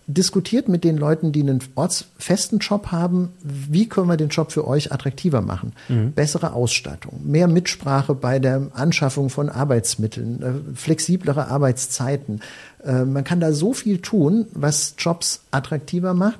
Diskutiert 0.08 0.68
mit 0.68 0.84
den 0.84 0.98
Leuten, 0.98 1.32
die 1.32 1.42
einen 1.42 1.64
ortsfesten 1.74 2.60
Job 2.60 2.92
haben, 2.92 3.30
wie 3.42 3.90
können 3.90 4.08
wir 4.08 4.18
den 4.18 4.30
Job 4.30 4.52
für 4.52 4.68
euch 4.68 4.92
attraktiver 4.92 5.42
machen? 5.42 5.74
Mhm. 5.90 6.12
Bessere 6.12 6.54
Ausstattung, 6.54 7.22
mehr 7.24 7.48
Mitsprache 7.48 8.14
bei 8.14 8.38
der 8.38 8.68
Anschaffung 8.74 9.30
von 9.30 9.50
Arbeitsmitteln, 9.50 10.44
äh, 10.44 10.76
flexiblere 10.76 11.48
Arbeitszeiten. 11.48 12.42
Äh, 12.84 13.04
man 13.04 13.24
kann 13.24 13.40
da 13.40 13.52
so 13.52 13.74
viel 13.74 14.00
tun, 14.00 14.46
was 14.54 14.94
Jobs 15.00 15.42
attraktiver 15.50 16.14
macht. 16.14 16.40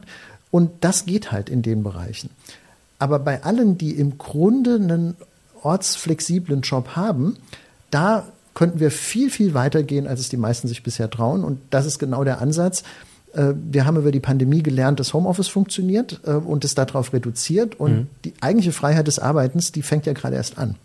Und 0.52 0.72
das 0.82 1.06
geht 1.06 1.32
halt 1.32 1.50
in 1.50 1.64
den 1.64 1.84
Bereichen. 1.84 2.30
Aber 3.00 3.20
bei 3.20 3.44
allen, 3.44 3.78
die 3.78 3.92
im 3.92 4.18
Grunde 4.18 4.76
einen 4.76 5.16
ortsflexiblen 5.66 6.62
Job 6.62 6.96
haben, 6.96 7.36
da 7.92 8.28
könnten 8.54 8.80
wir 8.80 8.92
viel, 8.92 9.30
viel 9.30 9.54
weiter 9.54 9.84
gehen, 9.84 10.08
als 10.08 10.20
es 10.20 10.30
die 10.30 10.38
meisten 10.38 10.68
sich 10.68 10.84
bisher 10.84 11.10
trauen. 11.10 11.44
Und 11.44 11.60
das 11.70 11.86
ist 11.86 12.00
genau 12.00 12.24
der 12.24 12.42
Ansatz. 12.42 12.84
Äh, 13.34 13.54
wir 13.56 13.86
haben 13.86 13.98
über 13.98 14.12
die 14.12 14.22
Pandemie 14.22 14.64
gelernt, 14.64 15.00
dass 15.00 15.14
Homeoffice 15.14 15.50
funktioniert 15.50 16.22
äh, 16.26 16.32
und 16.32 16.64
es 16.64 16.74
darauf 16.74 17.12
reduziert. 17.12 17.80
Und 17.80 17.94
mhm. 17.94 18.08
die 18.24 18.34
eigentliche 18.40 18.72
Freiheit 18.72 19.08
des 19.08 19.20
Arbeitens, 19.20 19.72
die 19.72 19.82
fängt 19.82 20.06
ja 20.06 20.14
gerade 20.14 20.36
erst 20.36 20.58
an. 20.58 20.76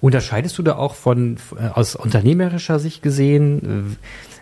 Unterscheidest 0.00 0.58
du 0.58 0.62
da 0.62 0.76
auch 0.76 0.94
von 0.94 1.36
äh, 1.58 1.68
aus 1.68 1.96
unternehmerischer 1.96 2.78
Sicht 2.78 3.02
gesehen? 3.02 3.96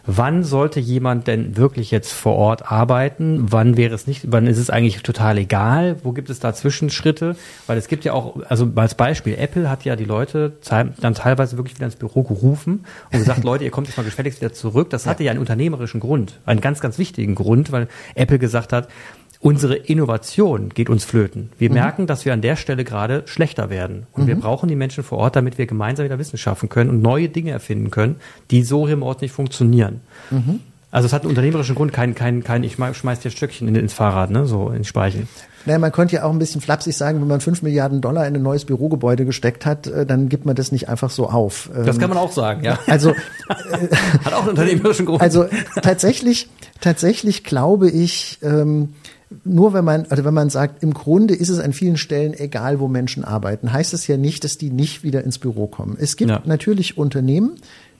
Wann 0.07 0.43
sollte 0.45 0.81
jemand 0.81 1.27
denn 1.27 1.57
wirklich 1.57 1.91
jetzt 1.91 2.13
vor 2.13 2.35
Ort 2.35 2.71
arbeiten? 2.71 3.47
Wann 3.51 3.77
wäre 3.77 3.95
es 3.95 4.07
nicht, 4.07 4.31
wann 4.31 4.47
ist 4.47 4.59
es 4.59 4.71
eigentlich 4.71 5.03
total 5.03 5.39
egal? 5.39 5.97
Wo 6.03 6.13
gibt 6.13 6.31
es 6.31 6.41
da 6.41 6.55
Zwischenschritte? 6.55 7.37
Weil 7.67 7.79
es 7.79 7.89
gibt 7.89 8.05
ja 8.05 8.13
auch, 8.13 8.37
also 8.49 8.71
als 8.77 8.95
Beispiel, 8.95 9.35
Apple 9.39 9.71
hat 9.71 9.85
ja 9.85 9.97
die 9.97 10.05
Leute 10.05 10.53
dann 10.69 11.15
teilweise 11.15 11.57
wirklich 11.57 11.77
wieder 11.77 11.87
ins 11.87 11.97
Büro 11.97 12.23
gerufen 12.23 12.85
und 13.13 13.19
gesagt, 13.19 13.45
Leute, 13.45 13.65
ihr 13.65 13.71
kommt 13.71 13.89
jetzt 13.89 13.97
mal 13.97 14.03
gefälligst 14.03 14.41
wieder 14.41 14.53
zurück. 14.53 14.91
Das 14.91 15.07
hatte 15.07 15.25
ja 15.25 15.31
einen 15.31 15.41
unternehmerischen 15.41 16.01
Grund, 16.01 16.41
einen 16.47 16.61
ganz, 16.61 16.81
ganz 16.81 16.99
wichtigen 16.99 17.35
Grund, 17.35 17.73
weil 17.73 17.89
Apple 18.15 18.39
gesagt 18.39 18.73
hat, 18.73 18.89
unsere 19.45 19.75
Innovation 19.75 20.71
geht 20.71 20.89
uns 20.89 21.05
flöten. 21.05 21.51
Wir 21.59 21.69
mhm. 21.69 21.75
merken, 21.75 22.07
dass 22.07 22.25
wir 22.25 22.33
an 22.33 22.41
der 22.41 22.57
Stelle 22.57 22.83
gerade 22.83 23.25
schlechter 23.27 23.69
werden. 23.69 24.07
Und 24.13 24.23
mhm. 24.23 24.29
wir 24.29 24.37
brauchen 24.37 24.71
die 24.71 24.75
Menschen 24.75 25.05
vor 25.05 25.19
Ort, 25.19 25.37
damit 25.37 25.59
wir 25.59 25.67
gemeinsam 25.67 26.07
wieder 26.07 26.19
Wissen 26.19 26.39
schaffen 26.39 26.71
können 26.71 26.89
und 26.89 27.03
neue 27.03 27.29
Dinge 27.29 27.51
erfinden 27.51 27.91
können, 27.91 28.17
die 28.51 28.63
so 28.63 28.87
im 28.87 29.03
Ort 29.03 29.21
nicht 29.21 29.33
funktionieren. 29.33 30.01
Mhm. 30.31 30.61
Also 30.91 31.07
es 31.07 31.13
hat 31.13 31.23
einen 31.23 31.31
unternehmerischen 31.31 31.75
Grund, 31.75 31.93
kein, 31.93 32.15
kein, 32.15 32.43
kein 32.43 32.65
ich 32.65 32.77
schmeiß 32.77 33.21
dir 33.21 33.31
Stöckchen 33.31 33.69
in, 33.69 33.75
ins 33.75 33.93
Fahrrad, 33.93 34.31
ne, 34.31 34.47
so 34.47 34.71
ins 34.71 34.87
Speichen. 34.87 35.29
Naja, 35.67 35.79
man 35.79 35.93
könnte 35.93 36.15
ja 36.15 36.25
auch 36.25 36.31
ein 36.31 36.39
bisschen 36.39 36.63
flapsig 36.63 36.97
sagen, 36.97 37.21
wenn 37.21 37.29
man 37.29 37.41
fünf 37.41 37.61
Milliarden 37.61 38.01
Dollar 38.01 38.27
in 38.27 38.35
ein 38.35 38.43
neues 38.43 38.65
Bürogebäude 38.65 39.27
gesteckt 39.27 39.67
hat, 39.67 39.87
äh, 39.89 40.07
dann 40.07 40.31
gibt 40.31 40.47
man 40.47 40.55
das 40.55 40.73
nicht 40.73 40.89
einfach 40.89 41.11
so 41.11 41.29
auf. 41.29 41.69
Das 41.85 41.99
kann 41.99 42.09
man 42.09 42.19
auch 42.19 42.33
sagen, 42.33 42.65
ja. 42.65 42.79
Also 42.87 43.13
hat 43.49 44.33
auch 44.33 44.41
einen 44.41 44.51
unternehmerischen 44.51 45.05
Grund. 45.05 45.21
Also 45.21 45.47
tatsächlich, 45.83 46.49
tatsächlich 46.81 47.45
glaube 47.45 47.91
ich, 47.91 48.39
ähm, 48.43 48.91
nur 49.45 49.73
wenn 49.73 49.85
man, 49.85 50.07
also 50.09 50.25
wenn 50.25 50.35
man 50.35 50.51
sagt, 50.51 50.83
im 50.83 50.95
Grunde 50.95 51.35
ist 51.35 51.49
es 51.49 51.59
an 51.59 51.73
vielen 51.73 51.97
Stellen 51.97 52.35
egal, 52.35 52.81
wo 52.81 52.89
Menschen 52.89 53.25
arbeiten, 53.25 53.73
heißt 53.73 53.95
es 53.95 54.07
ja 54.07 54.17
nicht, 54.17 54.45
dass 54.45 54.59
die 54.59 54.71
nicht 54.71 55.03
wieder 55.03 55.25
ins 55.25 55.39
Büro 55.39 55.67
kommen. 55.67 55.97
Es 55.99 56.17
gibt 56.17 56.31
ja. 56.31 56.43
natürlich 56.45 56.99
Unternehmen, 56.99 57.57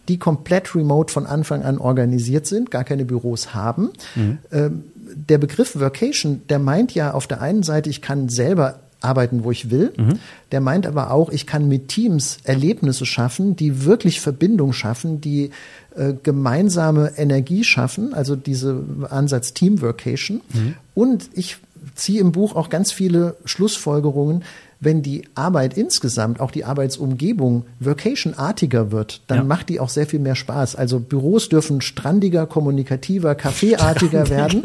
die 0.09 0.19
komplett 0.19 0.75
remote 0.75 1.13
von 1.13 1.27
Anfang 1.27 1.63
an 1.63 1.79
organisiert 1.79 2.47
sind, 2.47 2.71
gar 2.71 2.85
keine 2.85 3.05
Büros 3.05 3.55
haben. 3.55 3.91
Mhm. 4.15 4.39
Ähm, 4.53 4.85
der 5.15 5.39
Begriff 5.39 5.79
Workation, 5.79 6.43
der 6.49 6.59
meint 6.59 6.95
ja 6.95 7.13
auf 7.13 7.27
der 7.27 7.41
einen 7.41 7.63
Seite, 7.63 7.89
ich 7.89 8.03
kann 8.03 8.29
selber 8.29 8.81
arbeiten, 9.05 9.45
wo 9.45 9.51
ich 9.51 9.71
will. 9.71 9.93
Mhm. 9.97 10.19
Der 10.51 10.61
meint 10.61 10.87
aber 10.87 11.11
auch, 11.11 11.31
ich 11.31 11.47
kann 11.47 11.69
mit 11.69 11.89
Teams 11.89 12.39
Erlebnisse 12.45 13.07
schaffen, 13.07 13.57
die 13.57 13.85
wirklich 13.85 14.21
Verbindung 14.21 14.73
schaffen, 14.73 15.21
die 15.21 15.51
äh, 15.95 16.15
gemeinsame 16.23 17.13
Energie 17.17 17.65
schaffen, 17.65 18.15
also 18.15 18.35
diese 18.35 18.83
Ansatz 19.11 19.55
Teamworkation. 19.55 20.41
Mhm. 20.53 20.75
Und 20.95 21.31
ich 21.35 21.59
ziehe 21.95 22.21
im 22.21 22.33
Buch 22.33 22.57
auch 22.57 22.71
ganz 22.71 22.93
viele 22.93 23.37
Schlussfolgerungen, 23.45 24.43
wenn 24.85 25.03
die 25.03 25.25
Arbeit 25.35 25.77
insgesamt, 25.77 26.41
auch 26.41 26.51
die 26.51 26.65
Arbeitsumgebung 26.65 27.65
Vacation-artiger 27.81 28.93
wird, 28.93 29.23
dann 29.27 29.39
ja. 29.39 29.45
macht 29.45 29.69
die 29.69 29.81
auch 29.81 29.89
sehr 29.89 30.07
viel 30.07 30.21
mehr 30.21 30.35
Spaß. 30.35 30.77
Also 30.77 31.01
Büros 31.01 31.49
dürfen 31.49 31.81
strandiger, 31.81 32.47
kommunikativer, 32.47 33.35
kaffeeartiger 33.35 34.29
werden. 34.29 34.63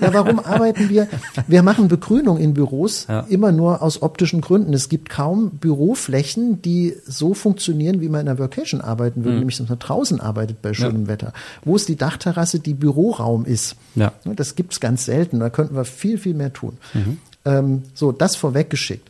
Ja, 0.00 0.12
warum 0.14 0.40
arbeiten 0.40 0.88
wir? 0.88 1.08
Wir 1.46 1.62
machen 1.62 1.88
Begrünung 1.88 2.38
in 2.38 2.54
Büros 2.54 3.06
ja. 3.08 3.20
immer 3.28 3.52
nur 3.52 3.82
aus 3.82 4.02
optischen 4.02 4.40
Gründen. 4.40 4.72
Es 4.74 4.88
gibt 4.88 5.10
kaum 5.10 5.50
Büroflächen, 5.50 6.62
die 6.62 6.96
so 7.06 7.34
funktionieren, 7.34 8.00
wie 8.00 8.08
man 8.08 8.22
in 8.22 8.28
einer 8.28 8.38
Vacation 8.38 8.80
arbeiten 8.80 9.24
würde, 9.24 9.34
mhm. 9.34 9.40
nämlich 9.40 9.58
dass 9.58 9.68
man 9.68 9.78
draußen 9.78 10.20
arbeitet 10.20 10.62
bei 10.62 10.74
schönem 10.74 11.02
ja. 11.02 11.08
Wetter. 11.08 11.32
Wo 11.64 11.76
ist 11.76 11.88
die 11.88 11.96
Dachterrasse, 11.96 12.60
die 12.60 12.74
Büroraum 12.74 13.44
ist? 13.44 13.76
Ja. 13.94 14.12
Das 14.24 14.54
gibt's 14.54 14.80
ganz 14.80 15.04
selten. 15.04 15.40
Da 15.40 15.50
könnten 15.50 15.76
wir 15.76 15.84
viel, 15.84 16.18
viel 16.18 16.34
mehr 16.34 16.52
tun. 16.52 16.78
Mhm. 16.94 17.18
Ähm, 17.44 17.82
so, 17.94 18.12
das 18.12 18.36
vorweggeschickt 18.36 19.08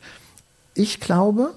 ich 0.80 0.98
glaube, 1.00 1.50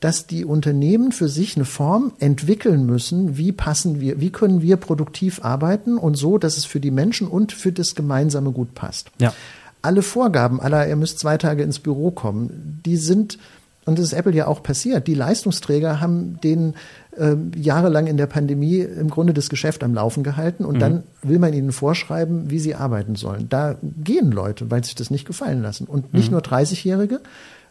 dass 0.00 0.26
die 0.26 0.44
Unternehmen 0.44 1.10
für 1.10 1.28
sich 1.28 1.56
eine 1.56 1.64
Form 1.64 2.12
entwickeln 2.20 2.86
müssen, 2.86 3.36
wie 3.36 3.50
passen 3.50 4.00
wir, 4.00 4.20
wie 4.20 4.30
können 4.30 4.62
wir 4.62 4.76
produktiv 4.76 5.44
arbeiten 5.44 5.98
und 5.98 6.14
so, 6.14 6.38
dass 6.38 6.56
es 6.56 6.64
für 6.64 6.78
die 6.78 6.92
Menschen 6.92 7.26
und 7.26 7.52
für 7.52 7.72
das 7.72 7.96
Gemeinsame 7.96 8.52
gut 8.52 8.74
passt. 8.74 9.10
Ja. 9.20 9.34
Alle 9.82 10.02
Vorgaben, 10.02 10.60
aller, 10.60 10.88
ihr 10.88 10.96
müsst 10.96 11.18
zwei 11.18 11.36
Tage 11.36 11.64
ins 11.64 11.80
Büro 11.80 12.12
kommen, 12.12 12.80
die 12.86 12.96
sind, 12.96 13.38
und 13.86 13.98
das 13.98 14.06
ist 14.06 14.12
Apple 14.12 14.34
ja 14.34 14.46
auch 14.46 14.62
passiert, 14.62 15.08
die 15.08 15.14
Leistungsträger 15.14 16.00
haben 16.00 16.38
den 16.42 16.74
äh, 17.16 17.34
jahrelang 17.56 18.06
in 18.06 18.16
der 18.16 18.26
Pandemie 18.26 18.78
im 18.78 19.10
Grunde 19.10 19.34
das 19.34 19.48
Geschäft 19.48 19.82
am 19.82 19.94
Laufen 19.94 20.22
gehalten 20.22 20.64
und 20.64 20.76
mhm. 20.76 20.80
dann 20.80 21.02
will 21.22 21.40
man 21.40 21.52
ihnen 21.52 21.72
vorschreiben, 21.72 22.50
wie 22.50 22.60
sie 22.60 22.76
arbeiten 22.76 23.16
sollen. 23.16 23.48
Da 23.48 23.76
gehen 23.82 24.30
Leute, 24.30 24.70
weil 24.70 24.84
sich 24.84 24.94
das 24.94 25.10
nicht 25.10 25.26
gefallen 25.26 25.62
lassen. 25.62 25.86
Und 25.88 26.14
nicht 26.14 26.28
mhm. 26.28 26.34
nur 26.34 26.42
30-Jährige, 26.42 27.20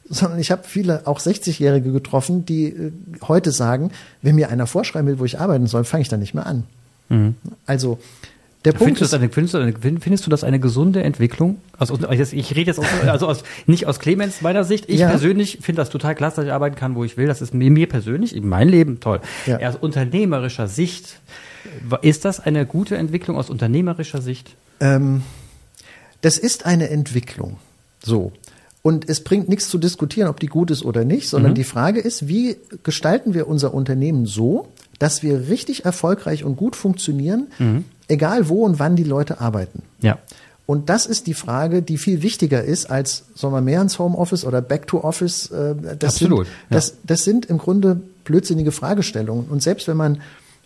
sondern 0.09 0.39
ich 0.39 0.51
habe 0.51 0.63
viele 0.65 1.05
auch 1.05 1.19
60-Jährige 1.19 1.91
getroffen, 1.91 2.45
die 2.45 2.65
äh, 2.65 2.91
heute 3.27 3.51
sagen, 3.51 3.91
wenn 4.21 4.35
mir 4.35 4.49
einer 4.49 4.67
vorschreiben 4.67 5.07
will, 5.07 5.19
wo 5.19 5.25
ich 5.25 5.39
arbeiten 5.39 5.67
soll, 5.67 5.83
fange 5.83 6.01
ich 6.01 6.09
dann 6.09 6.19
nicht 6.19 6.33
mehr 6.33 6.45
an. 6.45 6.63
Mhm. 7.09 7.35
Also 7.65 7.99
der 8.65 8.73
Punkt 8.73 8.97
findest, 8.97 9.01
ist, 9.03 9.13
du 9.13 9.17
eine, 9.17 9.29
findest, 9.29 9.53
du 9.53 9.59
eine, 9.59 9.99
findest 10.01 10.25
du 10.25 10.29
das 10.29 10.43
eine 10.43 10.59
gesunde 10.59 11.03
Entwicklung? 11.03 11.61
Also 11.77 11.97
ich 12.11 12.55
rede 12.55 12.71
jetzt 12.71 12.79
aus, 12.79 12.87
also 13.05 13.27
aus, 13.27 13.43
nicht 13.65 13.85
aus 13.85 13.99
Clemens 13.99 14.41
meiner 14.41 14.63
Sicht. 14.63 14.89
Ich 14.89 14.99
ja. 14.99 15.09
persönlich 15.09 15.59
finde 15.61 15.81
das 15.81 15.89
total 15.89 16.15
klasse, 16.15 16.37
dass 16.37 16.45
ich 16.45 16.51
arbeiten 16.51 16.75
kann, 16.75 16.95
wo 16.95 17.03
ich 17.03 17.15
will. 17.15 17.27
Das 17.27 17.41
ist 17.41 17.53
mir, 17.53 17.69
mir 17.69 17.87
persönlich, 17.87 18.35
in 18.35 18.47
meinem 18.47 18.69
Leben 18.69 18.99
toll. 18.99 19.21
Ja. 19.45 19.59
Aus 19.59 19.75
unternehmerischer 19.77 20.67
Sicht, 20.67 21.19
ist 22.01 22.25
das 22.25 22.39
eine 22.39 22.65
gute 22.65 22.97
Entwicklung 22.97 23.37
aus 23.37 23.49
unternehmerischer 23.49 24.21
Sicht? 24.21 24.55
Ähm, 24.79 25.21
das 26.21 26.37
ist 26.37 26.65
eine 26.65 26.89
Entwicklung. 26.89 27.57
So. 28.03 28.33
Und 28.87 29.09
es 29.09 29.19
bringt 29.19 29.49
nichts 29.49 29.67
zu 29.67 29.79
diskutieren, 29.79 30.29
ob 30.29 30.39
die 30.39 30.47
gut 30.47 30.71
ist 30.71 30.85
oder 30.85 31.03
nicht, 31.03 31.27
sondern 31.27 31.51
mhm. 31.51 31.55
die 31.55 31.65
Frage 31.65 31.99
ist, 31.99 32.29
wie 32.29 32.55
gestalten 32.83 33.33
wir 33.33 33.49
unser 33.49 33.73
Unternehmen 33.73 34.25
so, 34.25 34.69
dass 34.97 35.23
wir 35.23 35.49
richtig 35.49 35.83
erfolgreich 35.83 36.45
und 36.45 36.55
gut 36.55 36.77
funktionieren, 36.77 37.47
mhm. 37.59 37.83
egal 38.07 38.47
wo 38.47 38.63
und 38.63 38.79
wann 38.79 38.95
die 38.95 39.03
Leute 39.03 39.41
arbeiten. 39.41 39.81
Ja. 39.99 40.19
Und 40.65 40.87
das 40.87 41.05
ist 41.05 41.27
die 41.27 41.33
Frage, 41.33 41.81
die 41.81 41.97
viel 41.97 42.21
wichtiger 42.21 42.63
ist 42.63 42.89
als, 42.89 43.25
sollen 43.35 43.53
wir 43.53 43.59
mehr 43.59 43.81
ins 43.81 43.99
Homeoffice 43.99 44.45
oder 44.45 44.61
Back 44.61 44.87
to 44.87 45.03
Office? 45.03 45.51
Äh, 45.51 45.75
das 45.99 46.13
Absolut. 46.13 46.45
Sind, 46.45 46.55
das, 46.69 46.93
das 47.03 47.25
sind 47.25 47.47
im 47.47 47.57
Grunde 47.57 47.99
blödsinnige 48.23 48.71
Fragestellungen. 48.71 49.47
Und 49.49 49.61
selbst 49.61 49.89
wenn 49.89 49.97
man 49.97 50.21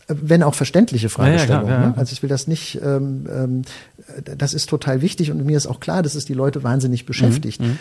wenn 0.08 0.44
auch 0.44 0.56
verständliche 0.56 1.10
Fragestellungen. 1.10 1.68
Ja, 1.68 1.74
ja, 1.74 1.78
klar, 1.80 1.90
ne? 1.92 1.98
Also 1.98 2.14
ich 2.14 2.22
will 2.22 2.30
das 2.30 2.48
nicht, 2.48 2.80
ähm, 2.84 3.28
ähm, 3.30 3.62
das 4.38 4.54
ist 4.54 4.70
total 4.70 5.02
wichtig 5.02 5.32
und 5.32 5.46
mir 5.46 5.58
ist 5.58 5.68
auch 5.68 5.80
klar, 5.80 6.04
dass 6.04 6.16
es 6.16 6.26
die 6.26 6.34
Leute 6.34 6.64
wahnsinnig 6.64 7.06
beschäftigt. 7.06 7.62
Mhm, 7.62 7.78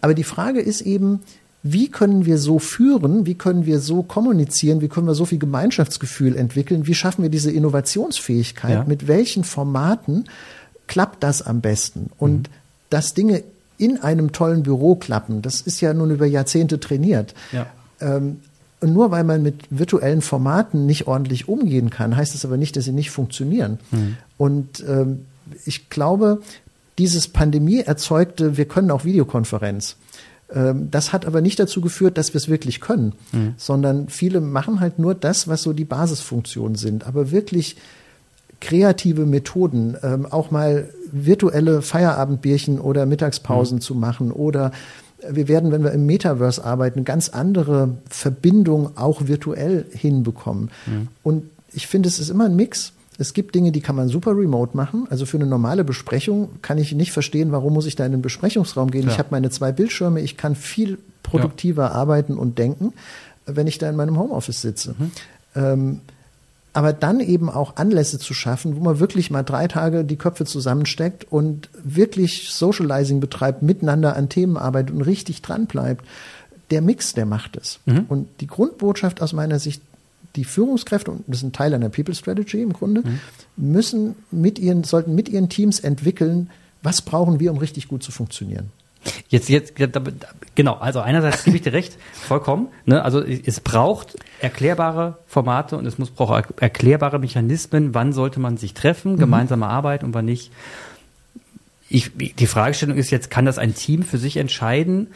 Aber 0.00 0.14
die 0.14 0.24
Frage 0.24 0.60
ist 0.60 0.80
eben, 0.82 1.20
wie 1.62 1.88
können 1.90 2.24
wir 2.24 2.38
so 2.38 2.58
führen, 2.58 3.26
wie 3.26 3.34
können 3.34 3.66
wir 3.66 3.80
so 3.80 4.02
kommunizieren, 4.02 4.80
wie 4.80 4.88
können 4.88 5.06
wir 5.06 5.14
so 5.14 5.26
viel 5.26 5.38
Gemeinschaftsgefühl 5.38 6.34
entwickeln, 6.36 6.86
wie 6.86 6.94
schaffen 6.94 7.22
wir 7.22 7.28
diese 7.30 7.50
Innovationsfähigkeit, 7.50 8.70
Ja. 8.70 8.84
mit 8.84 9.08
welchen 9.08 9.44
Formaten 9.44 10.24
klappt 10.86 11.22
das 11.22 11.42
am 11.42 11.60
besten? 11.60 12.10
Und 12.18 12.48
Mhm. 12.48 12.52
dass 12.88 13.12
Dinge 13.14 13.42
in 13.76 13.98
einem 13.98 14.32
tollen 14.32 14.62
Büro 14.62 14.94
klappen, 14.94 15.42
das 15.42 15.60
ist 15.60 15.80
ja 15.80 15.92
nun 15.94 16.10
über 16.10 16.26
Jahrzehnte 16.26 16.80
trainiert. 16.80 17.34
Ja. 17.52 17.66
Ähm, 18.00 18.40
und 18.80 18.94
nur 18.94 19.10
weil 19.10 19.24
man 19.24 19.42
mit 19.42 19.56
virtuellen 19.68 20.22
Formaten 20.22 20.86
nicht 20.86 21.06
ordentlich 21.06 21.46
umgehen 21.48 21.90
kann, 21.90 22.16
heißt 22.16 22.34
es 22.34 22.46
aber 22.46 22.56
nicht, 22.56 22.76
dass 22.76 22.84
sie 22.84 22.92
nicht 22.92 23.10
funktionieren. 23.10 23.78
Und 24.38 24.82
ähm, 24.88 25.26
ich 25.66 25.90
glaube, 25.90 26.40
dieses 27.00 27.28
Pandemie 27.28 27.80
erzeugte, 27.80 28.58
wir 28.58 28.66
können 28.66 28.90
auch 28.90 29.06
Videokonferenz. 29.06 29.96
Ähm, 30.52 30.90
das 30.90 31.14
hat 31.14 31.24
aber 31.24 31.40
nicht 31.40 31.58
dazu 31.58 31.80
geführt, 31.80 32.18
dass 32.18 32.34
wir 32.34 32.38
es 32.38 32.48
wirklich 32.48 32.80
können, 32.80 33.14
sondern 33.56 34.08
viele 34.08 34.42
machen 34.42 34.80
halt 34.80 34.98
nur 34.98 35.14
das, 35.14 35.48
was 35.48 35.62
so 35.62 35.72
die 35.72 35.86
Basisfunktionen 35.86 36.76
sind. 36.76 37.06
Aber 37.06 37.30
wirklich 37.30 37.76
kreative 38.60 39.24
Methoden, 39.24 39.96
ähm, 40.02 40.26
auch 40.26 40.50
mal 40.50 40.90
virtuelle 41.10 41.80
Feierabendbierchen 41.80 42.78
oder 42.78 43.06
Mittagspausen 43.06 43.80
zu 43.80 43.94
machen 43.94 44.30
oder 44.30 44.70
wir 45.26 45.48
werden, 45.48 45.72
wenn 45.72 45.82
wir 45.82 45.92
im 45.92 46.04
Metaverse 46.04 46.62
arbeiten, 46.62 47.04
ganz 47.04 47.30
andere 47.30 47.96
Verbindungen 48.10 48.96
auch 48.96 49.26
virtuell 49.26 49.86
hinbekommen. 49.90 50.70
Und 51.22 51.44
ich 51.72 51.86
finde, 51.86 52.08
es 52.08 52.18
ist 52.18 52.28
immer 52.28 52.46
ein 52.46 52.56
Mix. 52.56 52.92
Es 53.20 53.34
gibt 53.34 53.54
Dinge, 53.54 53.70
die 53.70 53.82
kann 53.82 53.96
man 53.96 54.08
super 54.08 54.30
remote 54.30 54.74
machen. 54.74 55.06
Also 55.10 55.26
für 55.26 55.36
eine 55.36 55.44
normale 55.44 55.84
Besprechung 55.84 56.48
kann 56.62 56.78
ich 56.78 56.92
nicht 56.92 57.12
verstehen, 57.12 57.52
warum 57.52 57.74
muss 57.74 57.84
ich 57.84 57.94
da 57.94 58.06
in 58.06 58.12
den 58.12 58.22
Besprechungsraum 58.22 58.90
gehen. 58.90 59.04
Ja. 59.04 59.12
Ich 59.12 59.18
habe 59.18 59.28
meine 59.30 59.50
zwei 59.50 59.72
Bildschirme, 59.72 60.22
ich 60.22 60.38
kann 60.38 60.56
viel 60.56 60.98
produktiver 61.22 61.92
arbeiten 61.92 62.38
und 62.38 62.58
denken, 62.58 62.94
wenn 63.44 63.66
ich 63.66 63.76
da 63.76 63.90
in 63.90 63.96
meinem 63.96 64.18
Homeoffice 64.18 64.62
sitze. 64.62 64.94
Ähm, 65.54 66.00
aber 66.72 66.94
dann 66.94 67.20
eben 67.20 67.50
auch 67.50 67.76
Anlässe 67.76 68.18
zu 68.18 68.32
schaffen, 68.32 68.74
wo 68.76 68.80
man 68.80 69.00
wirklich 69.00 69.30
mal 69.30 69.42
drei 69.42 69.68
Tage 69.68 70.04
die 70.04 70.16
Köpfe 70.16 70.46
zusammensteckt 70.46 71.30
und 71.30 71.68
wirklich 71.84 72.50
Socializing 72.50 73.20
betreibt, 73.20 73.60
miteinander 73.60 74.16
an 74.16 74.30
Themen 74.30 74.56
arbeitet 74.56 74.94
und 74.94 75.02
richtig 75.02 75.42
dran 75.42 75.66
bleibt. 75.66 76.06
Der 76.70 76.80
Mix, 76.80 77.12
der 77.12 77.26
macht 77.26 77.58
es. 77.58 77.80
Und 78.08 78.28
die 78.40 78.46
Grundbotschaft 78.46 79.20
aus 79.20 79.34
meiner 79.34 79.58
Sicht, 79.58 79.82
die 80.36 80.44
Führungskräfte, 80.44 81.10
und 81.10 81.24
das 81.26 81.38
ist 81.38 81.42
ein 81.44 81.52
Teil 81.52 81.74
einer 81.74 81.88
People 81.88 82.14
Strategy 82.14 82.62
im 82.62 82.72
Grunde, 82.72 83.02
müssen 83.56 84.14
mit 84.30 84.58
ihren, 84.58 84.84
sollten 84.84 85.14
mit 85.14 85.28
ihren 85.28 85.48
Teams 85.48 85.80
entwickeln, 85.80 86.50
was 86.82 87.02
brauchen 87.02 87.40
wir, 87.40 87.50
um 87.50 87.58
richtig 87.58 87.88
gut 87.88 88.02
zu 88.02 88.12
funktionieren. 88.12 88.70
Jetzt, 89.28 89.48
jetzt, 89.48 89.74
genau. 90.54 90.74
Also 90.74 91.00
einerseits 91.00 91.44
gebe 91.44 91.56
ich 91.56 91.62
dir 91.62 91.72
recht, 91.72 91.96
vollkommen. 92.12 92.68
Ne? 92.84 93.02
Also 93.02 93.22
es 93.22 93.60
braucht 93.60 94.16
erklärbare 94.40 95.18
Formate 95.26 95.78
und 95.78 95.86
es 95.86 95.98
muss 95.98 96.10
braucht 96.10 96.50
er- 96.50 96.62
erklärbare 96.62 97.18
Mechanismen. 97.18 97.94
Wann 97.94 98.12
sollte 98.12 98.40
man 98.40 98.56
sich 98.58 98.74
treffen, 98.74 99.16
gemeinsame 99.16 99.66
Arbeit 99.66 100.04
und 100.04 100.12
wann 100.12 100.26
nicht? 100.26 100.52
Ich, 101.88 102.12
die 102.14 102.46
Fragestellung 102.46 102.96
ist 102.96 103.10
jetzt, 103.10 103.30
kann 103.30 103.46
das 103.46 103.58
ein 103.58 103.74
Team 103.74 104.02
für 104.02 104.18
sich 104.18 104.36
entscheiden? 104.36 105.08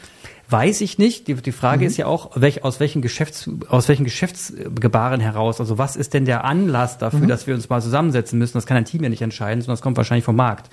Weiß 0.49 0.81
ich 0.81 0.97
nicht. 0.97 1.27
Die, 1.27 1.35
die 1.35 1.51
Frage 1.51 1.85
ist 1.85 1.97
ja 1.97 2.05
auch, 2.05 2.31
welch, 2.35 2.63
aus 2.63 2.79
welchen 2.79 3.01
Geschäfts, 3.01 3.49
aus 3.67 3.87
welchen 3.87 4.03
Geschäftsgebaren 4.03 5.19
heraus? 5.19 5.59
Also 5.59 5.77
was 5.77 5.95
ist 5.95 6.13
denn 6.13 6.25
der 6.25 6.45
Anlass 6.45 6.97
dafür, 6.97 7.27
dass 7.27 7.47
wir 7.47 7.55
uns 7.55 7.69
mal 7.69 7.81
zusammensetzen 7.81 8.37
müssen? 8.37 8.57
Das 8.57 8.65
kann 8.65 8.77
ein 8.77 8.85
Team 8.85 9.03
ja 9.03 9.09
nicht 9.09 9.21
entscheiden, 9.21 9.61
sondern 9.61 9.73
das 9.73 9.81
kommt 9.81 9.97
wahrscheinlich 9.97 10.25
vom 10.25 10.35
Markt. 10.35 10.69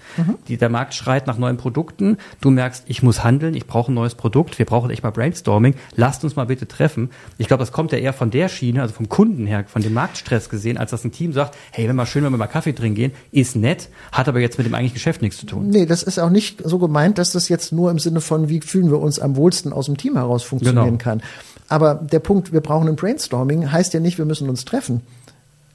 Die, 0.48 0.56
der 0.56 0.68
Markt 0.68 0.94
schreit 0.94 1.26
nach 1.26 1.38
neuen 1.38 1.56
Produkten. 1.56 2.18
Du 2.40 2.50
merkst, 2.50 2.84
ich 2.86 3.02
muss 3.02 3.24
handeln, 3.24 3.54
ich 3.54 3.66
brauche 3.66 3.92
ein 3.92 3.94
neues 3.94 4.14
Produkt, 4.14 4.58
wir 4.58 4.66
brauchen 4.66 4.90
echt 4.90 5.02
mal 5.02 5.10
Brainstorming. 5.10 5.74
Lasst 5.96 6.24
uns 6.24 6.36
mal 6.36 6.46
bitte 6.46 6.68
treffen. 6.68 7.10
Ich 7.38 7.48
glaube, 7.48 7.62
das 7.62 7.72
kommt 7.72 7.92
ja 7.92 7.98
eher 7.98 8.12
von 8.12 8.30
der 8.30 8.48
Schiene, 8.48 8.82
also 8.82 8.94
vom 8.94 9.08
Kunden 9.08 9.46
her, 9.46 9.64
von 9.66 9.82
dem 9.82 9.94
Marktstress 9.94 10.48
gesehen, 10.48 10.76
als 10.76 10.90
dass 10.90 11.04
ein 11.04 11.12
Team 11.12 11.32
sagt, 11.32 11.56
hey, 11.70 11.88
wenn 11.88 11.96
wir 11.96 12.06
schön, 12.06 12.24
wenn 12.24 12.32
wir 12.32 12.38
mal 12.38 12.46
Kaffee 12.46 12.72
trinken 12.72 12.96
gehen, 12.96 13.12
ist 13.30 13.56
nett, 13.56 13.88
hat 14.10 14.28
aber 14.28 14.40
jetzt 14.40 14.58
mit 14.58 14.66
dem 14.66 14.74
eigentlichen 14.74 14.94
Geschäft 14.94 15.22
nichts 15.22 15.38
zu 15.38 15.46
tun. 15.46 15.68
Nee, 15.68 15.86
das 15.86 16.02
ist 16.02 16.18
auch 16.18 16.30
nicht 16.30 16.62
so 16.64 16.78
gemeint, 16.78 17.18
dass 17.18 17.32
das 17.32 17.48
jetzt 17.48 17.72
nur 17.72 17.90
im 17.90 17.98
Sinne 17.98 18.20
von, 18.20 18.48
wie 18.48 18.60
fühlen 18.60 18.90
wir 18.90 19.00
uns 19.00 19.18
am 19.18 19.36
wohlsten 19.36 19.61
aus 19.70 19.84
dem 19.84 19.98
Team 19.98 20.16
heraus 20.16 20.42
funktionieren 20.42 20.98
Genau. 20.98 20.98
kann. 20.98 21.22
Aber 21.68 21.94
der 21.94 22.20
Punkt, 22.20 22.52
wir 22.54 22.62
brauchen 22.62 22.88
ein 22.88 22.96
Brainstorming, 22.96 23.70
heißt 23.70 23.92
ja 23.92 24.00
nicht, 24.00 24.16
wir 24.16 24.24
müssen 24.24 24.48
uns 24.48 24.64
treffen. 24.64 25.02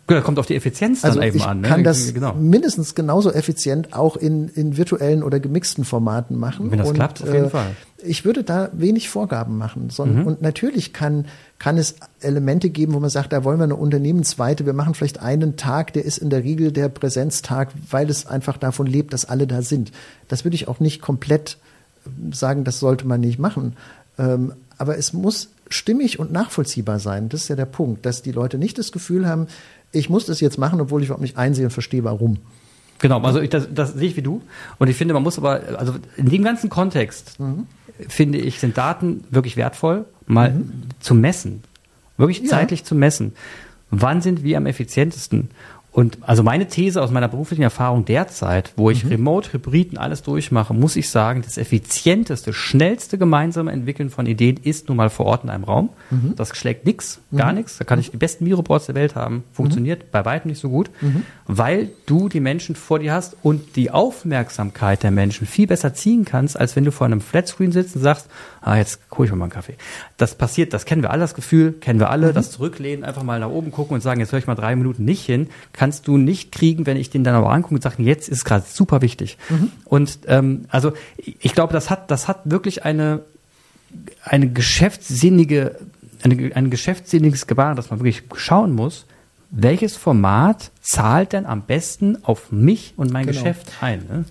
Ja, 0.09 0.21
kommt 0.21 0.39
auf 0.39 0.45
die 0.45 0.55
Effizienz 0.55 1.01
dann 1.01 1.11
Also 1.11 1.21
eben 1.21 1.35
ich 1.35 1.43
an. 1.43 1.59
Ne? 1.61 1.67
kann 1.67 1.83
das 1.83 2.13
genau. 2.13 2.33
mindestens 2.33 2.95
genauso 2.95 3.31
effizient 3.33 3.93
auch 3.93 4.15
in, 4.15 4.47
in 4.47 4.77
virtuellen 4.77 5.21
oder 5.21 5.39
gemixten 5.41 5.83
Formaten 5.83 6.37
machen. 6.37 6.71
Wenn 6.71 6.79
das 6.79 6.87
und, 6.87 6.93
klappt, 6.93 7.21
auf 7.21 7.33
jeden 7.33 7.47
äh, 7.47 7.49
Fall. 7.49 7.71
Ich 8.03 8.23
würde 8.23 8.43
da 8.43 8.69
wenig 8.71 9.09
Vorgaben 9.09 9.57
machen. 9.57 9.89
Sondern, 9.89 10.19
Mhm. 10.21 10.27
Und 10.27 10.41
natürlich 10.41 10.93
kann, 10.93 11.25
kann 11.59 11.77
es 11.77 11.95
Elemente 12.21 12.69
geben, 12.69 12.93
wo 12.93 12.99
man 13.01 13.09
sagt, 13.09 13.33
da 13.33 13.43
wollen 13.43 13.59
wir 13.59 13.65
eine 13.65 13.75
Unternehmensweite, 13.75 14.65
wir 14.65 14.71
machen 14.71 14.93
vielleicht 14.93 15.21
einen 15.21 15.57
Tag, 15.57 15.91
der 15.91 16.05
ist 16.05 16.19
in 16.19 16.29
der 16.29 16.43
Regel 16.43 16.71
der 16.71 16.87
Präsenztag, 16.87 17.69
weil 17.89 18.09
es 18.09 18.25
einfach 18.27 18.57
davon 18.57 18.87
lebt, 18.87 19.11
dass 19.11 19.25
alle 19.25 19.45
da 19.45 19.61
sind. 19.61 19.91
Das 20.29 20.45
würde 20.45 20.55
ich 20.55 20.69
auch 20.69 20.79
nicht 20.79 21.01
komplett 21.01 21.57
sagen, 22.31 22.63
das 22.63 22.79
sollte 22.79 23.05
man 23.07 23.19
nicht 23.21 23.39
machen. 23.39 23.73
Ähm, 24.17 24.53
aber 24.77 24.97
es 24.97 25.13
muss 25.13 25.49
stimmig 25.69 26.19
und 26.19 26.31
nachvollziehbar 26.31 26.99
sein. 26.99 27.29
Das 27.29 27.43
ist 27.43 27.47
ja 27.49 27.55
der 27.55 27.65
Punkt, 27.65 28.05
dass 28.05 28.21
die 28.21 28.31
Leute 28.31 28.57
nicht 28.57 28.77
das 28.77 28.91
Gefühl 28.91 29.27
haben, 29.27 29.47
ich 29.91 30.09
muss 30.09 30.25
das 30.25 30.39
jetzt 30.41 30.57
machen, 30.57 30.81
obwohl 30.81 31.01
ich 31.01 31.07
überhaupt 31.07 31.21
nicht 31.21 31.37
einsehe 31.37 31.65
und 31.65 31.71
verstehe, 31.71 32.03
warum. 32.03 32.37
Genau, 32.99 33.21
also 33.21 33.39
ich, 33.39 33.49
das, 33.49 33.67
das 33.73 33.93
sehe 33.93 34.09
ich 34.09 34.17
wie 34.17 34.21
du. 34.21 34.41
Und 34.79 34.87
ich 34.89 34.95
finde, 34.97 35.13
man 35.13 35.23
muss 35.23 35.37
aber, 35.37 35.61
also 35.77 35.95
in 36.15 36.29
dem 36.29 36.43
ganzen 36.43 36.69
Kontext, 36.69 37.37
finde 38.07 38.39
ich, 38.39 38.59
sind 38.59 38.77
Daten 38.77 39.23
wirklich 39.29 39.55
wertvoll, 39.55 40.05
mal 40.25 40.53
zu 40.99 41.13
messen. 41.13 41.63
Wirklich 42.17 42.39
Ja. 42.39 42.49
zeitlich 42.49 42.83
zu 42.83 42.95
messen. 42.95 43.33
Wann 43.91 44.21
sind 44.21 44.43
wir 44.43 44.57
am 44.57 44.65
effizientesten? 44.65 45.49
Und 45.97 46.19
also 46.21 46.43
meine 46.43 46.67
These 46.67 47.01
aus 47.01 47.09
meiner 47.09 47.27
beruflichen 47.27 47.63
Erfahrung 47.63 48.05
derzeit, 48.05 48.71
wo 48.75 48.91
ich 48.91 49.09
Remote, 49.09 49.51
Hybrid 49.51 49.93
und 49.93 49.97
alles 49.97 50.21
durchmache, 50.21 50.75
muss 50.75 50.95
ich 50.95 51.09
sagen, 51.09 51.41
das 51.41 51.57
effizienteste, 51.57 52.53
schnellste 52.53 53.17
gemeinsame 53.17 53.71
Entwickeln 53.71 54.11
von 54.11 54.27
Ideen 54.27 54.57
ist 54.61 54.89
nun 54.89 54.97
mal 54.97 55.09
vor 55.09 55.25
Ort 55.25 55.43
in 55.43 55.49
einem 55.49 55.63
Raum. 55.63 55.89
Das 56.35 56.55
schlägt 56.55 56.85
nix, 56.85 57.19
gar 57.35 57.51
nichts. 57.51 57.79
Da 57.79 57.83
kann 57.83 57.97
ich 57.97 58.11
die 58.11 58.17
besten 58.17 58.43
Miro-Boards 58.43 58.85
der 58.85 58.93
Welt 58.93 59.15
haben. 59.15 59.43
Funktioniert 59.51 60.11
bei 60.11 60.23
weitem 60.23 60.51
nicht 60.51 60.59
so 60.61 60.69
gut, 60.69 60.91
weil 61.47 61.89
du 62.05 62.29
die 62.29 62.41
Menschen 62.41 62.75
vor 62.75 62.99
dir 62.99 63.13
hast 63.13 63.35
und 63.41 63.75
die 63.75 63.89
Aufmerksamkeit 63.89 65.01
der 65.01 65.09
Menschen 65.09 65.47
viel 65.47 65.65
besser 65.65 65.95
ziehen 65.95 66.25
kannst, 66.25 66.59
als 66.59 66.75
wenn 66.75 66.85
du 66.85 66.91
vor 66.91 67.05
einem 67.05 67.21
Flatscreen 67.21 67.71
sitzt 67.71 67.95
und 67.95 68.03
sagst, 68.03 68.27
ah, 68.61 68.77
jetzt 68.77 68.99
hole 69.17 69.25
ich 69.25 69.31
mir 69.31 69.37
mal 69.37 69.45
einen 69.45 69.51
Kaffee. 69.51 69.77
Das 70.17 70.35
passiert, 70.35 70.73
das 70.73 70.85
kennen 70.85 71.01
wir 71.01 71.09
alle, 71.09 71.21
das 71.21 71.33
Gefühl, 71.33 71.71
kennen 71.71 71.99
wir 71.99 72.11
alle, 72.11 72.33
das 72.33 72.51
Zurücklehnen, 72.51 73.03
einfach 73.03 73.23
mal 73.23 73.39
nach 73.39 73.49
oben 73.49 73.71
gucken 73.71 73.95
und 73.95 74.01
sagen, 74.01 74.19
jetzt 74.19 74.31
höre 74.31 74.39
ich 74.39 74.47
mal 74.47 74.53
drei 74.53 74.75
Minuten 74.75 75.03
nicht 75.05 75.25
hin, 75.25 75.47
kannst 75.87 76.05
du 76.09 76.17
nicht 76.17 76.51
kriegen, 76.51 76.85
wenn 76.85 76.97
ich 76.97 77.09
den 77.11 77.23
dann 77.23 77.33
aber 77.33 77.49
angucke 77.49 77.75
und 77.75 77.81
sage, 77.81 78.03
jetzt 78.03 78.27
ist 78.27 78.43
gerade 78.43 78.65
super 78.67 79.01
wichtig. 79.01 79.37
Und 79.85 80.19
ähm, 80.27 80.65
also 80.67 80.91
ich 81.17 81.53
glaube, 81.53 81.71
das 81.71 81.89
hat, 81.89 82.11
das 82.11 82.27
hat 82.27 82.41
wirklich 82.43 82.83
eine, 82.83 83.21
eine 84.21 84.49
geschäftssinnige, 84.49 85.77
eine, 86.23 86.53
ein 86.55 86.69
geschäftssinniges 86.69 87.47
Gebaren, 87.47 87.77
dass 87.77 87.89
man 87.89 87.99
wirklich 87.99 88.23
schauen 88.35 88.75
muss, 88.75 89.05
welches 89.49 89.95
Format 89.95 90.71
zahlt 90.81 91.31
denn 91.31 91.45
am 91.45 91.61
besten 91.61 92.21
auf 92.21 92.51
mich 92.51 92.93
und 92.97 93.13
mein 93.13 93.25
Genau. 93.25 93.39
Geschäft 93.39 93.71
ein? 93.79 93.99
Ne? 94.09 94.25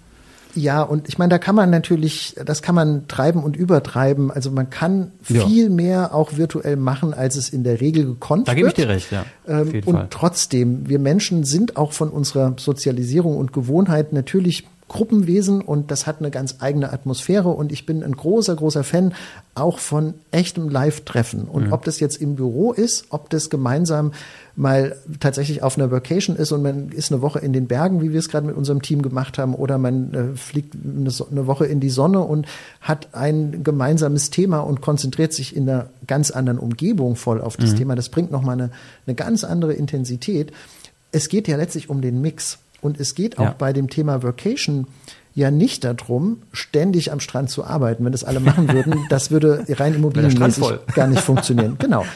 Ja, 0.56 0.82
und 0.82 1.08
ich 1.08 1.18
meine, 1.18 1.28
da 1.30 1.38
kann 1.38 1.54
man 1.54 1.70
natürlich, 1.70 2.34
das 2.44 2.62
kann 2.62 2.74
man 2.74 3.06
treiben 3.08 3.44
und 3.44 3.56
übertreiben. 3.56 4.30
Also 4.30 4.50
man 4.50 4.70
kann 4.70 5.12
Ja. 5.28 5.46
viel 5.46 5.68
mehr 5.70 6.14
auch 6.14 6.36
virtuell 6.36 6.76
machen, 6.76 7.12
als 7.14 7.36
es 7.36 7.50
in 7.50 7.62
der 7.62 7.80
Regel 7.80 8.06
gekonnt 8.06 8.48
Da 8.48 8.52
wird. 8.52 8.56
gebe 8.56 8.68
ich 8.68 8.74
dir 8.74 8.88
recht, 8.88 9.12
ja. 9.12 9.24
Ähm, 9.46 9.82
und 9.84 9.94
Fall. 9.94 10.06
trotzdem, 10.10 10.88
wir 10.88 10.98
Menschen 10.98 11.44
sind 11.44 11.76
auch 11.76 11.92
von 11.92 12.08
unserer 12.08 12.54
Sozialisierung 12.58 13.36
und 13.36 13.52
Gewohnheit 13.52 14.12
natürlich 14.12 14.66
Gruppenwesen 14.88 15.62
und 15.62 15.90
das 15.90 16.06
hat 16.06 16.20
eine 16.20 16.30
ganz 16.30 16.56
eigene 16.60 16.92
Atmosphäre 16.92 17.48
und 17.48 17.72
ich 17.72 17.86
bin 17.86 18.04
ein 18.04 18.12
großer, 18.16 18.54
großer 18.54 18.84
Fan 18.84 19.14
auch 19.56 19.80
von 19.80 20.14
echtem 20.30 20.68
Live-Treffen. 20.68 21.42
Und 21.48 21.72
ob 21.72 21.84
das 21.84 21.98
jetzt 21.98 22.16
im 22.22 22.36
Büro 22.36 22.72
ist, 22.72 23.06
ob 23.10 23.28
das 23.30 23.50
gemeinsam 23.50 24.12
mal 24.58 24.96
tatsächlich 25.20 25.62
auf 25.62 25.76
einer 25.76 25.90
Vacation 25.90 26.34
ist 26.34 26.50
und 26.50 26.62
man 26.62 26.88
ist 26.88 27.12
eine 27.12 27.20
Woche 27.20 27.40
in 27.40 27.52
den 27.52 27.66
Bergen, 27.66 28.00
wie 28.00 28.12
wir 28.12 28.18
es 28.18 28.28
gerade 28.30 28.46
mit 28.46 28.56
unserem 28.56 28.80
Team 28.80 29.02
gemacht 29.02 29.36
haben, 29.36 29.54
oder 29.54 29.76
man 29.76 30.14
äh, 30.14 30.36
fliegt 30.36 30.74
eine, 30.82 31.10
So- 31.10 31.28
eine 31.30 31.46
Woche 31.46 31.66
in 31.66 31.78
die 31.78 31.90
Sonne 31.90 32.20
und 32.20 32.46
hat 32.80 33.08
ein 33.12 33.62
gemeinsames 33.62 34.30
Thema 34.30 34.60
und 34.60 34.80
konzentriert 34.80 35.34
sich 35.34 35.54
in 35.54 35.68
einer 35.68 35.90
ganz 36.06 36.30
anderen 36.30 36.58
Umgebung 36.58 37.16
voll 37.16 37.40
auf 37.42 37.56
das 37.58 37.74
Thema. 37.74 37.94
Das 37.96 38.08
bringt 38.08 38.30
nochmal 38.32 38.54
eine, 38.54 38.70
eine 39.06 39.14
ganz 39.14 39.44
andere 39.44 39.74
Intensität. 39.74 40.52
Es 41.12 41.28
geht 41.28 41.48
ja 41.48 41.56
letztlich 41.56 41.90
um 41.90 42.00
den 42.00 42.20
Mix. 42.22 42.58
Und 42.82 43.00
es 43.00 43.14
geht 43.14 43.38
auch 43.38 43.44
Ja. 43.44 43.54
bei 43.58 43.72
dem 43.72 43.88
Thema 43.90 44.22
Workation 44.22 44.86
ja 45.36 45.50
nicht 45.50 45.84
darum, 45.84 46.38
ständig 46.52 47.12
am 47.12 47.20
Strand 47.20 47.50
zu 47.50 47.62
arbeiten. 47.62 48.04
Wenn 48.04 48.12
das 48.12 48.24
alle 48.24 48.40
machen 48.40 48.72
würden, 48.72 49.04
das 49.10 49.30
würde 49.30 49.64
rein 49.68 49.94
immobilienmäßig 49.94 50.64
gar 50.94 51.06
nicht 51.06 51.20
funktionieren. 51.20 51.76
Genau. 51.78 52.06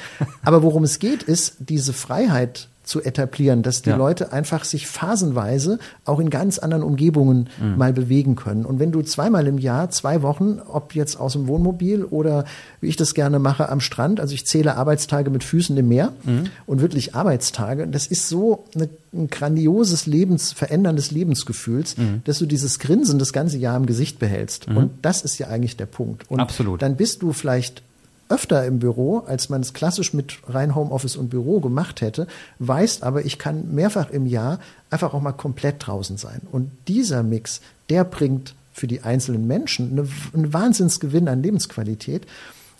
Aber 0.42 0.62
worum 0.62 0.84
es 0.84 0.98
geht, 0.98 1.22
ist 1.22 1.56
diese 1.60 1.92
Freiheit 1.92 2.69
zu 2.90 3.00
etablieren, 3.00 3.62
dass 3.62 3.82
die 3.82 3.90
ja. 3.90 3.96
Leute 3.96 4.32
einfach 4.32 4.64
sich 4.64 4.88
phasenweise 4.88 5.78
auch 6.04 6.18
in 6.18 6.28
ganz 6.28 6.58
anderen 6.58 6.82
Umgebungen 6.82 7.48
mhm. 7.60 7.78
mal 7.78 7.92
bewegen 7.92 8.34
können. 8.34 8.64
Und 8.64 8.80
wenn 8.80 8.90
du 8.90 9.02
zweimal 9.02 9.46
im 9.46 9.58
Jahr, 9.58 9.90
zwei 9.90 10.22
Wochen, 10.22 10.58
ob 10.66 10.94
jetzt 10.94 11.18
aus 11.18 11.34
dem 11.34 11.46
Wohnmobil 11.46 12.04
oder 12.04 12.44
wie 12.80 12.88
ich 12.88 12.96
das 12.96 13.14
gerne 13.14 13.38
mache 13.38 13.68
am 13.68 13.80
Strand, 13.80 14.18
also 14.18 14.34
ich 14.34 14.44
zähle 14.44 14.76
Arbeitstage 14.76 15.30
mit 15.30 15.44
Füßen 15.44 15.76
im 15.76 15.88
Meer 15.88 16.12
mhm. 16.24 16.46
und 16.66 16.80
wirklich 16.80 17.14
Arbeitstage, 17.14 17.86
das 17.86 18.08
ist 18.08 18.28
so 18.28 18.64
eine, 18.74 18.88
ein 19.12 19.28
grandioses 19.28 20.06
Lebens, 20.06 20.52
veränderndes 20.52 21.12
Lebensgefühls, 21.12 21.96
mhm. 21.96 22.22
dass 22.24 22.40
du 22.40 22.46
dieses 22.46 22.80
Grinsen 22.80 23.20
das 23.20 23.32
ganze 23.32 23.56
Jahr 23.56 23.76
im 23.76 23.86
Gesicht 23.86 24.18
behältst. 24.18 24.68
Mhm. 24.68 24.76
Und 24.76 24.90
das 25.02 25.22
ist 25.22 25.38
ja 25.38 25.46
eigentlich 25.46 25.76
der 25.76 25.86
Punkt. 25.86 26.28
Und 26.28 26.40
Absolut. 26.40 26.82
dann 26.82 26.96
bist 26.96 27.22
du 27.22 27.32
vielleicht 27.32 27.84
öfter 28.30 28.64
im 28.64 28.78
Büro, 28.78 29.18
als 29.26 29.48
man 29.48 29.60
es 29.60 29.74
klassisch 29.74 30.14
mit 30.14 30.38
rein 30.46 30.74
Homeoffice 30.74 31.16
und 31.16 31.28
Büro 31.28 31.60
gemacht 31.60 32.00
hätte, 32.00 32.26
weißt 32.60 33.02
aber, 33.02 33.24
ich 33.24 33.38
kann 33.38 33.74
mehrfach 33.74 34.10
im 34.10 34.26
Jahr 34.26 34.60
einfach 34.88 35.12
auch 35.12 35.20
mal 35.20 35.32
komplett 35.32 35.86
draußen 35.86 36.16
sein. 36.16 36.40
Und 36.50 36.70
dieser 36.88 37.22
Mix, 37.22 37.60
der 37.88 38.04
bringt 38.04 38.54
für 38.72 38.86
die 38.86 39.02
einzelnen 39.02 39.46
Menschen 39.46 39.90
eine, 39.90 40.08
einen 40.32 40.52
Wahnsinnsgewinn 40.52 41.28
an 41.28 41.42
Lebensqualität. 41.42 42.26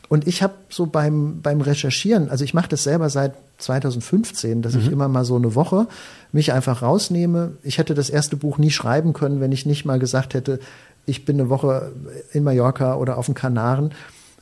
Und 0.09 0.27
ich 0.27 0.43
habe 0.43 0.55
so 0.69 0.87
beim, 0.87 1.41
beim 1.43 1.61
Recherchieren, 1.61 2.31
also 2.31 2.45
ich 2.45 2.55
mache 2.55 2.69
das 2.69 2.85
selber 2.85 3.11
seit 3.11 3.35
2015, 3.59 4.63
dass 4.63 4.75
mhm. 4.75 4.81
ich 4.81 4.91
immer 4.91 5.09
mal 5.09 5.25
so 5.25 5.37
eine 5.37 5.55
Woche 5.55 5.87
mich 6.33 6.53
einfach 6.53 6.83
rausnehme. 6.83 7.53
Ich 7.63 7.79
hätte 7.79 7.95
das 7.95 8.09
erste 8.09 8.37
Buch 8.37 8.59
nie 8.59 8.71
schreiben 8.71 9.13
können, 9.13 9.41
wenn 9.41 9.53
ich 9.53 9.67
nicht 9.67 9.85
mal 9.85 9.99
gesagt 9.99 10.35
hätte, 10.35 10.61
ich 11.07 11.25
bin 11.25 11.41
eine 11.41 11.51
Woche 11.51 11.93
in 12.33 12.45
Mallorca 12.45 12.95
oder 12.95 13.19
auf 13.19 13.27
den 13.27 13.35
Kanaren 13.35 13.93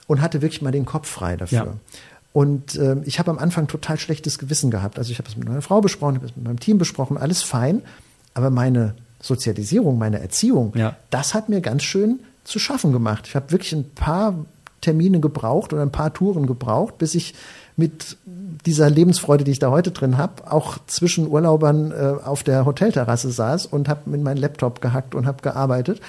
und 0.09 0.21
hatte 0.21 0.43
wirklich 0.43 0.63
mal 0.63 0.73
den 0.73 0.87
Kopf 0.87 1.09
frei 1.09 1.37
dafür. 1.37 1.59
Ja. 1.59 1.75
Und 2.33 2.75
äh, 2.75 2.97
ich 3.05 3.21
habe 3.21 3.31
am 3.31 3.39
Anfang 3.39 3.69
total 3.69 3.99
schlechtes 3.99 4.39
Gewissen 4.39 4.71
gehabt. 4.71 4.99
Also 4.99 5.13
ich 5.13 5.19
habe 5.19 5.29
es 5.29 5.37
mit 5.37 5.49
meiner 5.49 5.63
Frau 5.63 5.81
besprochen, 5.81 6.17
habe 6.17 6.27
es 6.27 6.35
mit 6.35 6.45
meinem 6.45 6.59
Team 6.59 6.79
besprochen, 6.79 7.17
alles 7.17 7.43
fein. 7.43 7.83
Aber 8.35 8.51
meine 8.51 8.95
Sozialisierung, 9.21 9.99
meine 9.99 10.21
Erziehung, 10.21 10.73
ja. 10.77 10.97
das 11.11 11.35
hat 11.35 11.49
mir 11.49 11.61
ganz 11.61 11.85
schön 11.85 12.21
zu 12.45 12.59
schaffen 12.59 12.93
gemacht. 12.93 13.27
Ich 13.27 13.37
habe 13.37 13.51
wirklich 13.51 13.73
ein 13.73 13.91
paar 13.91 14.35
Termine 14.81 15.21
gebraucht 15.21 15.73
oder 15.73 15.83
ein 15.83 15.91
paar 15.91 16.13
Touren 16.13 16.47
gebraucht, 16.47 16.99
bis 16.99 17.15
ich 17.15 17.35
mit 17.77 18.17
dieser 18.67 18.91
Lebensfreude, 18.91 19.45
die 19.45 19.51
ich 19.51 19.59
da 19.59 19.71
heute 19.71 19.91
drin 19.91 20.19
habe, 20.19 20.51
auch 20.51 20.79
zwischen 20.87 21.29
Urlaubern 21.29 21.93
äh, 21.93 22.15
auf 22.25 22.43
der 22.43 22.65
Hotelterrasse 22.65 23.31
saß 23.31 23.67
und 23.67 23.89
habe 23.89 24.11
mit 24.11 24.23
meinem 24.23 24.39
Laptop 24.39 24.81
gehackt 24.81 25.15
und 25.15 25.27
habe 25.27 25.43
gearbeitet. 25.43 26.01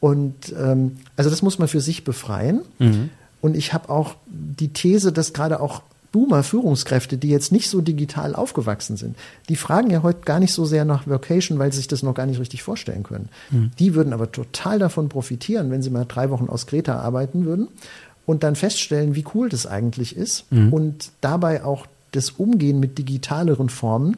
Und 0.00 0.54
ähm, 0.58 0.98
also 1.16 1.30
das 1.30 1.42
muss 1.42 1.58
man 1.58 1.68
für 1.68 1.80
sich 1.80 2.04
befreien. 2.04 2.62
Mhm. 2.78 3.10
Und 3.40 3.56
ich 3.56 3.72
habe 3.72 3.88
auch 3.88 4.16
die 4.26 4.72
These, 4.72 5.12
dass 5.12 5.32
gerade 5.32 5.60
auch 5.60 5.82
Boomer-Führungskräfte, 6.12 7.16
die 7.16 7.28
jetzt 7.28 7.52
nicht 7.52 7.70
so 7.70 7.80
digital 7.80 8.34
aufgewachsen 8.34 8.96
sind, 8.96 9.16
die 9.48 9.56
fragen 9.56 9.90
ja 9.90 10.02
heute 10.02 10.20
gar 10.22 10.40
nicht 10.40 10.52
so 10.52 10.64
sehr 10.64 10.84
nach 10.84 11.06
Vocation, 11.06 11.58
weil 11.58 11.72
sie 11.72 11.78
sich 11.78 11.88
das 11.88 12.02
noch 12.02 12.14
gar 12.14 12.26
nicht 12.26 12.40
richtig 12.40 12.62
vorstellen 12.62 13.04
können. 13.04 13.28
Mhm. 13.50 13.70
Die 13.78 13.94
würden 13.94 14.12
aber 14.12 14.32
total 14.32 14.78
davon 14.78 15.08
profitieren, 15.08 15.70
wenn 15.70 15.82
sie 15.82 15.90
mal 15.90 16.06
drei 16.06 16.30
Wochen 16.30 16.48
aus 16.48 16.66
Greta 16.66 16.98
arbeiten 16.98 17.44
würden 17.44 17.68
und 18.26 18.42
dann 18.42 18.56
feststellen, 18.56 19.14
wie 19.14 19.24
cool 19.34 19.48
das 19.48 19.66
eigentlich 19.66 20.16
ist 20.16 20.50
mhm. 20.50 20.72
und 20.72 21.10
dabei 21.20 21.64
auch 21.64 21.86
das 22.12 22.30
Umgehen 22.30 22.80
mit 22.80 22.98
digitaleren 22.98 23.68
Formen 23.68 24.16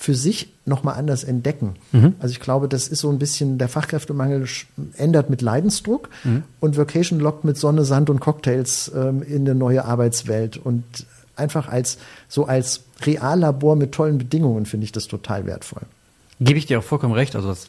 für 0.00 0.14
sich 0.14 0.48
nochmal 0.64 0.94
anders 0.94 1.24
entdecken. 1.24 1.74
Mhm. 1.92 2.14
Also 2.20 2.32
ich 2.32 2.40
glaube, 2.40 2.68
das 2.68 2.88
ist 2.88 3.00
so 3.00 3.10
ein 3.10 3.18
bisschen, 3.18 3.58
der 3.58 3.68
Fachkräftemangel 3.68 4.46
ändert 4.96 5.28
mit 5.28 5.42
Leidensdruck 5.42 6.08
mhm. 6.24 6.42
und 6.58 6.78
Vocation 6.78 7.20
lockt 7.20 7.44
mit 7.44 7.58
Sonne, 7.58 7.84
Sand 7.84 8.08
und 8.08 8.18
Cocktails 8.18 8.90
ähm, 8.96 9.22
in 9.22 9.42
eine 9.42 9.54
neue 9.54 9.84
Arbeitswelt. 9.84 10.56
Und 10.56 10.84
einfach 11.36 11.68
als, 11.68 11.98
so 12.28 12.46
als 12.46 12.84
Reallabor 13.02 13.76
mit 13.76 13.92
tollen 13.92 14.16
Bedingungen 14.16 14.64
finde 14.64 14.84
ich 14.84 14.92
das 14.92 15.06
total 15.06 15.44
wertvoll. 15.44 15.82
Gebe 16.40 16.58
ich 16.58 16.64
dir 16.64 16.78
auch 16.78 16.84
vollkommen 16.84 17.12
recht. 17.12 17.36
Also 17.36 17.48
das 17.48 17.68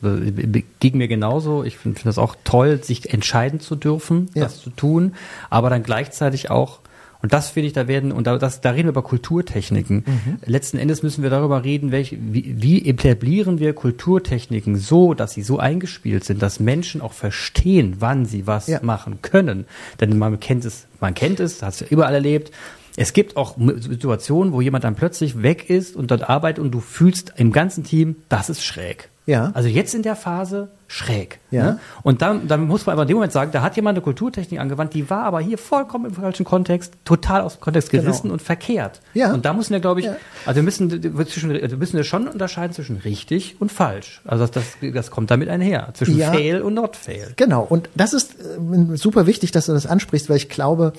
ging 0.80 0.98
mir 0.98 1.10
genauso. 1.10 1.66
Ich 1.66 1.78
finde 1.78 2.00
find 2.00 2.08
das 2.08 2.18
auch 2.18 2.38
toll, 2.46 2.82
sich 2.82 3.14
entscheiden 3.14 3.60
zu 3.60 3.76
dürfen, 3.76 4.30
ja. 4.36 4.46
das 4.46 4.62
zu 4.62 4.70
tun, 4.70 5.16
aber 5.50 5.70
dann 5.70 5.84
gleichzeitig 5.84 6.50
auch 6.50 6.80
und 7.22 7.34
das 7.34 7.50
finde 7.50 7.68
ich, 7.68 7.74
da 7.74 7.88
werden, 7.88 8.12
und 8.12 8.26
da, 8.26 8.38
das, 8.38 8.62
da 8.62 8.72
reden 8.72 8.88
wir 8.88 8.92
über 8.92 9.04
Kulturtechniken. 9.04 10.04
Mhm. 10.06 10.38
Letzten 10.46 10.78
Endes 10.78 11.04
müssen 11.04 11.22
wir 11.24 11.30
darüber 11.30 11.64
reden, 11.64 11.92
welche, 11.92 12.18
wie, 12.20 12.56
wie 12.58 12.88
etablieren 12.88 13.60
wir 13.60 13.74
Kulturtechniken 13.74 14.76
so, 14.76 15.14
dass 15.14 15.34
sie 15.34 15.44
so 15.44 15.60
eingespielt 15.60 16.24
sind, 16.24 16.42
dass 16.42 16.60
Menschen 16.60 17.02
auch 17.02 17.14
verstehen, 17.14 17.98
wann 18.00 18.26
sie 18.26 18.48
was 18.48 18.68
ja. 18.68 18.80
machen 18.82 19.20
können. 19.22 19.66
Denn 20.00 20.18
man 20.18 20.40
kennt 20.40 20.66
es, 20.66 20.88
man 21.00 21.14
kennt 21.14 21.40
es, 21.40 21.60
das 21.60 21.68
hast 21.68 21.82
du 21.82 21.86
ja 21.86 21.92
überall 21.92 22.16
erlebt. 22.16 22.52
Es 22.98 23.14
gibt 23.14 23.38
auch 23.38 23.56
Situationen, 23.58 24.52
wo 24.52 24.60
jemand 24.60 24.84
dann 24.84 24.96
plötzlich 24.96 25.42
weg 25.42 25.70
ist 25.70 25.96
und 25.96 26.12
dort 26.12 26.30
arbeitet 26.30 26.64
und 26.64 26.72
du 26.72 26.82
fühlst 26.82 27.34
im 27.38 27.52
ganzen 27.52 27.84
Team, 27.84 28.18
das 28.30 28.50
ist 28.50 28.66
schräg. 28.66 29.11
Ja. 29.32 29.52
Also 29.54 29.70
jetzt 29.70 29.96
in 29.96 30.04
der 30.04 30.18
Phase 30.18 30.68
schräg. 30.88 31.40
Ja. 31.52 31.64
Ne? 31.64 31.80
Und 32.04 32.22
dann, 32.22 32.50
dann 32.50 32.68
muss 32.68 32.86
man 32.86 32.94
aber 32.94 33.04
in 33.04 33.08
dem 33.08 33.16
Moment 33.16 33.32
sagen, 33.32 33.52
da 33.54 33.62
hat 33.62 33.78
jemand 33.78 33.96
eine 33.96 34.04
Kulturtechnik 34.04 34.60
angewandt, 34.60 34.94
die 34.94 35.10
war 35.10 35.24
aber 35.24 35.40
hier 35.40 35.58
vollkommen 35.58 36.08
im 36.08 36.14
falschen 36.14 36.46
Kontext, 36.46 36.96
total 37.06 37.40
aus 37.40 37.56
dem 37.56 37.62
Kontext 37.62 37.92
genau. 37.92 38.04
gerissen 38.04 38.24
genau. 38.24 38.34
und 38.34 38.42
verkehrt. 38.42 39.00
Ja. 39.14 39.34
Und 39.34 39.46
da 39.46 39.54
müssen 39.54 39.72
wir, 39.72 39.80
glaube 39.80 40.02
ich, 40.02 40.08
ja. 40.08 40.18
also 40.46 40.58
wir 40.58 40.64
müssen, 40.64 41.02
wir, 41.02 41.78
müssen 41.78 41.96
wir 41.96 42.04
schon 42.04 42.28
unterscheiden 42.28 42.74
zwischen 42.74 42.98
richtig 42.98 43.56
und 43.60 43.72
falsch. 43.72 44.22
Also 44.26 44.46
das, 44.46 44.52
das, 44.52 44.94
das 44.94 45.12
kommt 45.12 45.32
damit 45.32 45.48
einher, 45.48 45.92
zwischen 45.94 46.18
ja. 46.18 46.34
fail 46.34 46.62
und 46.62 46.74
not 46.74 46.98
fail. 46.98 47.32
Genau. 47.38 47.64
Und 47.64 47.88
das 47.96 48.12
ist 48.12 48.36
äh, 48.42 48.98
super 48.98 49.28
wichtig, 49.28 49.52
dass 49.52 49.68
du 49.68 49.72
das 49.72 49.86
ansprichst, 49.86 50.30
weil 50.30 50.36
ich 50.36 50.50
glaube, 50.50 50.92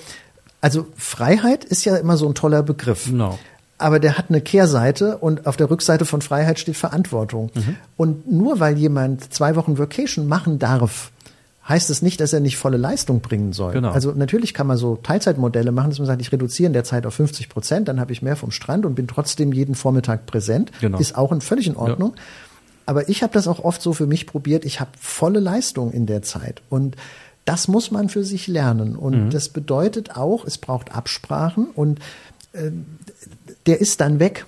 also 0.59 0.87
Freiheit 0.97 1.65
ist 1.65 1.85
ja 1.85 1.97
immer 1.97 2.17
so 2.17 2.27
ein 2.27 2.33
toller 2.33 2.63
Begriff. 2.63 3.05
Genau 3.05 3.37
aber 3.83 3.99
der 3.99 4.17
hat 4.17 4.29
eine 4.29 4.39
Kehrseite 4.39 5.17
und 5.17 5.45
auf 5.45 5.57
der 5.57 5.69
Rückseite 5.69 6.05
von 6.05 6.21
Freiheit 6.21 6.57
steht 6.57 6.77
Verantwortung. 6.77 7.51
Mhm. 7.53 7.75
Und 7.97 8.31
nur 8.31 8.61
weil 8.61 8.77
jemand 8.77 9.33
zwei 9.33 9.57
Wochen 9.57 9.77
Vacation 9.77 10.25
machen 10.25 10.57
darf, 10.57 11.11
heißt 11.67 11.89
es 11.89 12.01
nicht, 12.01 12.21
dass 12.21 12.31
er 12.31 12.39
nicht 12.39 12.55
volle 12.55 12.77
Leistung 12.77 13.19
bringen 13.19 13.51
soll. 13.51 13.73
Genau. 13.73 13.91
Also 13.91 14.13
natürlich 14.13 14.53
kann 14.53 14.67
man 14.67 14.77
so 14.77 14.95
Teilzeitmodelle 14.95 15.73
machen, 15.73 15.89
dass 15.89 15.99
man 15.99 16.07
sagt, 16.07 16.21
ich 16.21 16.31
reduziere 16.31 16.67
in 16.67 16.73
der 16.73 16.85
Zeit 16.85 17.05
auf 17.05 17.13
50 17.15 17.49
Prozent, 17.49 17.89
dann 17.89 17.99
habe 17.99 18.13
ich 18.13 18.21
mehr 18.21 18.37
vom 18.37 18.51
Strand 18.51 18.85
und 18.85 18.95
bin 18.95 19.07
trotzdem 19.07 19.51
jeden 19.51 19.75
Vormittag 19.75 20.27
präsent. 20.27 20.71
Genau. 20.79 20.97
Ist 20.97 21.17
auch 21.17 21.33
in 21.33 21.41
völlig 21.41 21.67
in 21.67 21.75
Ordnung. 21.75 22.13
Ja. 22.15 22.21
Aber 22.85 23.09
ich 23.09 23.21
habe 23.21 23.33
das 23.33 23.49
auch 23.49 23.63
oft 23.63 23.81
so 23.81 23.91
für 23.91 24.07
mich 24.07 24.27
probiert. 24.27 24.63
Ich 24.63 24.79
habe 24.79 24.91
volle 24.97 25.41
Leistung 25.41 25.91
in 25.91 26.05
der 26.05 26.21
Zeit 26.21 26.61
und 26.69 26.95
das 27.45 27.67
muss 27.67 27.91
man 27.91 28.07
für 28.07 28.23
sich 28.23 28.47
lernen. 28.47 28.95
Und 28.95 29.25
mhm. 29.25 29.29
das 29.29 29.49
bedeutet 29.49 30.15
auch, 30.15 30.45
es 30.45 30.57
braucht 30.57 30.95
Absprachen 30.95 31.67
und 31.75 31.99
der 33.65 33.81
ist 33.81 34.01
dann 34.01 34.19
weg. 34.19 34.45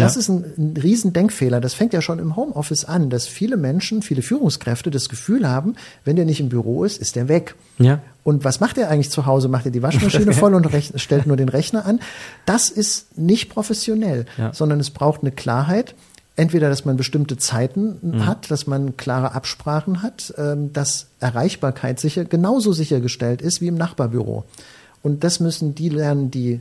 Das 0.00 0.14
ja. 0.14 0.20
ist 0.20 0.28
ein, 0.28 0.44
ein 0.56 0.76
Riesendenkfehler. 0.76 1.60
Das 1.60 1.74
fängt 1.74 1.92
ja 1.92 2.00
schon 2.00 2.18
im 2.18 2.36
Homeoffice 2.36 2.84
an, 2.84 3.10
dass 3.10 3.26
viele 3.26 3.56
Menschen, 3.56 4.02
viele 4.02 4.22
Führungskräfte 4.22 4.90
das 4.90 5.08
Gefühl 5.08 5.48
haben, 5.48 5.76
wenn 6.04 6.16
der 6.16 6.24
nicht 6.24 6.40
im 6.40 6.48
Büro 6.48 6.84
ist, 6.84 7.00
ist 7.00 7.16
der 7.16 7.28
weg. 7.28 7.54
Ja. 7.78 8.00
Und 8.24 8.44
was 8.44 8.60
macht 8.60 8.78
er 8.78 8.90
eigentlich 8.90 9.10
zu 9.10 9.26
Hause? 9.26 9.48
Macht 9.48 9.66
er 9.66 9.72
die 9.72 9.82
Waschmaschine 9.82 10.32
voll 10.34 10.54
und 10.54 10.68
stellt 10.96 11.26
nur 11.26 11.36
den 11.36 11.48
Rechner 11.48 11.86
an? 11.86 12.00
Das 12.46 12.70
ist 12.70 13.18
nicht 13.18 13.50
professionell, 13.50 14.26
ja. 14.38 14.52
sondern 14.52 14.80
es 14.80 14.90
braucht 14.90 15.22
eine 15.22 15.32
Klarheit. 15.32 15.94
Entweder, 16.36 16.70
dass 16.70 16.84
man 16.84 16.96
bestimmte 16.96 17.36
Zeiten 17.36 17.98
mhm. 18.00 18.26
hat, 18.26 18.50
dass 18.50 18.66
man 18.66 18.96
klare 18.96 19.34
Absprachen 19.34 20.02
hat, 20.02 20.32
ähm, 20.38 20.72
dass 20.72 21.08
Erreichbarkeit 21.18 22.00
sicher, 22.00 22.24
genauso 22.24 22.72
sichergestellt 22.72 23.42
ist 23.42 23.60
wie 23.60 23.66
im 23.66 23.74
Nachbarbüro. 23.74 24.44
Und 25.02 25.24
das 25.24 25.40
müssen 25.40 25.74
die 25.74 25.88
lernen, 25.88 26.30
die 26.30 26.60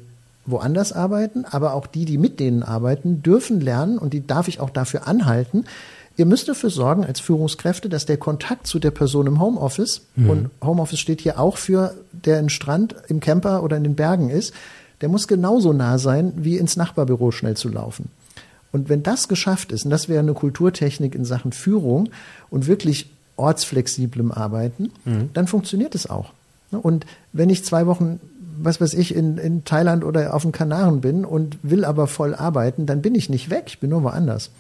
woanders 0.50 0.93
arbeiten, 0.93 1.45
aber 1.45 1.74
auch 1.74 1.88
die, 1.88 2.06
die 2.06 2.18
mit 2.18 2.39
denen 2.39 2.64
arbeiten, 2.64 3.22
dürfen 3.22 3.62
lernen 3.62 3.97
und 3.97 4.14
die 4.14 4.26
darf 4.26 4.47
ich 4.47 4.60
auch 4.60 4.70
dafür 4.70 5.08
anhalten. 5.08 5.66
Ihr 6.18 6.26
müsst 6.26 6.50
dafür 6.50 6.70
sorgen 6.70 7.06
als 7.06 7.20
Führungskräfte, 7.20 7.88
dass 7.88 8.06
der 8.06 8.18
Kontakt 8.18 8.68
zu 8.68 8.80
der 8.80 8.91
Person 8.91 9.28
im 9.28 9.39
Homeoffice, 9.39 10.02
mhm. 10.16 10.30
und 10.30 10.50
Homeoffice 10.62 11.00
steht 11.00 11.22
hier 11.22 11.39
auch 11.39 11.58
für, 11.58 11.95
der 12.12 12.39
im 12.39 12.50
Strand, 12.50 12.95
im 13.08 13.20
Camper 13.20 13.64
oder 13.64 13.78
in 13.78 13.84
den 13.84 13.95
Bergen 13.95 14.30
ist, 14.30 14.54
der 15.02 15.10
muss 15.10 15.28
genauso 15.28 15.72
nah 15.72 15.97
sein, 15.97 16.34
wie 16.36 16.58
ins 16.58 16.76
Nachbarbüro 16.76 17.32
schnell 17.32 17.56
zu 17.56 17.70
laufen. 17.70 18.10
Und 18.72 18.89
wenn 18.89 19.02
das 19.02 19.28
geschafft 19.28 19.72
ist, 19.72 19.86
und 19.86 19.91
das 19.91 20.10
wäre 20.10 20.20
eine 20.20 20.34
Kulturtechnik 20.34 21.16
in 21.16 21.26
Sachen 21.26 21.52
Führung 21.52 22.10
und 22.50 22.68
wirklich 22.68 23.10
ortsflexiblem 23.38 24.32
Arbeiten, 24.32 24.91
mhm. 25.06 25.30
dann 25.34 25.47
funktioniert 25.47 25.95
es 25.95 26.10
auch. 26.10 26.34
Und 26.72 27.06
wenn 27.34 27.50
ich 27.50 27.66
zwei 27.66 27.88
Wochen 27.88 28.20
was 28.64 28.82
weiß 28.82 28.93
ich, 28.93 29.16
in, 29.16 29.38
in 29.38 29.64
Thailand 29.64 30.03
oder 30.03 30.34
auf 30.34 30.43
den 30.43 30.51
Kanaren 30.51 31.01
bin 31.01 31.26
und 31.26 31.57
will 31.62 31.86
aber 31.86 32.07
voll 32.07 32.36
arbeiten, 32.36 32.86
dann 32.86 33.01
bin 33.01 33.16
ich 33.16 33.30
nicht 33.30 33.49
weg, 33.49 33.66
ich 33.68 33.80
bin 33.80 33.89
nur 33.89 34.03
woanders. 34.03 34.51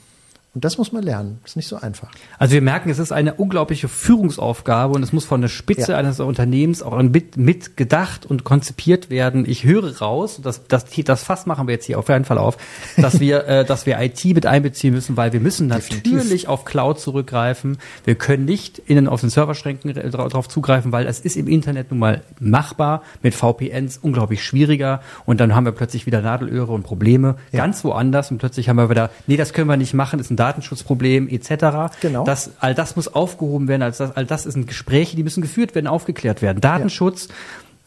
Und 0.55 0.65
das 0.65 0.79
muss 0.79 0.91
man 0.91 1.03
lernen. 1.03 1.37
Das 1.43 1.51
ist 1.51 1.55
nicht 1.57 1.67
so 1.67 1.75
einfach. 1.75 2.09
Also 2.39 2.55
wir 2.55 2.61
merken, 2.61 2.89
es 2.89 2.97
ist 2.97 3.11
eine 3.11 3.35
unglaubliche 3.35 3.87
Führungsaufgabe 3.87 4.95
und 4.95 5.03
es 5.03 5.13
muss 5.13 5.23
von 5.23 5.41
der 5.41 5.47
Spitze 5.47 5.91
ja. 5.91 5.97
eines 5.99 6.19
Unternehmens 6.19 6.81
auch 6.81 6.99
mit, 7.03 7.37
mit 7.37 7.77
gedacht 7.77 8.25
und 8.25 8.45
konzipiert 8.45 9.11
werden. 9.11 9.47
Ich 9.47 9.63
höre 9.63 9.99
raus, 9.99 10.39
das, 10.41 10.65
das, 10.67 10.85
das 11.05 11.23
Fass 11.23 11.45
machen 11.45 11.67
wir 11.67 11.75
jetzt 11.75 11.85
hier 11.85 11.99
auf 11.99 12.09
jeden 12.09 12.25
Fall 12.25 12.39
auf, 12.39 12.57
dass 12.97 13.19
wir, 13.19 13.45
äh, 13.47 13.63
dass 13.63 13.85
wir 13.85 14.01
IT 14.01 14.25
mit 14.25 14.47
einbeziehen 14.47 14.91
müssen, 14.91 15.17
weil 15.17 15.33
wir 15.33 15.39
müssen 15.39 15.67
natürlich 15.67 16.01
Definitiv. 16.01 16.49
auf 16.49 16.65
Cloud 16.65 16.99
zurückgreifen. 16.99 17.77
Wir 18.05 18.15
können 18.15 18.45
nicht 18.45 18.79
innen 18.79 19.07
auf 19.07 19.21
den 19.21 19.29
Serverschränken 19.29 19.93
darauf 19.93 20.49
zugreifen, 20.49 20.91
weil 20.91 21.05
es 21.05 21.19
ist 21.19 21.37
im 21.37 21.47
Internet 21.47 21.91
nun 21.91 21.99
mal 21.99 22.23
machbar, 22.39 23.03
mit 23.21 23.35
VPNs 23.35 23.99
unglaublich 23.99 24.43
schwieriger 24.43 25.01
und 25.27 25.39
dann 25.39 25.53
haben 25.53 25.65
wir 25.65 25.73
plötzlich 25.73 26.07
wieder 26.07 26.21
Nadelöhre 26.21 26.71
und 26.71 26.81
Probleme 26.81 27.35
ja. 27.51 27.63
ganz 27.63 27.83
woanders 27.83 28.31
und 28.31 28.39
plötzlich 28.39 28.67
haben 28.67 28.77
wir 28.77 28.89
wieder, 28.89 29.11
nee, 29.27 29.37
das 29.37 29.53
können 29.53 29.69
wir 29.69 29.77
nicht 29.77 29.93
machen, 29.93 30.19
ist 30.19 30.31
ein 30.31 30.38
Datenschutzproblem 30.39 31.27
etc. 31.27 31.93
Genau. 32.01 32.23
Das, 32.23 32.51
all 32.59 32.73
das 32.73 32.95
muss 32.95 33.07
aufgehoben 33.07 33.67
werden, 33.67 33.83
all 33.83 33.91
das, 33.91 34.15
all 34.15 34.25
das 34.25 34.43
sind 34.43 34.67
Gespräche, 34.67 35.15
die 35.15 35.23
müssen 35.23 35.41
geführt 35.41 35.75
werden, 35.75 35.87
aufgeklärt 35.87 36.41
werden. 36.41 36.61
Datenschutz 36.61 37.27
ja 37.27 37.35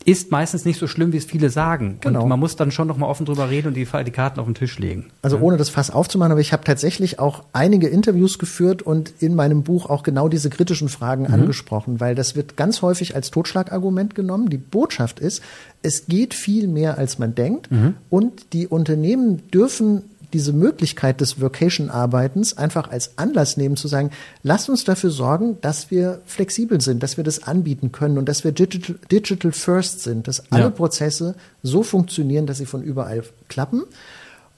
ist 0.04 0.30
meistens 0.30 0.64
nicht 0.64 0.78
so 0.78 0.86
schlimm, 0.86 1.12
wie 1.12 1.16
es 1.16 1.24
viele 1.24 1.50
sagen. 1.50 1.98
Genau. 2.00 2.22
Und 2.22 2.28
man 2.28 2.38
muss 2.38 2.56
dann 2.56 2.70
schon 2.70 2.88
noch 2.88 2.96
mal 2.96 3.06
offen 3.06 3.26
drüber 3.26 3.50
reden 3.50 3.68
und 3.68 3.74
die, 3.74 3.86
die 3.86 4.10
Karten 4.10 4.40
auf 4.40 4.46
den 4.46 4.54
Tisch 4.54 4.78
legen. 4.78 5.06
Also 5.22 5.38
ohne 5.38 5.56
das 5.56 5.68
Fass 5.68 5.90
aufzumachen, 5.90 6.32
aber 6.32 6.40
ich 6.40 6.52
habe 6.52 6.64
tatsächlich 6.64 7.18
auch 7.18 7.44
einige 7.52 7.88
Interviews 7.88 8.38
geführt 8.38 8.82
und 8.82 9.12
in 9.20 9.34
meinem 9.34 9.62
Buch 9.62 9.86
auch 9.86 10.02
genau 10.02 10.28
diese 10.28 10.50
kritischen 10.50 10.88
Fragen 10.88 11.24
mhm. 11.24 11.34
angesprochen, 11.34 12.00
weil 12.00 12.14
das 12.14 12.36
wird 12.36 12.56
ganz 12.56 12.82
häufig 12.82 13.14
als 13.14 13.30
Totschlagargument 13.30 14.14
genommen. 14.14 14.50
Die 14.50 14.58
Botschaft 14.58 15.20
ist, 15.20 15.42
es 15.82 16.06
geht 16.06 16.34
viel 16.34 16.68
mehr, 16.68 16.98
als 16.98 17.18
man 17.18 17.34
denkt 17.34 17.70
mhm. 17.70 17.94
und 18.10 18.52
die 18.52 18.66
Unternehmen 18.66 19.50
dürfen 19.50 20.02
diese 20.32 20.52
Möglichkeit 20.52 21.20
des 21.20 21.40
Vocation-Arbeitens 21.40 22.56
einfach 22.56 22.90
als 22.90 23.18
Anlass 23.18 23.56
nehmen 23.56 23.76
zu 23.76 23.88
sagen, 23.88 24.10
lasst 24.42 24.68
uns 24.68 24.84
dafür 24.84 25.10
sorgen, 25.10 25.58
dass 25.60 25.90
wir 25.90 26.20
flexibel 26.26 26.80
sind, 26.80 27.02
dass 27.02 27.16
wir 27.16 27.24
das 27.24 27.42
anbieten 27.42 27.92
können 27.92 28.18
und 28.18 28.28
dass 28.28 28.44
wir 28.44 28.52
digital, 28.52 28.96
digital 29.10 29.52
first 29.52 30.00
sind, 30.00 30.28
dass 30.28 30.50
alle 30.52 30.64
ja. 30.64 30.70
Prozesse 30.70 31.34
so 31.62 31.82
funktionieren, 31.82 32.46
dass 32.46 32.58
sie 32.58 32.66
von 32.66 32.82
überall 32.82 33.22
klappen. 33.48 33.84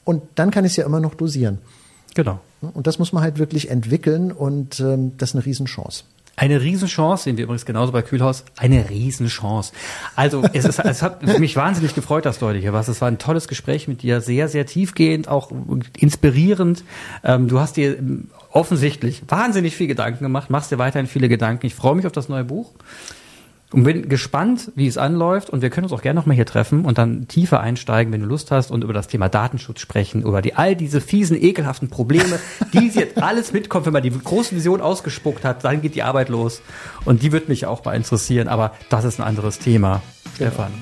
Und 0.04 0.22
dann 0.34 0.50
kann 0.50 0.64
ich 0.64 0.72
es 0.72 0.76
ja 0.76 0.86
immer 0.86 1.00
noch 1.00 1.14
dosieren. 1.14 1.58
Genau. 2.14 2.40
Und 2.60 2.86
das 2.86 2.98
muss 2.98 3.12
man 3.12 3.22
halt 3.22 3.38
wirklich 3.38 3.70
entwickeln 3.70 4.32
und 4.32 4.80
ähm, 4.80 5.16
das 5.18 5.30
ist 5.30 5.36
eine 5.36 5.44
Riesenchance. 5.44 6.04
Eine 6.37 6.61
Riesenchance, 6.61 7.24
sehen 7.24 7.37
wir 7.37 7.45
übrigens 7.45 7.64
genauso 7.64 7.93
bei 7.93 8.03
Kühlhaus, 8.03 8.45
eine 8.57 8.91
Riesenchance. 8.91 9.72
Also 10.16 10.43
es, 10.53 10.64
ist, 10.64 10.80
es 10.80 11.03
hat 11.03 11.22
mich 11.39 11.55
wahnsinnig 11.55 11.95
gefreut, 11.95 12.26
dass 12.26 12.41
du 12.41 12.47
heute 12.47 12.59
hier 12.59 12.72
warst. 12.72 12.89
Es 12.89 13.01
war 13.01 13.09
ein 13.09 13.18
tolles 13.18 13.47
Gespräch 13.47 13.87
mit 13.87 14.03
dir, 14.03 14.20
sehr, 14.20 14.49
sehr 14.49 14.66
tiefgehend, 14.66 15.28
auch 15.28 15.53
inspirierend. 15.97 16.82
Ähm, 17.22 17.47
du 17.47 17.61
hast 17.61 17.76
dir 17.76 17.99
offensichtlich 18.51 19.22
wahnsinnig 19.28 19.76
viel 19.76 19.87
Gedanken 19.87 20.24
gemacht, 20.24 20.51
machst 20.51 20.72
dir 20.72 20.78
weiterhin 20.78 21.07
viele 21.07 21.28
Gedanken. 21.28 21.66
Ich 21.66 21.74
freue 21.74 21.95
mich 21.95 22.07
auf 22.07 22.12
das 22.12 22.28
neue 22.28 22.45
Buch. 22.45 22.72
Und 23.74 23.84
bin 23.84 24.08
gespannt, 24.08 24.72
wie 24.74 24.86
es 24.86 24.98
anläuft. 24.98 25.50
Und 25.50 25.62
wir 25.62 25.70
können 25.70 25.84
uns 25.84 25.92
auch 25.92 26.02
gerne 26.02 26.18
nochmal 26.18 26.36
hier 26.36 26.46
treffen 26.46 26.84
und 26.84 26.98
dann 26.98 27.28
tiefer 27.28 27.60
einsteigen, 27.60 28.12
wenn 28.12 28.20
du 28.20 28.26
Lust 28.26 28.50
hast, 28.50 28.70
und 28.70 28.84
über 28.84 28.92
das 28.92 29.08
Thema 29.08 29.28
Datenschutz 29.28 29.80
sprechen, 29.80 30.22
über 30.22 30.42
die 30.42 30.54
all 30.54 30.76
diese 30.76 31.00
fiesen, 31.00 31.40
ekelhaften 31.40 31.88
Probleme, 31.88 32.38
die 32.72 32.88
jetzt 32.88 33.22
alles 33.22 33.52
mitkommt, 33.52 33.86
wenn 33.86 33.92
man 33.92 34.02
die 34.02 34.10
große 34.10 34.54
Vision 34.54 34.80
ausgespuckt 34.80 35.44
hat, 35.44 35.64
dann 35.64 35.82
geht 35.82 35.94
die 35.94 36.02
Arbeit 36.02 36.28
los. 36.28 36.62
Und 37.04 37.22
die 37.22 37.32
wird 37.32 37.48
mich 37.48 37.66
auch 37.66 37.84
mal 37.84 37.94
interessieren, 37.94 38.48
aber 38.48 38.72
das 38.88 39.04
ist 39.04 39.20
ein 39.20 39.26
anderes 39.26 39.58
Thema. 39.58 40.02
Genau. 40.38 40.50
Stefan. 40.50 40.72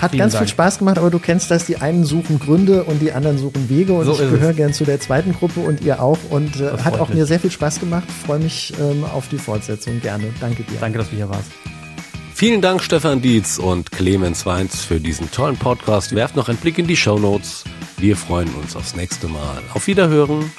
Hat 0.00 0.10
Vielen 0.10 0.20
ganz 0.20 0.32
Dank. 0.32 0.44
viel 0.44 0.52
Spaß 0.52 0.78
gemacht, 0.78 0.98
aber 0.98 1.10
du 1.10 1.18
kennst 1.18 1.50
das, 1.50 1.66
die 1.66 1.76
einen 1.76 2.04
suchen 2.04 2.38
Gründe 2.38 2.84
und 2.84 3.00
die 3.00 3.12
anderen 3.12 3.38
suchen 3.38 3.68
Wege 3.70 3.92
und 3.94 4.04
so 4.04 4.12
ich 4.12 4.18
gehöre 4.18 4.52
gern 4.52 4.72
zu 4.72 4.84
der 4.84 5.00
zweiten 5.00 5.32
Gruppe 5.32 5.60
und 5.60 5.80
ihr 5.80 6.02
auch 6.02 6.18
und 6.30 6.60
äh, 6.60 6.72
hat 6.84 7.00
auch 7.00 7.08
mich. 7.08 7.18
mir 7.18 7.26
sehr 7.26 7.40
viel 7.40 7.50
Spaß 7.50 7.80
gemacht. 7.80 8.04
Freue 8.26 8.40
mich 8.40 8.74
ähm, 8.80 9.04
auf 9.04 9.28
die 9.28 9.38
Fortsetzung 9.38 10.00
gerne. 10.00 10.26
Danke 10.40 10.64
dir. 10.64 10.78
Danke, 10.80 10.98
dass 10.98 11.10
du 11.10 11.16
hier 11.16 11.28
warst. 11.28 11.50
Vielen 12.44 12.60
Dank 12.60 12.82
Stefan 12.82 13.22
Dietz 13.22 13.56
und 13.56 13.90
Clemens 13.90 14.44
Weins 14.44 14.84
für 14.84 15.00
diesen 15.00 15.30
tollen 15.30 15.56
Podcast. 15.56 16.14
Werft 16.14 16.36
noch 16.36 16.50
einen 16.50 16.58
Blick 16.58 16.76
in 16.76 16.86
die 16.86 16.94
Show 16.94 17.18
Notes. 17.18 17.64
Wir 17.96 18.18
freuen 18.18 18.54
uns 18.56 18.76
aufs 18.76 18.94
nächste 18.94 19.28
Mal. 19.28 19.62
Auf 19.72 19.86
Wiederhören. 19.86 20.52